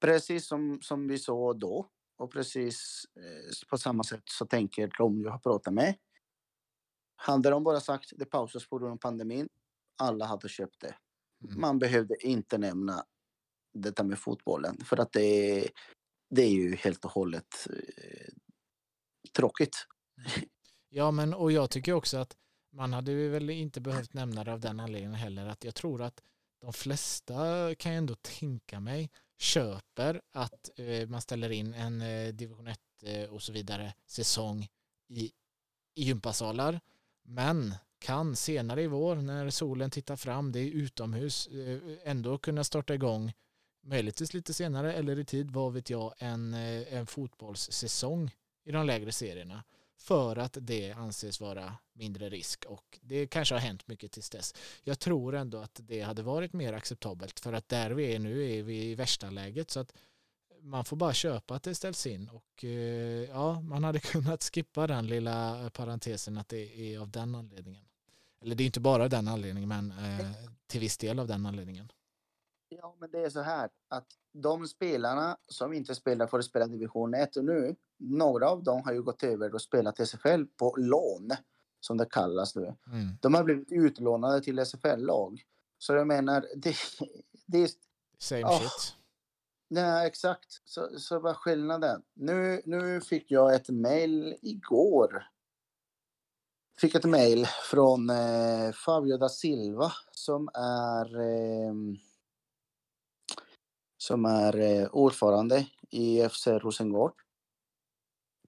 Precis 0.00 0.46
som, 0.46 0.82
som 0.82 1.08
vi 1.08 1.18
såg 1.18 1.58
då 1.58 1.88
och 2.16 2.32
precis 2.32 3.04
eh, 3.16 3.68
på 3.68 3.78
samma 3.78 4.04
sätt 4.04 4.22
så 4.24 4.46
tänker 4.46 4.90
de 4.98 5.22
jag 5.22 5.30
har 5.30 5.38
pratat 5.38 5.74
med. 5.74 5.94
Hade 7.16 7.50
de 7.50 7.64
bara 7.64 7.80
sagt 7.80 8.12
det 8.16 8.24
pausas 8.24 8.68
på 8.68 8.78
grund 8.78 8.92
av 8.92 8.96
pandemin, 8.96 9.48
alla 9.98 10.24
hade 10.26 10.48
köpt 10.48 10.80
det. 10.80 10.96
Mm. 11.44 11.60
Man 11.60 11.78
behövde 11.78 12.26
inte 12.26 12.58
nämna 12.58 13.04
detta 13.72 14.02
med 14.04 14.18
fotbollen 14.18 14.76
för 14.84 15.00
att 15.00 15.12
det, 15.12 15.68
det 16.30 16.42
är 16.42 16.50
ju 16.50 16.74
helt 16.74 17.04
och 17.04 17.10
hållet 17.10 17.66
skittråkigt. 19.34 19.76
tråkigt. 20.16 20.48
Ja, 20.88 21.10
men 21.10 21.34
och 21.34 21.52
jag 21.52 21.70
tycker 21.70 21.92
också 21.92 22.16
att 22.16 22.36
man 22.72 22.92
hade 22.92 23.28
väl 23.28 23.50
inte 23.50 23.80
behövt 23.80 24.14
nämna 24.14 24.44
det 24.44 24.52
av 24.52 24.60
den 24.60 24.80
anledningen 24.80 25.14
heller. 25.14 25.46
Att 25.46 25.64
jag 25.64 25.74
tror 25.74 26.02
att 26.02 26.22
de 26.60 26.72
flesta 26.72 27.34
kan 27.74 27.92
jag 27.92 27.98
ändå 27.98 28.14
tänka 28.14 28.80
mig 28.80 29.10
köper 29.38 30.20
att 30.32 30.70
eh, 30.76 31.08
man 31.08 31.20
ställer 31.20 31.50
in 31.50 31.74
en 31.74 32.02
eh, 32.02 32.34
division 32.34 32.66
1 32.66 32.78
eh, 33.02 33.24
och 33.24 33.42
så 33.42 33.52
vidare 33.52 33.94
säsong 34.06 34.68
i, 35.08 35.32
i 35.94 36.02
gympasalar. 36.02 36.80
Men 37.22 37.74
kan 37.98 38.36
senare 38.36 38.82
i 38.82 38.86
vår 38.86 39.16
när 39.16 39.50
solen 39.50 39.90
tittar 39.90 40.16
fram, 40.16 40.52
det 40.52 40.60
är 40.60 40.70
utomhus, 40.70 41.46
eh, 41.46 41.78
ändå 42.04 42.38
kunna 42.38 42.64
starta 42.64 42.94
igång 42.94 43.32
möjligtvis 43.82 44.34
lite 44.34 44.54
senare 44.54 44.92
eller 44.92 45.18
i 45.18 45.24
tid, 45.24 45.50
vad 45.50 45.72
vet 45.72 45.90
jag, 45.90 46.14
en, 46.18 46.54
eh, 46.54 46.94
en 46.94 47.06
fotbollssäsong 47.06 48.30
i 48.64 48.72
de 48.72 48.86
lägre 48.86 49.12
serierna 49.12 49.64
för 49.96 50.36
att 50.36 50.58
det 50.60 50.92
anses 50.92 51.40
vara 51.40 51.76
mindre 51.92 52.28
risk 52.28 52.64
och 52.64 52.98
det 53.02 53.26
kanske 53.26 53.54
har 53.54 53.60
hänt 53.60 53.88
mycket 53.88 54.12
tills 54.12 54.30
dess. 54.30 54.54
Jag 54.82 54.98
tror 54.98 55.34
ändå 55.34 55.58
att 55.58 55.80
det 55.82 56.00
hade 56.00 56.22
varit 56.22 56.52
mer 56.52 56.72
acceptabelt 56.72 57.40
för 57.40 57.52
att 57.52 57.68
där 57.68 57.90
vi 57.90 58.14
är 58.14 58.18
nu 58.18 58.50
är 58.50 58.62
vi 58.62 58.84
i 58.84 58.94
värsta 58.94 59.30
läget 59.30 59.70
så 59.70 59.80
att 59.80 59.92
man 60.60 60.84
får 60.84 60.96
bara 60.96 61.12
köpa 61.12 61.54
att 61.54 61.62
det 61.62 61.74
ställs 61.74 62.06
in 62.06 62.28
och 62.28 62.64
eh, 62.64 62.70
ja, 63.30 63.60
man 63.60 63.84
hade 63.84 63.98
kunnat 64.12 64.44
skippa 64.44 64.86
den 64.86 65.06
lilla 65.06 65.70
parentesen 65.70 66.38
att 66.38 66.48
det 66.48 66.94
är 66.94 66.98
av 66.98 67.10
den 67.10 67.34
anledningen. 67.34 67.84
Eller 68.40 68.54
det 68.54 68.62
är 68.62 68.66
inte 68.66 68.80
bara 68.80 69.08
den 69.08 69.28
anledningen 69.28 69.68
men 69.68 69.90
eh, 69.90 70.30
till 70.66 70.80
viss 70.80 70.98
del 70.98 71.18
av 71.18 71.26
den 71.26 71.46
anledningen. 71.46 71.92
Ja, 72.68 72.96
men 72.98 73.10
det 73.10 73.18
är 73.18 73.30
så 73.30 73.40
här 73.40 73.70
att 73.88 74.06
de 74.32 74.66
spelarna 74.66 75.36
som 75.48 75.72
inte 75.72 75.94
spelar 75.94 76.26
får 76.26 76.40
spela 76.42 76.66
division 76.66 77.14
1 77.14 77.36
nu, 77.36 77.76
några 78.10 78.50
av 78.50 78.62
dem 78.62 78.82
har 78.84 78.92
ju 78.92 79.02
gått 79.02 79.22
över 79.22 79.54
och 79.54 79.62
spelat 79.62 80.00
SFL 80.00 80.44
på 80.56 80.74
lån, 80.76 81.30
som 81.80 81.96
det 81.96 82.06
kallas 82.10 82.56
nu. 82.56 82.74
Mm. 82.86 83.08
De 83.22 83.34
har 83.34 83.44
blivit 83.44 83.72
utlånade 83.72 84.40
till 84.40 84.58
SFL-lag. 84.58 85.42
Så 85.78 85.94
jag 85.94 86.06
menar, 86.06 86.46
det, 86.56 86.74
det 87.46 87.58
är... 87.62 87.70
Same 88.18 88.44
Ah. 88.44 88.58
shit. 88.58 88.96
Nej, 89.68 90.06
exakt. 90.06 90.62
Så, 90.64 90.88
så 90.98 91.20
vad 91.20 91.36
skillnaden? 91.36 92.02
Nu, 92.14 92.62
nu 92.64 93.00
fick 93.00 93.30
jag 93.30 93.54
ett 93.54 93.68
mejl 93.68 94.36
igår. 94.42 95.28
Fick 96.80 96.94
ett 96.94 97.04
mejl 97.04 97.46
från 97.70 98.10
eh, 98.10 98.72
Fabio 98.72 99.16
da 99.16 99.28
Silva 99.28 99.92
som 100.12 100.48
är 100.54 101.20
ehm, 101.20 101.96
som 104.04 104.24
är 104.24 104.60
eh, 104.60 104.88
ordförande 104.92 105.66
i 105.90 106.28
FC 106.28 106.46
Rosengård. 106.46 107.12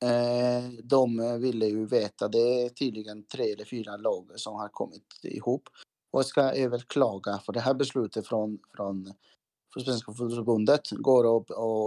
Eh, 0.01 0.71
de 0.83 1.39
ville 1.41 1.67
ju 1.67 1.87
veta, 1.87 2.29
det 2.29 2.65
är 2.65 2.69
tydligen 2.69 3.27
tre 3.27 3.53
eller 3.53 3.65
fyra 3.65 3.97
lag 3.97 4.31
som 4.37 4.55
har 4.55 4.69
kommit 4.69 5.21
ihop 5.23 5.69
och 6.11 6.27
ska 6.27 6.43
överklaga 6.43 7.39
för 7.39 7.53
det 7.53 7.61
här 7.61 7.75
beslutet 7.75 8.27
från, 8.27 8.59
från 8.77 9.15
Svenska 9.85 10.13
fotbollsförbundet 10.13 10.91
går 10.91 11.25
och, 11.25 11.51
och, 11.51 11.87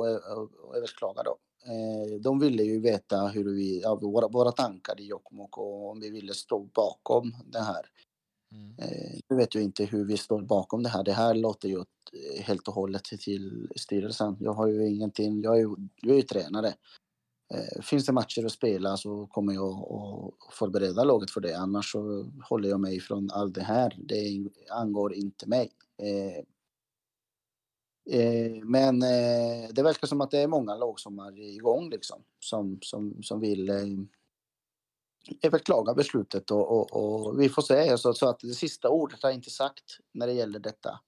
och 0.68 0.78
överklaga 0.78 1.24
då. 1.24 1.38
Eh, 1.66 2.20
de 2.22 2.40
ville 2.40 2.64
ju 2.64 2.80
veta 2.80 3.28
hur 3.28 3.56
vi, 3.56 3.82
ja, 3.82 3.96
våra, 3.96 4.28
våra 4.28 4.52
tankar 4.52 5.00
i 5.00 5.06
Jokkmokk 5.06 5.58
och 5.58 5.90
om 5.90 6.00
vi 6.00 6.10
ville 6.10 6.34
stå 6.34 6.60
bakom 6.60 7.36
det 7.46 7.60
här. 7.60 7.86
Mm. 8.52 8.76
Eh, 8.78 9.20
nu 9.30 9.36
vet 9.36 9.56
jag 9.56 9.64
inte 9.64 9.86
hur 9.86 10.06
vi 10.06 10.18
står 10.18 10.42
bakom 10.42 10.84
det 10.84 10.90
här. 10.90 11.04
Det 11.04 11.14
här 11.14 11.34
låter 11.34 11.70
ju 11.70 11.78
eh, 11.78 12.44
helt 12.44 12.68
och 12.68 12.74
hållet 12.74 13.04
till 13.04 13.68
styrelsen. 13.76 14.38
Jag 14.40 14.54
har 14.54 14.68
ju 14.68 14.88
ingenting, 14.88 15.42
jag 15.42 15.56
är 15.56 15.60
ju, 15.60 15.76
jag 16.02 16.12
är 16.12 16.16
ju 16.16 16.22
tränare. 16.22 16.74
Eh, 17.54 17.82
finns 17.82 18.06
det 18.06 18.12
matcher 18.12 18.46
att 18.46 18.52
spela 18.52 18.98
så 18.98 19.28
kommer 19.28 19.54
jag 19.54 19.72
att 20.48 20.54
förbereda 20.54 21.04
laget 21.04 21.32
för 21.32 21.42
det. 21.42 21.58
Annars 21.58 21.92
så 21.92 22.32
håller 22.50 22.70
jag 22.70 22.80
mig 22.80 23.00
från 23.00 23.32
allt 23.32 23.56
det 23.56 23.64
här. 23.64 23.96
Det 23.98 24.50
angår 24.70 25.14
inte 25.14 25.48
mig. 25.48 25.72
Eh, 25.98 26.38
eh, 28.20 28.52
men 28.64 29.00
det 29.74 29.84
verkar 29.84 30.08
som 30.08 30.22
att 30.22 30.32
det 30.32 30.40
är 30.40 30.48
många 30.48 30.76
lag 30.76 31.00
som 31.00 31.20
är 31.20 31.40
igång 31.40 31.90
liksom. 31.90 32.24
Som, 32.40 32.80
som, 32.82 33.24
som 33.24 33.40
vill 33.40 33.70
överklaga 35.42 35.94
beslutet 35.94 36.52
och, 36.52 36.72
och, 36.72 36.94
och 36.94 37.42
vi 37.42 37.50
får 37.50 37.62
se. 37.62 37.98
Så, 37.98 38.14
så 38.14 38.30
att 38.30 38.40
det 38.40 38.54
sista 38.54 38.90
ordet 38.90 39.24
har 39.24 39.32
inte 39.32 39.50
sagt 39.50 39.98
när 40.14 40.28
det 40.28 40.34
gäller 40.34 40.60
detta. 40.60 41.00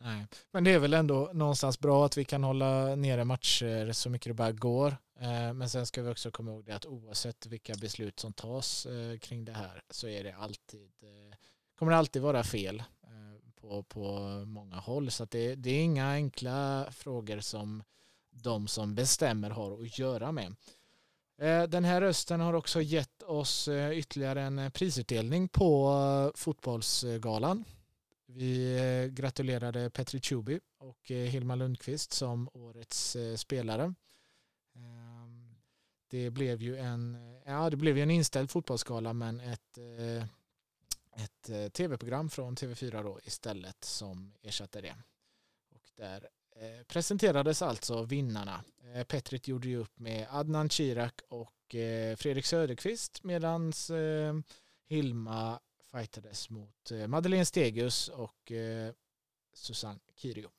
Nej. 0.00 0.26
Men 0.50 0.64
det 0.64 0.70
är 0.70 0.78
väl 0.78 0.94
ändå 0.94 1.30
någonstans 1.32 1.78
bra 1.78 2.06
att 2.06 2.16
vi 2.16 2.24
kan 2.24 2.44
hålla 2.44 2.96
nere 2.96 3.24
matcher 3.24 3.92
så 3.92 4.10
mycket 4.10 4.30
det 4.30 4.34
bara 4.34 4.52
går. 4.52 4.96
Eh, 5.22 5.52
men 5.52 5.68
sen 5.68 5.86
ska 5.86 6.02
vi 6.02 6.10
också 6.10 6.30
komma 6.30 6.50
ihåg 6.50 6.64
det 6.64 6.72
att 6.72 6.86
oavsett 6.86 7.46
vilka 7.46 7.74
beslut 7.74 8.20
som 8.20 8.32
tas 8.32 8.86
eh, 8.86 9.18
kring 9.18 9.44
det 9.44 9.52
här 9.52 9.82
så 9.90 10.08
är 10.08 10.24
det 10.24 10.32
alltid, 10.34 10.90
eh, 11.02 11.36
kommer 11.78 11.92
det 11.92 11.98
alltid 11.98 12.22
vara 12.22 12.44
fel 12.44 12.82
på, 13.54 13.82
på 13.82 14.18
många 14.46 14.76
håll. 14.76 15.10
Så 15.10 15.22
att 15.22 15.30
det, 15.30 15.54
det 15.54 15.70
är 15.70 15.84
inga 15.84 16.12
enkla 16.12 16.86
frågor 16.90 17.40
som 17.40 17.82
de 18.30 18.68
som 18.68 18.94
bestämmer 18.94 19.50
har 19.50 19.82
att 19.82 19.98
göra 19.98 20.32
med. 20.32 20.54
Den 21.68 21.84
här 21.84 22.00
rösten 22.00 22.40
har 22.40 22.54
också 22.54 22.80
gett 22.80 23.22
oss 23.22 23.68
ytterligare 23.92 24.42
en 24.42 24.70
prisutdelning 24.70 25.48
på 25.48 26.32
fotbollsgalan. 26.34 27.64
Vi 28.26 29.10
gratulerade 29.12 29.90
Petri 29.90 30.20
Chuby 30.20 30.60
och 30.78 31.08
Hilma 31.08 31.54
Lundqvist 31.54 32.12
som 32.12 32.48
årets 32.52 33.16
spelare. 33.36 33.94
Det 36.12 36.30
blev 36.30 36.62
ju 36.62 36.76
en, 36.76 37.16
ja, 37.44 37.70
det 37.70 37.76
blev 37.76 37.96
ju 37.96 38.02
en 38.02 38.10
inställd 38.10 38.50
fotbollsgala 38.50 39.12
men 39.12 39.40
ett, 39.40 39.78
eh, 39.78 40.24
ett 41.24 41.48
eh, 41.48 41.68
tv-program 41.68 42.30
från 42.30 42.56
TV4 42.56 43.02
då 43.02 43.20
istället 43.24 43.84
som 43.84 44.34
ersatte 44.42 44.80
det. 44.80 44.96
Och 45.70 45.90
där 45.96 46.28
eh, 46.56 46.84
presenterades 46.86 47.62
alltså 47.62 48.02
vinnarna. 48.02 48.64
Petrit 49.08 49.48
gjorde 49.48 49.68
ju 49.68 49.76
upp 49.76 49.98
med 49.98 50.26
Adnan 50.30 50.68
Kirak 50.68 51.20
och 51.28 51.54
Fredrik 52.16 52.46
Söderqvist 52.46 53.22
medan 53.24 53.72
Hilma 54.86 55.60
fightades 55.92 56.50
mot 56.50 56.92
Madeleine 57.06 57.44
Stegus 57.44 58.08
och 58.08 58.52
Susanne 59.54 60.00
Kirio. 60.16 60.50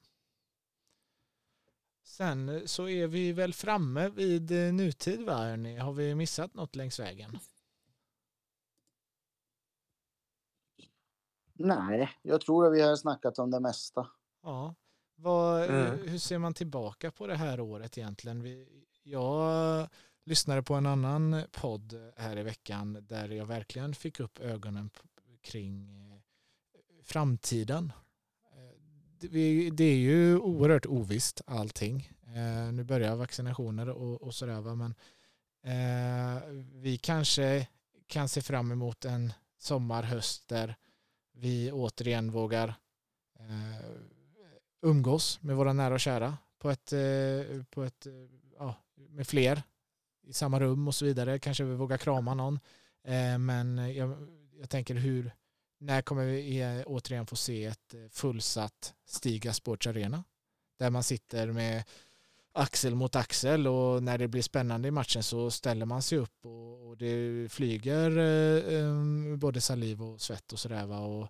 Sen 2.04 2.50
eh, 2.50 2.66
så 2.66 2.90
är 2.90 3.08
vi 3.08 3.32
väl 3.32 3.54
framme 3.54 4.10
vid 4.10 4.52
eh, 4.52 4.74
nutid 4.74 5.26
va? 5.26 5.36
Har 5.82 5.94
vi 5.94 6.16
missat 6.16 6.54
något 6.54 6.76
längs 6.76 7.00
vägen? 7.00 7.40
Nej, 11.54 12.10
jag 12.22 12.42
tror 12.42 12.68
att 12.68 12.74
vi 12.74 12.82
har 12.82 12.96
snackat 12.96 13.40
om 13.40 13.52
det 13.52 13.60
mesta. 13.60 14.08
Ja. 14.44 14.76
Vad, 15.16 15.70
Mm. 15.70 16.08
Hur 16.08 16.18
ser 16.18 16.38
man 16.38 16.54
tillbaka 16.54 17.12
på 17.12 17.28
det 17.28 17.36
här 17.36 17.60
året 17.60 17.98
egentligen? 17.98 18.44
Vi, 18.44 18.86
jag 19.04 19.88
lyssnade 20.26 20.64
på 20.64 20.74
en 20.74 20.86
annan 20.86 21.42
podd 21.52 22.14
här 22.18 22.38
i 22.38 22.44
veckan 22.44 23.06
där 23.08 23.30
jag 23.30 23.46
verkligen 23.46 23.96
fick 23.96 24.20
upp 24.20 24.40
ögonen 24.40 24.90
kring 25.42 25.90
eh, 26.12 26.20
framtiden. 27.04 27.92
Det, 29.24 29.30
vi- 29.30 29.70
det 29.70 29.84
är 29.84 29.96
ju 29.98 30.38
oerhört 30.38 30.86
ovisst 30.86 31.42
allting. 31.46 32.10
Eh, 32.36 32.72
nu 32.74 32.84
börjar 32.84 33.16
vaccinationer 33.16 33.90
och, 33.90 34.22
och 34.22 34.34
sådär 34.36 34.62
va? 34.62 34.76
men 34.76 34.96
eh, 35.64 36.42
vi 36.74 36.98
kanske 36.98 37.68
kan 38.08 38.30
se 38.30 38.42
fram 38.42 38.72
emot 38.72 39.06
en 39.06 39.34
sommar, 39.58 40.04
höst 40.04 40.48
där 40.48 40.76
vi 41.34 41.72
återigen 41.72 42.32
vågar 42.32 42.68
eh, 43.40 43.86
umgås 44.82 45.42
med 45.42 45.56
våra 45.56 45.74
nära 45.74 45.94
och 45.94 46.00
kära 46.00 46.38
på 46.60 46.70
ett, 46.72 46.94
eh, 46.94 47.64
på 47.70 47.84
ett 47.84 48.06
eh, 48.06 48.14
ja, 48.60 48.76
med 48.96 49.28
fler 49.28 49.64
i 50.24 50.34
samma 50.34 50.60
rum 50.60 50.88
och 50.88 50.96
så 50.96 51.06
vidare. 51.06 51.40
Kanske 51.40 51.64
vi 51.64 51.76
vågar 51.76 51.98
krama 51.98 52.34
någon. 52.34 52.60
Eh, 53.04 53.38
Men 53.38 53.96
jag, 53.96 54.28
jag 54.60 54.70
tänker 54.70 54.96
hur, 54.96 55.32
när 55.84 56.02
kommer 56.02 56.26
vi 56.26 56.62
eh, 56.62 56.82
återigen 56.86 57.26
få 57.26 57.36
se 57.36 57.66
ett 57.66 57.94
eh, 57.94 58.00
fullsatt 58.12 58.94
Stiga 59.06 59.54
Sports 59.54 59.88
Arena? 59.88 60.24
Där 60.80 60.90
man 60.90 61.04
sitter 61.04 61.52
med 61.52 61.84
axel 62.54 62.96
mot 62.96 63.16
axel 63.16 63.68
och 63.68 64.04
när 64.04 64.18
det 64.18 64.28
blir 64.28 64.42
spännande 64.42 64.88
i 64.88 64.92
matchen 64.92 65.24
så 65.24 65.52
ställer 65.52 65.86
man 65.86 66.02
sig 66.02 66.18
upp 66.18 66.46
och, 66.46 66.98
det 66.98 67.52
flyger 67.52 68.18
eh, 68.18 68.80
eh 68.80 69.36
både 69.38 69.62
saliv 69.62 70.04
och 70.04 70.22
svett 70.22 70.54
och 70.54 70.60
sådär 70.60 70.86
va 70.86 71.00
och, 71.00 71.28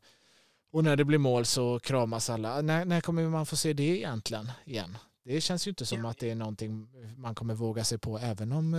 och 0.72 0.84
när 0.84 0.96
det 0.96 1.06
blir 1.06 1.18
mål 1.18 1.46
så 1.46 1.80
kramas 1.80 2.30
alla. 2.30 2.62
När, 2.62 2.86
när 2.86 3.02
kommer 3.02 3.30
man 3.30 3.46
få 3.46 3.56
se 3.56 3.74
det 3.74 3.84
egentligen 3.84 4.52
igen? 4.66 4.98
Det 5.24 5.42
känns 5.42 5.68
ju 5.68 5.70
inte 5.70 5.86
som 5.86 6.06
att 6.06 6.18
det 6.18 6.30
är 6.30 6.36
någonting 6.36 6.88
man 7.18 7.36
kommer 7.36 7.54
våga 7.54 7.84
sig 7.84 7.98
på 7.98 8.20
även 8.20 8.52
om 8.52 8.72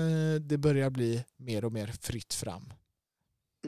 det 0.43 0.59
börjar 0.59 0.91
bli 0.91 1.25
mer 1.37 1.65
och 1.65 1.73
mer 1.73 1.87
fritt 1.87 2.35
fram. 2.35 2.73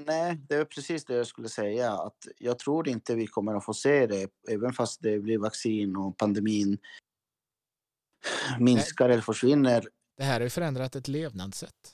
Nej, 0.06 0.36
det 0.48 0.54
är 0.54 0.64
precis 0.64 1.04
det 1.04 1.14
jag 1.14 1.26
skulle 1.26 1.48
säga. 1.48 1.92
Att 1.92 2.26
jag 2.38 2.58
tror 2.58 2.88
inte 2.88 3.14
vi 3.14 3.26
kommer 3.26 3.54
att 3.54 3.64
få 3.64 3.74
se 3.74 4.06
det, 4.06 4.30
även 4.48 4.72
fast 4.72 5.02
det 5.02 5.18
blir 5.18 5.38
vaccin 5.38 5.96
och 5.96 6.16
pandemin 6.16 6.78
minskar 8.60 9.08
eller 9.08 9.22
försvinner. 9.22 9.88
Det 10.16 10.24
här 10.24 10.34
har 10.34 10.40
ju 10.40 10.50
förändrat 10.50 10.96
ett 10.96 11.08
levnadssätt. 11.08 11.92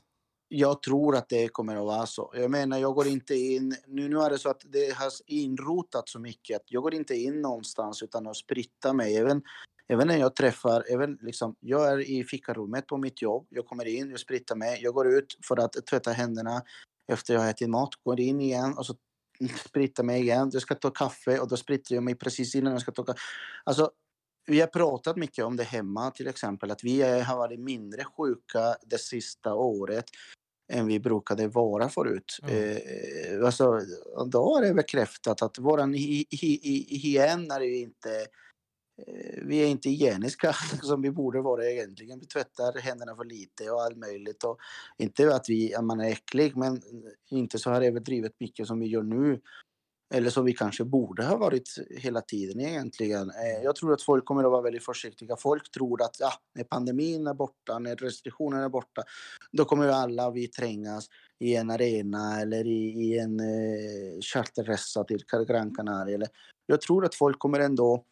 Jag 0.48 0.82
tror 0.82 1.16
att 1.16 1.28
det 1.28 1.48
kommer 1.48 1.76
att 1.76 1.86
vara 1.86 2.06
så. 2.06 2.32
Jag 2.34 2.50
menar, 2.50 2.78
jag 2.78 2.94
går 2.94 3.06
inte 3.06 3.34
in... 3.34 3.76
Nu, 3.86 4.08
nu 4.08 4.18
är 4.18 4.30
det 4.30 4.38
så 4.38 4.50
att 4.50 4.62
det 4.64 4.96
har 4.96 5.12
inrotat 5.26 6.08
så 6.08 6.18
mycket 6.18 6.56
att 6.56 6.66
jag 6.66 6.82
går 6.82 6.94
inte 6.94 7.14
in 7.14 7.42
någonstans 7.42 8.02
utan 8.02 8.26
att 8.26 8.36
spritta 8.36 8.92
mig. 8.92 9.16
Även, 9.16 9.42
även 9.88 10.08
när 10.08 10.16
jag 10.16 10.36
träffar... 10.36 10.84
Även 10.88 11.18
liksom, 11.22 11.56
jag 11.60 11.92
är 11.92 12.10
i 12.10 12.24
fikarummet 12.24 12.86
på 12.86 12.96
mitt 12.96 13.22
jobb. 13.22 13.46
Jag 13.50 13.66
kommer 13.66 13.84
in, 13.84 14.10
jag 14.10 14.20
sprittar 14.20 14.56
mig. 14.56 14.82
Jag 14.82 14.94
går 14.94 15.08
ut 15.08 15.38
för 15.48 15.56
att 15.56 15.86
tvätta 15.86 16.12
händerna 16.12 16.62
efter 17.12 17.34
jag 17.34 17.40
har 17.40 17.50
ätit 17.50 17.70
mat. 17.70 17.90
Går 18.04 18.20
in 18.20 18.40
igen 18.40 18.78
och 18.78 18.86
så 18.86 18.94
sprittar 19.66 20.04
mig 20.04 20.20
igen. 20.20 20.50
Jag 20.52 20.62
ska 20.62 20.74
ta 20.74 20.90
kaffe 20.90 21.38
och 21.38 21.48
då 21.48 21.56
spritter 21.56 21.94
jag 21.94 22.04
mig 22.04 22.14
precis 22.14 22.54
innan 22.54 22.72
jag 22.72 22.82
ska 22.82 22.92
ta 22.92 23.04
kaffe. 23.04 23.20
Alltså, 23.64 23.90
vi 24.46 24.60
har 24.60 24.66
pratat 24.66 25.16
mycket 25.16 25.44
om 25.44 25.56
det 25.56 25.64
hemma 25.64 26.10
till 26.10 26.28
exempel, 26.28 26.70
att 26.70 26.84
vi 26.84 27.02
har 27.02 27.36
varit 27.36 27.60
mindre 27.60 28.04
sjuka 28.04 28.76
det 28.86 28.98
sista 28.98 29.54
året 29.54 30.04
än 30.72 30.86
vi 30.86 31.00
brukade 31.00 31.48
vara 31.48 31.88
förut. 31.88 32.38
Mm. 32.42 32.76
Eh, 32.76 33.46
alltså, 33.46 33.80
då 34.26 34.54
har 34.54 34.62
det 34.62 34.74
bekräftat 34.74 35.42
att 35.42 35.58
våran 35.58 35.94
hygien 35.94 37.50
är 37.50 37.60
inte 37.60 38.10
eh, 38.10 38.26
Eh, 38.98 39.42
vi 39.42 39.58
är 39.58 39.66
inte 39.66 39.88
hygieniska 39.88 40.52
som 40.70 40.76
liksom 40.76 41.02
vi 41.02 41.10
borde 41.10 41.40
vara 41.40 41.70
egentligen. 41.70 42.20
Vi 42.20 42.26
tvättar 42.26 42.80
händerna 42.80 43.16
för 43.16 43.24
lite 43.24 43.70
och 43.70 43.82
allt 43.82 43.96
möjligt. 43.96 44.44
Och 44.44 44.58
inte 44.98 45.34
att, 45.34 45.48
vi, 45.48 45.74
att 45.74 45.84
man 45.84 46.00
är 46.00 46.10
äcklig, 46.10 46.56
men 46.56 46.82
inte 47.30 47.58
så 47.58 47.70
här 47.70 47.82
överdrivet 47.82 48.32
mycket 48.40 48.66
som 48.66 48.80
vi 48.80 48.86
gör 48.86 49.02
nu. 49.02 49.40
Eller 50.14 50.30
som 50.30 50.44
vi 50.44 50.52
kanske 50.52 50.84
borde 50.84 51.24
ha 51.24 51.36
varit 51.36 51.68
hela 51.90 52.20
tiden 52.20 52.60
egentligen. 52.60 53.30
Eh, 53.30 53.64
jag 53.64 53.76
tror 53.76 53.92
att 53.92 54.02
folk 54.02 54.24
kommer 54.24 54.44
att 54.44 54.50
vara 54.50 54.62
väldigt 54.62 54.84
försiktiga. 54.84 55.36
Folk 55.36 55.70
tror 55.70 56.02
att 56.02 56.16
ja, 56.18 56.32
när 56.54 56.64
pandemin 56.64 57.26
är 57.26 57.34
borta, 57.34 57.78
när 57.78 57.96
restriktionerna 57.96 58.64
är 58.64 58.68
borta, 58.68 59.02
då 59.52 59.64
kommer 59.64 59.86
vi 59.86 59.92
alla 59.92 60.30
vi 60.30 60.48
trängas 60.48 61.08
i 61.38 61.56
en 61.56 61.70
arena 61.70 62.40
eller 62.40 62.66
i, 62.66 62.88
i 62.88 63.18
en 63.18 63.40
eh, 63.40 64.20
charterresa 64.20 65.04
till 65.04 65.24
Gran 65.48 65.74
Canaria. 65.74 66.28
Jag 66.66 66.80
tror 66.80 67.04
att 67.04 67.14
folk 67.14 67.38
kommer 67.38 67.60
ändå... 67.60 68.04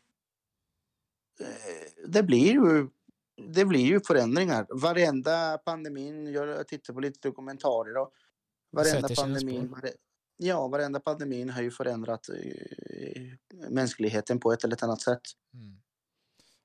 Eh, 1.41 2.07
det 2.09 2.23
blir 2.23 2.53
ju 2.53 2.89
det 3.49 3.65
blir 3.65 3.87
ju 3.87 4.01
förändringar. 4.01 4.67
Varenda 4.71 5.59
pandemin, 5.59 6.33
jag 6.33 6.69
tittar 6.69 6.95
på 6.95 7.01
lite 7.01 7.29
dokumentarer 7.29 7.97
och 7.97 8.13
varenda 8.73 9.09
pandemin, 9.09 9.75
Ja, 10.37 10.69
varenda 10.69 11.01
pandemin 11.01 11.51
har 11.51 11.63
ju 11.63 11.71
förändrat 11.71 12.29
eh, 12.29 13.23
mänskligheten 13.71 14.41
på 14.41 14.53
ett 14.53 14.65
eller 14.65 14.85
annat 14.85 15.01
sätt. 15.01 15.23
Mm. 15.55 15.81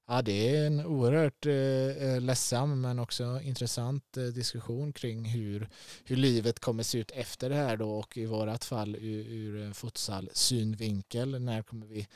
Ja, 0.07 0.21
det 0.21 0.57
är 0.57 0.67
en 0.67 0.85
oerhört 0.85 1.45
eh, 1.45 1.53
eh, 2.07 2.21
ledsam 2.21 2.81
men 2.81 2.99
också 2.99 3.39
intressant 3.43 4.17
eh, 4.17 4.23
diskussion 4.23 4.93
kring 4.93 5.25
hur, 5.25 5.69
hur 6.05 6.15
livet 6.15 6.59
kommer 6.59 6.83
se 6.83 6.97
ut 6.97 7.11
efter 7.11 7.49
det 7.49 7.55
här 7.55 7.77
då 7.77 7.91
och 7.91 8.17
i 8.17 8.25
vårat 8.25 8.65
fall 8.65 8.95
ur, 8.95 9.27
ur 9.27 9.73
futsal 9.73 10.29
synvinkel. 10.33 11.41
När 11.41 11.61
kommer 11.63 11.87
vi 11.87 12.07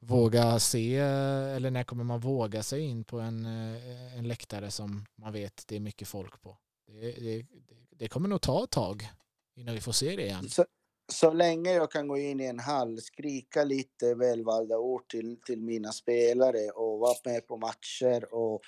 våga 0.00 0.58
se 0.58 0.96
eller 0.96 1.70
när 1.70 1.84
kommer 1.84 2.04
man 2.04 2.20
våga 2.20 2.62
sig 2.62 2.80
in 2.80 3.04
på 3.04 3.20
en, 3.20 3.46
eh, 3.46 4.18
en 4.18 4.28
läktare 4.28 4.70
som 4.70 5.06
man 5.16 5.32
vet 5.32 5.64
det 5.66 5.76
är 5.76 5.80
mycket 5.80 6.08
folk 6.08 6.42
på? 6.42 6.56
Det, 6.86 7.12
det, 7.12 7.46
det 7.90 8.08
kommer 8.08 8.28
nog 8.28 8.40
ta 8.40 8.64
ett 8.64 8.70
tag 8.70 9.08
innan 9.56 9.74
vi 9.74 9.80
får 9.80 9.92
se 9.92 10.16
det 10.16 10.22
igen. 10.22 10.48
Så, 10.48 10.64
så 11.12 11.32
länge 11.32 11.72
jag 11.72 11.90
kan 11.90 12.08
gå 12.08 12.18
in 12.18 12.40
i 12.40 12.44
en 12.44 12.58
hall, 12.58 13.00
skrika 13.00 13.64
lite 13.64 14.14
välvalda 14.14 14.78
ord 14.78 15.08
till, 15.08 15.40
till 15.46 15.60
mina 15.60 15.92
spelare 15.92 16.70
och 16.70 16.98
vara 16.98 17.16
med 17.24 17.46
på 17.46 17.56
matcher 17.56 18.34
och 18.34 18.60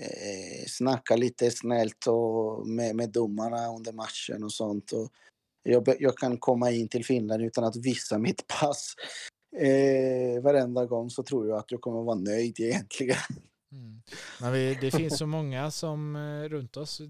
eh, 0.00 0.66
snacka 0.66 1.16
lite 1.16 1.50
snällt 1.50 2.06
och 2.06 2.68
med, 2.68 2.96
med 2.96 3.10
domarna 3.10 3.68
under 3.76 3.92
matchen 3.92 4.44
och 4.44 4.52
sånt. 4.52 4.92
Och 4.92 5.12
jag, 5.62 5.94
jag 5.98 6.16
kan 6.16 6.38
komma 6.38 6.70
in 6.70 6.88
till 6.88 7.04
Finland 7.04 7.42
utan 7.42 7.64
att 7.64 7.76
visa 7.76 8.18
mitt 8.18 8.46
pass 8.46 8.94
eh, 9.56 10.42
varenda 10.42 10.86
gång 10.86 11.10
så 11.10 11.22
tror 11.22 11.48
jag 11.48 11.58
att 11.58 11.72
jag 11.72 11.80
kommer 11.80 12.02
vara 12.02 12.18
nöjd 12.18 12.60
egentligen. 12.60 13.16
Mm. 13.72 14.02
Men 14.40 14.52
vi, 14.52 14.78
det 14.80 14.90
finns 14.90 15.18
så 15.18 15.26
många 15.26 15.70
som 15.70 16.16
eh, 16.16 16.48
runt 16.48 16.76
oss. 16.76 17.00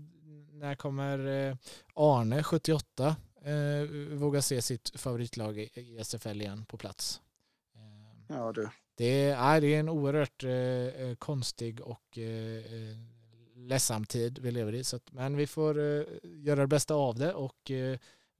När 0.53 0.74
kommer 0.74 1.49
eh, 1.49 1.57
Arne, 1.95 2.43
78, 2.43 3.16
eh, 3.45 4.16
våga 4.16 4.43
se 4.43 4.62
sitt 4.62 5.01
favoritlag 5.01 5.59
i 5.59 5.99
SFL 6.05 6.41
igen 6.41 6.64
på 6.64 6.76
plats. 6.76 7.20
Eh, 7.74 8.36
ja 8.36 8.53
du. 8.53 8.68
Det 8.97 9.30
är, 9.30 9.61
det 9.61 9.74
är 9.74 9.80
en 9.80 9.89
oerhört 9.89 10.45
eh, 10.45 10.51
eh, 10.51 11.14
konstig 11.14 11.80
och 11.80 12.18
eh, 12.18 12.62
ledsam 13.55 14.05
tid 14.05 14.39
vi 14.39 14.51
lever 14.51 14.74
i. 14.74 14.84
Så 14.84 14.97
att, 14.97 15.12
men 15.12 15.36
vi 15.36 15.47
får 15.47 15.78
göra 16.22 16.61
det 16.61 16.66
bästa 16.66 16.95
av 16.95 17.18
det 17.18 17.34
och 17.34 17.70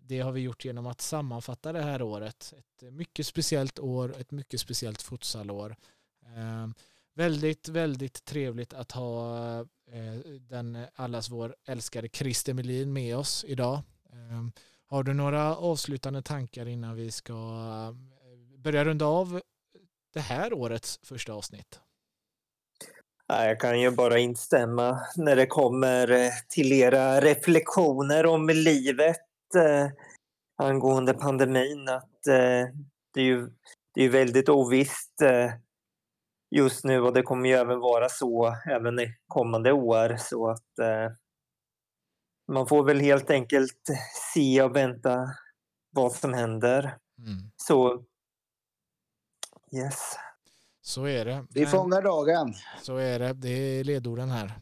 det 0.09 0.21
har 0.21 0.33
vi 0.33 0.41
gjort 0.41 0.65
genom 0.65 0.87
att 0.87 1.01
sammanfatta 1.01 1.73
det 1.73 1.83
här 1.83 2.03
året. 2.03 2.55
Ett 2.59 2.83
eh, 2.83 2.91
mycket 2.91 3.27
speciellt 3.27 3.79
år, 3.79 4.15
ett 4.21 4.31
mycket 4.31 4.61
speciellt 4.61 5.03
futsalår. 5.03 5.77
Eh, 6.27 6.69
väldigt, 7.15 7.69
väldigt 7.69 8.25
trevligt 8.25 8.75
att 8.75 8.93
ha 8.93 9.61
eh, 9.61 10.15
den 10.41 10.77
eh, 10.77 10.87
allas 10.95 11.31
vår 11.31 11.57
älskade 11.67 12.09
Christer 12.09 12.55
Melin 12.55 12.93
med 12.93 13.17
oss 13.17 13.45
idag. 13.49 13.81
Ehm, 14.13 14.53
har 14.87 15.03
du 15.03 15.15
några 15.15 15.57
avslutande 15.57 16.23
tankar 16.23 16.69
innan 16.69 16.97
vi 16.97 17.11
ska 17.11 17.35
börja 18.57 18.85
runda 18.85 19.07
av 19.07 19.41
det 20.15 20.21
här 20.21 20.53
årets 20.53 21.01
första 21.03 21.33
avsnitt? 21.33 21.81
Jag 23.27 23.61
kan 23.61 23.81
ju 23.81 23.91
bara 23.91 24.19
instämma 24.19 25.01
när 25.17 25.37
det 25.37 25.47
kommer 25.47 26.31
till 26.49 26.73
era 26.73 27.21
reflektioner 27.21 28.27
om 28.27 28.49
livet 28.49 29.28
eh, 29.55 29.89
angående 30.57 31.15
pandemin. 31.15 31.89
Att 31.89 32.27
eh, 32.27 32.67
det 33.15 33.21
är 33.21 33.25
ju 33.25 33.51
det 33.95 34.05
är 34.05 34.09
väldigt 34.09 34.49
ovisst 34.49 35.23
eh, 35.23 35.53
just 36.51 36.85
nu 36.85 37.01
och 37.01 37.13
det 37.13 37.23
kommer 37.23 37.49
ju 37.49 37.55
även 37.55 37.81
vara 37.81 38.09
så 38.09 38.57
även 38.71 39.01
i 39.01 39.15
kommande 39.27 39.73
år. 39.73 40.17
Så 40.17 40.51
att 40.51 40.79
eh, 40.79 41.13
man 42.53 42.67
får 42.67 42.85
väl 42.85 43.01
helt 43.01 43.31
enkelt 43.31 43.83
se 44.35 44.63
och 44.63 44.77
vänta 44.77 45.35
vad 45.91 46.13
som 46.13 46.35
händer. 46.35 46.83
Mm. 47.19 47.51
Så 47.57 48.05
yes. 49.73 50.17
Så 50.83 51.07
är 51.07 51.25
det. 51.25 51.47
Vi 51.51 51.67
fångar 51.67 52.03
dagen. 52.03 52.55
Så 52.83 52.97
är 52.97 53.19
det. 53.19 53.33
Det 53.33 53.49
är 53.49 53.85
ledorden 53.85 54.31
här. 54.31 54.53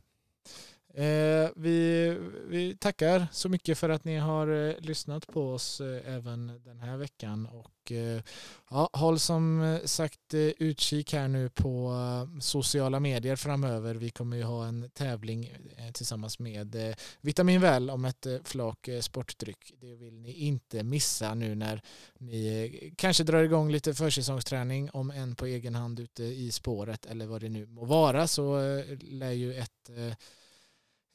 Eh, 0.97 1.51
vi, 1.57 2.18
vi 2.49 2.76
tackar 2.76 3.26
så 3.32 3.49
mycket 3.49 3.78
för 3.78 3.88
att 3.88 4.05
ni 4.05 4.16
har 4.16 4.68
eh, 4.68 4.74
lyssnat 4.78 5.26
på 5.26 5.53
oss 5.53 5.80
eh, 5.80 6.14
även 6.14 6.61
den 6.64 6.80
här 6.80 6.97
veckan 6.97 7.47
och 7.47 7.92
eh, 7.92 8.22
ja, 8.70 8.90
håll 8.92 9.18
som 9.18 9.62
eh, 9.62 9.84
sagt 9.84 10.34
eh, 10.34 10.40
utkik 10.40 11.12
här 11.12 11.28
nu 11.28 11.49
på 11.49 11.92
eh, 11.92 12.40
sociala 12.40 13.01
medier 13.01 13.36
framöver. 13.36 13.94
Vi 13.94 14.11
kommer 14.11 14.36
ju 14.36 14.42
ha 14.42 14.66
en 14.66 14.90
tävling 14.90 15.53
eh, 15.76 15.92
tillsammans 15.92 16.38
med 16.38 16.97
Vitamin 17.20 17.61
Väl 17.61 17.90
om 17.90 18.05
ett 18.05 18.26
flak 18.44 18.88
sportdryck. 19.01 19.72
Det 19.80 19.94
vill 19.94 20.20
ni 20.20 20.32
inte 20.32 20.82
missa 20.82 21.34
nu 21.34 21.55
när 21.55 21.82
ni 22.18 22.94
kanske 22.97 23.24
drar 23.24 23.42
igång 23.42 23.70
lite 23.70 23.94
försäsongsträning 23.94 24.90
om 24.90 25.11
en 25.11 25.36
på 25.36 25.47
egen 25.47 25.74
hand 25.74 26.01
ute 26.01 26.24
i 26.24 26.53
spåret 26.53 27.07
eller 27.07 27.26
vad 27.26 27.40
det 27.40 27.49
nu 27.49 27.66
må 27.66 27.84
vara 27.84 28.26
så 28.26 28.59
lär 29.01 29.32
ju 29.32 29.55
ett 29.55 29.90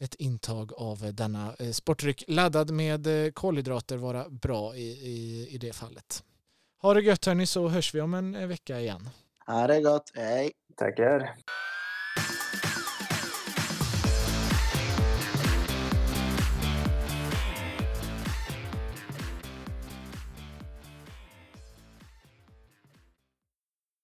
ett 0.01 0.15
intag 0.15 0.73
av 0.73 1.13
denna 1.13 1.55
eh, 1.59 1.71
sportdryck 1.71 2.23
laddad 2.27 2.71
med 2.71 3.25
eh, 3.25 3.31
kolhydrater 3.31 3.97
vara 3.97 4.29
bra 4.29 4.75
i, 4.75 4.87
i, 4.89 5.47
i 5.51 5.57
det 5.57 5.75
fallet. 5.75 6.23
Ha 6.81 6.93
det 6.93 7.01
gött 7.01 7.25
hörni 7.25 7.45
så 7.45 7.67
hörs 7.67 7.95
vi 7.95 8.01
om 8.01 8.13
en 8.13 8.47
vecka 8.47 8.79
igen. 8.79 9.09
Ha 9.47 9.67
det 9.67 9.81
gott, 9.81 10.11
hej. 10.15 10.51
Tackar. 10.77 11.35